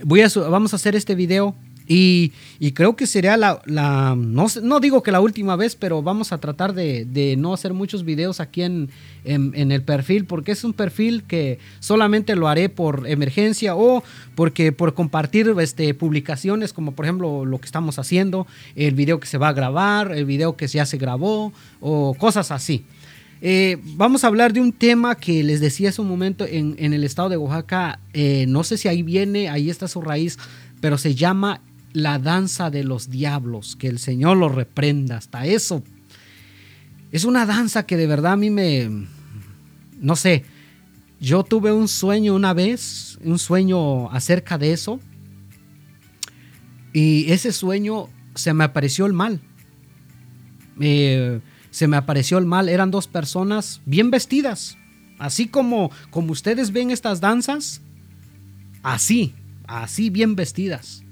voy 0.04 0.22
a, 0.22 0.28
vamos 0.52 0.72
a 0.72 0.76
hacer 0.76 0.96
este 0.96 1.16
video 1.16 1.56
y, 1.92 2.32
creo 2.76 2.96
que 2.96 3.08
sería 3.08 3.36
la, 3.36 4.16
no, 4.16 4.80
digo 4.80 5.02
que 5.02 5.12
la 5.12 5.22
última 5.22 5.56
vez, 5.56 5.76
pero 5.76 6.04
vamos 6.04 6.32
a 6.32 6.38
tratar 6.38 6.76
de, 6.76 7.36
no 7.36 7.52
hacer 7.52 7.74
muchos 7.74 8.06
videos 8.06 8.40
aquí 8.40 8.62
en, 8.62 8.92
en, 9.24 9.72
el 9.72 9.82
perfil, 9.82 10.26
porque 10.26 10.52
es 10.52 10.64
un 10.64 10.74
perfil 10.74 11.24
que 11.24 11.58
solamente 11.80 12.36
lo 12.36 12.48
haré 12.48 12.70
por 12.70 13.08
emergencia 13.08 13.76
o 13.76 14.04
porque 14.36 14.72
por 14.72 14.94
compartir 14.94 15.52
este, 15.60 15.96
publicaciones, 15.96 16.74
como 16.74 16.92
por 16.92 17.06
ejemplo 17.06 17.44
lo 17.44 17.58
que 17.58 17.66
estamos 17.66 17.98
haciendo, 17.98 18.46
el 18.76 18.94
video 18.94 19.20
que 19.20 19.26
se 19.26 19.40
va 19.40 19.48
a 19.48 19.54
grabar, 19.54 20.12
el 20.12 20.26
video 20.26 20.56
que 20.56 20.68
ya 20.68 20.86
se 20.86 21.00
grabó 21.00 21.52
o 21.82 22.14
cosas 22.14 22.52
así. 22.52 22.86
Eh, 23.42 23.78
vamos 23.96 24.24
a 24.24 24.28
hablar 24.28 24.54
de 24.54 24.62
un 24.62 24.74
tema 24.74 25.16
que 25.16 25.44
les 25.44 25.60
decía 25.60 25.90
hace 25.90 26.02
un 26.02 26.10
momento 26.10 26.46
en, 26.48 26.76
el 26.78 27.04
estado 27.04 27.30
de 27.30 27.38
Oaxaca, 27.38 28.00
eh, 28.14 28.46
no 28.48 28.64
sé 28.64 28.78
si 28.78 28.90
ahí 28.90 29.02
viene, 29.02 29.50
ahí 29.50 29.72
está 29.72 29.88
su 29.88 30.02
raíz, 30.02 30.38
pero 30.82 30.98
se 30.98 31.16
llama 31.16 31.62
la 31.94 32.20
danza 32.20 32.70
de 32.70 32.84
los 32.84 33.10
diablos, 33.10 33.76
que 33.76 33.88
el 33.88 34.00
Señor 34.00 34.38
lo 34.38 34.50
reprenda, 34.50 35.18
hasta 35.18 35.46
eso. 35.46 35.84
Es 37.12 37.24
una 37.24 37.46
danza 37.46 37.86
que 37.86 37.98
de 37.98 38.08
verdad 38.08 38.34
a 38.34 38.38
mí 38.38 38.50
me, 38.50 39.08
no 40.00 40.16
sé, 40.16 40.46
yo 41.20 41.44
tuve 41.44 41.72
un 41.72 41.88
sueño 41.88 42.36
una 42.36 42.54
vez, 42.54 43.18
un 43.24 43.40
sueño 43.40 44.10
acerca 44.12 44.58
de 44.58 44.74
eso, 44.74 45.00
y 46.94 47.32
ese 47.32 47.52
sueño 47.52 48.10
se 48.36 48.54
me 48.54 48.64
apareció 48.64 49.06
el 49.06 49.14
mal. 49.14 49.42
se 50.78 51.88
me 51.88 51.98
apareció 51.98 52.38
el 52.38 52.46
mal, 52.46 52.70
eran 52.70 52.92
dos 52.92 53.08
personas 53.08 53.82
bien 53.86 54.12
vestidas, 54.12 54.78
así 55.18 55.48
como, 55.48 55.92
como 56.12 56.32
ustedes 56.32 56.72
ven 56.72 56.92
estas 56.92 57.20
danzas, 57.20 57.82
así, 58.84 59.34
así 59.68 60.10
bien 60.10 60.36
vestidas 60.36 61.04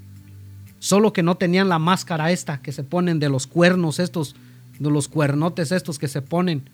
Solo 0.80 1.14
que 1.14 1.24
no 1.24 1.36
tenían 1.36 1.70
la 1.70 1.80
máscara 1.80 2.32
esta 2.32 2.62
que 2.62 2.72
se 2.72 2.84
ponen 2.84 3.20
de 3.20 3.30
los 3.30 3.48
cuernos 3.48 4.00
estos, 4.00 4.36
de 4.80 4.92
los 4.92 5.08
cuernotes 5.08 5.72
estos 5.72 5.98
que 5.98 6.08
se 6.08 6.22
ponen. 6.22 6.70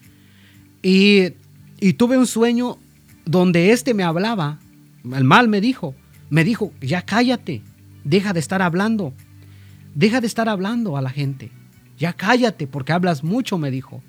Y, 0.82 1.34
y 1.80 1.94
tuve 1.94 2.18
un 2.18 2.28
sueño 2.28 2.78
donde 3.26 3.72
este 3.72 3.94
me 3.94 4.04
hablaba, 4.04 4.60
el 5.04 5.24
mal 5.24 5.48
me 5.48 5.62
dijo, 5.62 5.96
me 6.30 6.44
dijo, 6.44 6.74
ya 6.82 7.04
cállate, 7.04 7.62
deja 8.04 8.34
de 8.34 8.40
estar 8.40 8.62
hablando, 8.62 9.14
deja 9.96 10.20
de 10.20 10.28
estar 10.28 10.50
hablando 10.50 10.98
a 10.98 11.02
la 11.02 11.10
gente, 11.10 11.52
ya 11.98 12.14
cállate 12.14 12.68
porque 12.68 12.92
hablas 12.92 13.24
mucho, 13.24 13.58
me 13.58 13.72
dijo. 13.72 14.02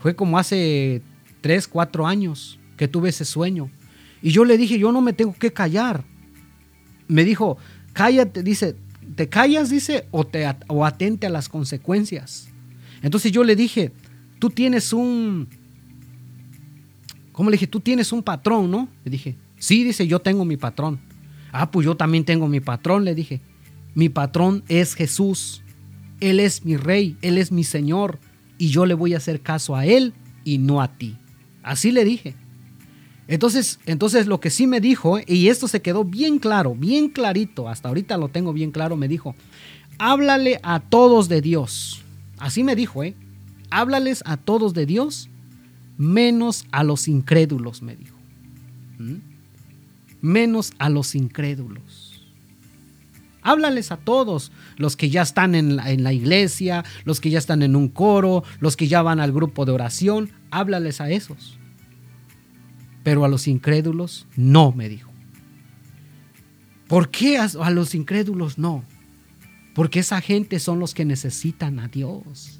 Fue 0.00 0.14
como 0.14 0.38
hace 0.38 1.02
tres, 1.40 1.68
cuatro 1.68 2.06
años 2.06 2.58
que 2.76 2.88
tuve 2.88 3.10
ese 3.10 3.24
sueño. 3.24 3.70
Y 4.22 4.30
yo 4.32 4.44
le 4.44 4.56
dije, 4.56 4.78
yo 4.78 4.92
no 4.92 5.00
me 5.00 5.12
tengo 5.12 5.34
que 5.34 5.52
callar. 5.52 6.04
Me 7.08 7.24
dijo, 7.24 7.58
cállate, 7.92 8.42
dice, 8.42 8.76
te 9.14 9.28
callas, 9.28 9.70
dice, 9.70 10.06
o, 10.10 10.26
te, 10.26 10.46
o 10.68 10.84
atente 10.84 11.26
a 11.26 11.30
las 11.30 11.48
consecuencias. 11.48 12.48
Entonces 13.02 13.32
yo 13.32 13.44
le 13.44 13.56
dije, 13.56 13.92
tú 14.38 14.50
tienes 14.50 14.92
un, 14.92 15.48
¿cómo 17.32 17.50
le 17.50 17.54
dije? 17.54 17.66
Tú 17.66 17.80
tienes 17.80 18.12
un 18.12 18.22
patrón, 18.22 18.70
¿no? 18.70 18.88
Le 19.04 19.10
dije, 19.10 19.36
sí, 19.58 19.84
dice, 19.84 20.06
yo 20.06 20.20
tengo 20.20 20.44
mi 20.44 20.56
patrón. 20.56 21.00
Ah, 21.52 21.70
pues 21.70 21.84
yo 21.84 21.96
también 21.96 22.24
tengo 22.24 22.48
mi 22.48 22.60
patrón, 22.60 23.04
le 23.04 23.14
dije. 23.14 23.40
Mi 23.94 24.08
patrón 24.08 24.62
es 24.68 24.94
Jesús. 24.94 25.62
Él 26.20 26.38
es 26.38 26.64
mi 26.64 26.76
rey, 26.76 27.16
Él 27.22 27.38
es 27.38 27.50
mi 27.50 27.64
Señor. 27.64 28.18
Y 28.58 28.68
yo 28.68 28.86
le 28.86 28.94
voy 28.94 29.14
a 29.14 29.16
hacer 29.16 29.40
caso 29.40 29.74
a 29.74 29.86
Él 29.86 30.12
y 30.44 30.58
no 30.58 30.80
a 30.80 30.96
ti. 30.96 31.16
Así 31.62 31.90
le 31.90 32.04
dije. 32.04 32.34
Entonces, 33.30 33.78
entonces 33.86 34.26
lo 34.26 34.40
que 34.40 34.50
sí 34.50 34.66
me 34.66 34.80
dijo, 34.80 35.20
y 35.24 35.50
esto 35.50 35.68
se 35.68 35.80
quedó 35.80 36.02
bien 36.04 36.40
claro, 36.40 36.74
bien 36.74 37.08
clarito, 37.08 37.68
hasta 37.68 37.86
ahorita 37.86 38.16
lo 38.16 38.26
tengo 38.26 38.52
bien 38.52 38.72
claro, 38.72 38.96
me 38.96 39.06
dijo, 39.06 39.36
háblale 39.98 40.58
a 40.64 40.80
todos 40.80 41.28
de 41.28 41.40
Dios. 41.40 42.02
Así 42.38 42.64
me 42.64 42.74
dijo, 42.74 43.04
¿eh? 43.04 43.14
Háblales 43.70 44.24
a 44.26 44.36
todos 44.36 44.74
de 44.74 44.84
Dios, 44.84 45.28
menos 45.96 46.66
a 46.72 46.82
los 46.82 47.06
incrédulos, 47.06 47.82
me 47.82 47.94
dijo. 47.94 48.16
¿Mm? 48.98 49.18
Menos 50.22 50.72
a 50.78 50.90
los 50.90 51.14
incrédulos. 51.14 52.24
Háblales 53.42 53.92
a 53.92 53.96
todos, 53.96 54.50
los 54.76 54.96
que 54.96 55.08
ya 55.08 55.22
están 55.22 55.54
en 55.54 55.76
la, 55.76 55.92
en 55.92 56.02
la, 56.02 56.12
iglesia, 56.12 56.84
los 57.04 57.20
que 57.20 57.30
ya 57.30 57.38
están 57.38 57.62
en 57.62 57.76
un 57.76 57.90
coro, 57.90 58.42
los 58.58 58.76
que 58.76 58.88
ya 58.88 59.02
van 59.02 59.20
al 59.20 59.30
grupo 59.30 59.66
de 59.66 59.70
oración, 59.70 60.30
háblales 60.50 61.00
a 61.00 61.10
esos 61.10 61.59
pero 63.02 63.24
a 63.24 63.28
los 63.28 63.48
incrédulos 63.48 64.26
no, 64.36 64.72
me 64.72 64.88
dijo. 64.88 65.10
¿Por 66.86 67.10
qué 67.10 67.38
a, 67.38 67.70
los 67.70 67.94
incrédulos 67.94 68.58
no? 68.58 68.84
Porque 69.74 70.00
esa 70.00 70.20
gente 70.20 70.58
son 70.58 70.80
los 70.80 70.92
que 70.92 71.04
necesitan 71.04 71.78
a 71.78 71.88
Dios. 71.88 72.58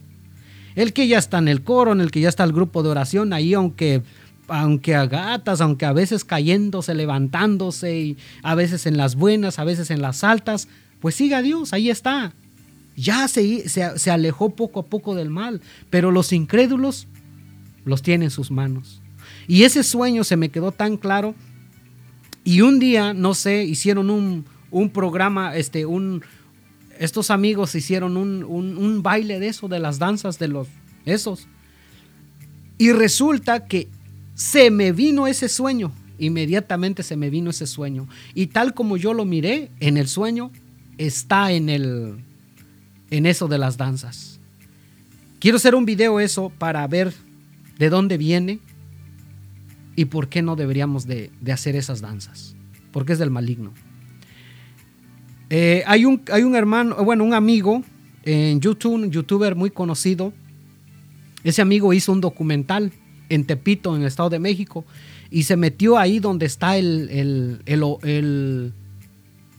El 0.76 0.92
que 0.92 1.08
ya 1.08 1.18
está 1.18 1.38
en 1.38 1.48
el 1.48 1.64
coro, 1.64 1.92
en 1.92 2.00
el 2.00 2.12
que 2.12 2.20
ya 2.20 2.28
está 2.28 2.44
el 2.44 2.52
grupo 2.52 2.82
de 2.82 2.90
oración, 2.90 3.32
ahí 3.32 3.54
aunque 3.54 4.02
aunque 4.46 4.96
a 4.96 5.06
gatas, 5.06 5.60
aunque 5.60 5.86
a 5.86 5.92
veces 5.92 6.24
cayéndose, 6.24 6.94
levantándose, 6.94 7.98
y 7.98 8.18
a 8.42 8.56
veces 8.56 8.86
en 8.86 8.96
las 8.96 9.14
buenas, 9.14 9.60
a 9.60 9.64
veces 9.64 9.90
en 9.90 10.02
las 10.02 10.24
altas, 10.24 10.66
pues 11.00 11.14
siga 11.14 11.40
Dios, 11.40 11.72
ahí 11.72 11.88
está. 11.88 12.32
Ya 12.96 13.28
se, 13.28 13.68
se, 13.68 13.96
se 13.96 14.10
alejó 14.10 14.50
poco 14.50 14.80
a 14.80 14.86
poco 14.86 15.14
del 15.14 15.30
mal, 15.30 15.60
pero 15.88 16.10
los 16.10 16.32
incrédulos 16.32 17.06
los 17.84 18.02
tiene 18.02 18.26
en 18.26 18.30
sus 18.32 18.50
manos. 18.50 19.00
Y 19.50 19.64
ese 19.64 19.82
sueño 19.82 20.22
se 20.22 20.36
me 20.36 20.50
quedó 20.50 20.70
tan 20.70 20.96
claro. 20.96 21.34
Y 22.44 22.60
un 22.60 22.78
día, 22.78 23.12
no 23.12 23.34
sé, 23.34 23.64
hicieron 23.64 24.08
un, 24.08 24.44
programa, 24.90 25.56
este, 25.56 25.86
un, 25.86 26.22
estos 27.00 27.32
amigos 27.32 27.74
hicieron 27.74 28.16
un, 28.16 29.02
baile 29.02 29.40
de 29.40 29.48
eso, 29.48 29.66
de 29.66 29.80
las 29.80 29.98
danzas 29.98 30.38
de 30.38 30.46
los, 30.46 30.68
esos. 31.04 31.48
Y 32.78 32.92
resulta 32.92 33.66
que 33.66 33.88
se 34.36 34.70
me 34.70 34.92
vino 34.92 35.26
ese 35.26 35.48
sueño, 35.48 35.90
inmediatamente 36.20 37.02
se 37.02 37.16
me 37.16 37.28
vino 37.28 37.50
ese 37.50 37.66
sueño. 37.66 38.06
Y 38.36 38.46
tal 38.46 38.72
como 38.72 38.96
yo 38.98 39.14
lo 39.14 39.24
miré 39.24 39.72
en 39.80 39.96
el 39.96 40.06
sueño, 40.06 40.52
está 40.96 41.50
en 41.50 41.70
el, 41.70 42.18
en 43.10 43.26
eso 43.26 43.48
de 43.48 43.58
las 43.58 43.76
danzas. 43.76 44.38
Quiero 45.40 45.56
hacer 45.56 45.74
un 45.74 45.86
video 45.86 46.20
eso 46.20 46.52
para 46.56 46.86
ver 46.86 47.12
de 47.80 47.90
dónde 47.90 48.16
viene 48.16 48.60
y 50.00 50.06
por 50.06 50.30
qué 50.30 50.40
no 50.40 50.56
deberíamos 50.56 51.06
de, 51.06 51.30
hacer 51.52 51.76
esas 51.76 52.00
danzas. 52.00 52.56
Porque 52.90 53.12
es 53.12 53.18
del 53.18 53.28
maligno. 53.28 53.74
Eh, 55.50 55.82
hay, 55.86 56.06
un, 56.06 56.22
hay 56.32 56.42
un 56.42 56.56
hermano, 56.56 57.04
bueno, 57.04 57.22
un 57.22 57.34
amigo 57.34 57.82
en 58.24 58.62
YouTube, 58.62 58.94
un 58.94 59.10
youtuber 59.10 59.54
muy 59.54 59.70
conocido. 59.70 60.32
Ese 61.44 61.60
amigo 61.60 61.92
hizo 61.92 62.12
un 62.12 62.22
documental 62.22 62.92
en 63.28 63.44
Tepito, 63.44 63.94
en 63.94 64.00
el 64.00 64.08
Estado 64.08 64.30
de 64.30 64.38
México, 64.38 64.86
y 65.30 65.42
se 65.42 65.56
metió 65.56 65.98
ahí 65.98 66.18
donde 66.18 66.46
está 66.46 66.78
el, 66.78 67.60
el, 67.66 68.72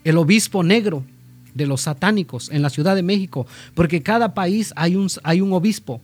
el 0.03 0.17
obispo 0.17 0.63
negro 0.63 1.03
de 1.53 1.67
los 1.67 1.81
satánicos 1.81 2.49
en 2.49 2.63
la 2.63 2.71
Ciudad 2.71 2.95
de 2.95 3.03
México, 3.03 3.45
porque 3.75 4.01
cada 4.01 4.33
país 4.33 4.73
hay 4.75 4.95
un, 4.95 5.07
hay 5.21 5.39
un 5.41 5.53
obispo. 5.53 6.01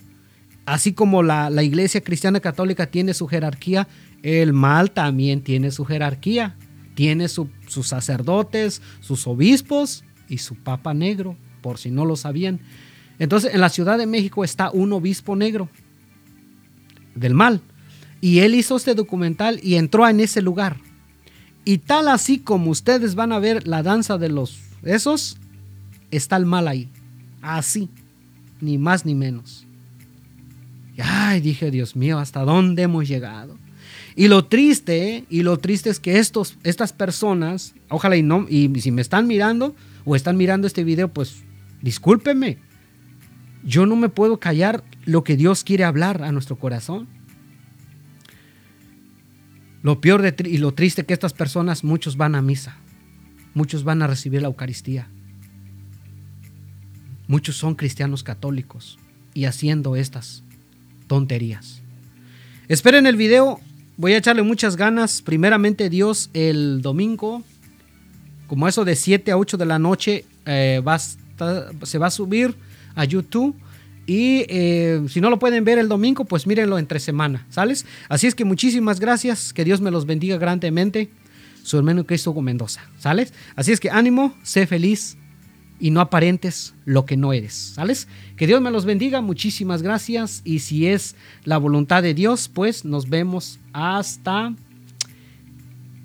Así 0.67 0.91
como 0.91 1.23
la, 1.23 1.49
iglesia 1.63 2.01
cristiana 2.01 2.41
católica 2.41 2.87
tiene 2.87 3.13
su 3.13 3.25
jerarquía, 3.25 3.87
el 4.21 4.51
mal 4.51 4.91
también 4.91 5.41
tiene 5.41 5.71
su 5.71 5.85
jerarquía. 5.85 6.57
Tiene 6.93 7.29
sus 7.29 7.87
sacerdotes, 7.87 8.81
sus 8.99 9.27
obispos 9.27 10.03
y 10.27 10.39
su 10.39 10.55
papa 10.55 10.93
negro, 10.93 11.37
por 11.61 11.77
si 11.77 11.89
no 11.89 12.03
lo 12.03 12.17
sabían. 12.17 12.59
Entonces, 13.17 13.53
en 13.53 13.61
la 13.61 13.69
Ciudad 13.69 13.97
de 13.97 14.07
México 14.07 14.43
está 14.43 14.69
un 14.71 14.91
obispo 14.91 15.37
negro 15.37 15.69
del 17.15 17.33
mal. 17.33 17.61
Y 18.19 18.39
él 18.39 18.53
hizo 18.53 18.75
este 18.75 18.93
documental 18.93 19.61
y 19.63 19.75
entró 19.75 20.05
en 20.05 20.19
ese 20.19 20.41
lugar. 20.41 20.75
Y 21.63 21.77
tal 21.77 22.09
así 22.09 22.39
como 22.39 22.71
ustedes 22.71 23.15
van 23.15 23.31
a 23.31 23.39
ver 23.39 23.67
la 23.67 23.83
danza 23.83 24.17
de 24.17 24.27
los 24.27 24.59
esos, 24.83 25.37
está 26.11 26.35
el 26.35 26.45
mal 26.45 26.67
ahí. 26.67 26.89
Así, 27.41 27.89
ni 28.59 28.77
más 28.77 29.05
ni 29.05 29.15
menos. 29.15 29.66
Ay, 31.01 31.41
dije, 31.41 31.71
Dios 31.71 31.95
mío, 31.95 32.19
¿hasta 32.19 32.41
dónde 32.41 32.83
hemos 32.83 33.07
llegado? 33.07 33.57
Y 34.15 34.29
lo 34.29 34.45
triste, 34.45 35.25
y 35.29 35.43
lo 35.43 35.57
triste 35.57 35.91
es 35.91 35.99
que 35.99 36.17
estos, 36.17 36.57
estas 36.63 36.91
personas, 36.91 37.75
ojalá 37.89 38.17
y 38.17 38.23
no, 38.23 38.47
y 38.49 38.73
si 38.81 38.89
me 38.91 39.01
están 39.01 39.27
mirando 39.27 39.75
o 40.05 40.15
están 40.15 40.37
mirando 40.37 40.65
este 40.65 40.83
video, 40.83 41.07
pues 41.09 41.43
discúlpenme. 41.81 42.57
Yo 43.63 43.85
no 43.85 43.95
me 43.95 44.09
puedo 44.09 44.39
callar 44.39 44.83
lo 45.05 45.23
que 45.23 45.37
Dios 45.37 45.63
quiere 45.63 45.83
hablar 45.83 46.23
a 46.23 46.31
nuestro 46.31 46.57
corazón. 46.57 47.07
Lo 49.83 50.01
peor 50.01 50.21
de, 50.23 50.35
y 50.49 50.57
lo 50.57 50.73
triste 50.73 51.05
que 51.05 51.13
estas 51.13 51.33
personas, 51.33 51.83
muchos 51.83 52.17
van 52.17 52.33
a 52.33 52.41
misa, 52.41 52.77
muchos 53.53 53.83
van 53.83 54.01
a 54.01 54.07
recibir 54.07 54.41
la 54.41 54.47
Eucaristía, 54.47 55.09
muchos 57.27 57.55
son 57.55 57.75
cristianos 57.75 58.23
católicos 58.23 58.97
y 59.33 59.45
haciendo 59.45 59.95
estas 59.95 60.43
tonterías. 61.07 61.81
Esperen 62.67 63.07
el 63.07 63.15
video, 63.15 63.59
voy 63.95 64.13
a 64.13 64.17
echarle 64.17 64.43
muchas 64.43 64.75
ganas. 64.75 65.21
Primeramente 65.21 65.89
Dios 65.89 66.29
el 66.33 66.81
domingo, 66.81 67.43
como 68.47 68.67
eso 68.67 68.85
de 68.85 68.95
7 68.95 69.31
a 69.31 69.37
8 69.37 69.57
de 69.57 69.65
la 69.65 69.79
noche, 69.79 70.25
eh, 70.45 70.81
se 71.83 71.97
va 71.97 72.07
a 72.07 72.11
subir 72.11 72.55
a 72.95 73.05
YouTube 73.05 73.55
y 74.05 74.45
eh, 74.47 75.01
si 75.09 75.19
no 75.19 75.29
lo 75.29 75.37
pueden 75.37 75.65
ver 75.65 75.79
el 75.79 75.89
domingo, 75.89 76.23
pues 76.23 76.47
mírenlo 76.47 76.79
entre 76.79 76.99
semana, 76.99 77.45
¿sales? 77.49 77.85
Así 78.07 78.25
es 78.25 78.35
que 78.35 78.45
muchísimas 78.45 79.01
gracias, 79.01 79.51
que 79.51 79.65
Dios 79.65 79.81
me 79.81 79.91
los 79.91 80.05
bendiga 80.05 80.37
grandemente. 80.37 81.09
Su 81.61 81.77
hermano 81.77 82.05
Cristo 82.05 82.33
Mendoza, 82.41 82.81
¿sales? 82.97 83.33
Así 83.57 83.73
es 83.73 83.81
que 83.81 83.89
ánimo, 83.89 84.33
sé 84.43 84.65
feliz 84.65 85.17
y 85.79 85.91
no 85.91 86.01
aparentes 86.01 86.73
lo 86.85 87.05
que 87.05 87.17
no 87.17 87.33
eres, 87.33 87.53
¿sales? 87.53 88.07
Que 88.35 88.47
Dios 88.47 88.61
me 88.61 88.71
los 88.71 88.85
bendiga, 88.85 89.21
muchísimas 89.21 89.81
gracias 89.81 90.41
y 90.43 90.59
si 90.59 90.87
es 90.87 91.15
la 91.43 91.57
voluntad 91.57 92.03
de 92.03 92.13
Dios, 92.13 92.49
pues 92.51 92.85
nos 92.85 93.09
vemos 93.09 93.59
hasta 93.73 94.53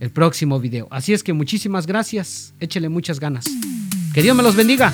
el 0.00 0.10
próximo 0.10 0.60
video. 0.60 0.88
Así 0.90 1.12
es 1.12 1.22
que 1.22 1.32
muchísimas 1.32 1.86
gracias, 1.86 2.54
échele 2.60 2.88
muchas 2.88 3.20
ganas. 3.20 3.46
Que 4.12 4.22
Dios 4.22 4.36
me 4.36 4.42
los 4.42 4.56
bendiga 4.56 4.92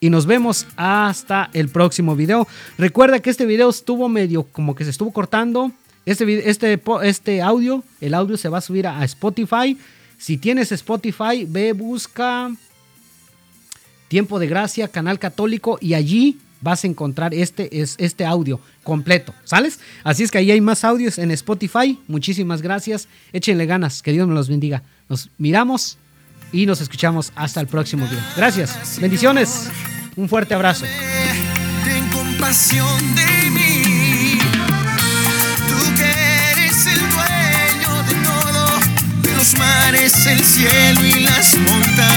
y 0.00 0.10
nos 0.10 0.26
vemos 0.26 0.66
hasta 0.76 1.50
el 1.52 1.68
próximo 1.68 2.16
video. 2.16 2.48
Recuerda 2.76 3.20
que 3.20 3.30
este 3.30 3.46
video 3.46 3.70
estuvo 3.70 4.08
medio 4.08 4.42
como 4.44 4.74
que 4.74 4.84
se 4.84 4.90
estuvo 4.90 5.12
cortando. 5.12 5.72
Este, 6.04 6.50
este, 6.50 6.80
este 7.02 7.40
audio, 7.40 7.82
el 8.00 8.12
audio 8.12 8.36
se 8.36 8.48
va 8.48 8.58
a 8.58 8.60
subir 8.60 8.86
a, 8.86 9.04
Spotify. 9.04 9.78
Si 10.18 10.36
tienes 10.36 10.72
Spotify, 10.72 11.46
ve, 11.48 11.72
busca 11.72 12.50
Tiempo 14.14 14.38
de 14.38 14.46
Gracia, 14.46 14.86
Canal 14.86 15.18
Católico, 15.18 15.76
y 15.80 15.94
allí 15.94 16.38
vas 16.60 16.84
a 16.84 16.86
encontrar 16.86 17.34
este, 17.34 17.80
es, 17.80 17.96
este 17.98 18.24
audio 18.24 18.60
completo, 18.84 19.34
¿sales? 19.42 19.80
Así 20.04 20.22
es 20.22 20.30
que 20.30 20.38
ahí 20.38 20.52
hay 20.52 20.60
más 20.60 20.84
audios 20.84 21.18
en 21.18 21.32
Spotify. 21.32 21.98
Muchísimas 22.06 22.62
gracias. 22.62 23.08
Échenle 23.32 23.66
ganas. 23.66 24.02
Que 24.02 24.12
Dios 24.12 24.28
me 24.28 24.34
los 24.34 24.48
bendiga. 24.48 24.84
Nos 25.08 25.30
miramos 25.36 25.98
y 26.52 26.64
nos 26.64 26.80
escuchamos 26.80 27.32
hasta 27.34 27.60
el 27.60 27.66
próximo 27.66 28.06
día. 28.06 28.24
Gracias. 28.36 29.00
Bendiciones. 29.00 29.68
Un 30.14 30.28
fuerte 30.28 30.54
abrazo. 30.54 30.84
Ten 31.84 32.08
compasión 32.10 33.16
de 33.16 33.50
mí. 33.50 34.38
Tú 35.68 35.96
que 35.96 36.52
eres 36.52 36.86
el 36.86 37.00
dueño 37.00 38.02
de 38.04 38.14
todo, 38.22 38.66
de 39.22 39.36
los 39.36 39.58
mares, 39.58 40.24
el 40.28 40.38
cielo 40.38 41.04
y 41.04 41.24
las 41.24 41.58
montañas. 41.58 42.13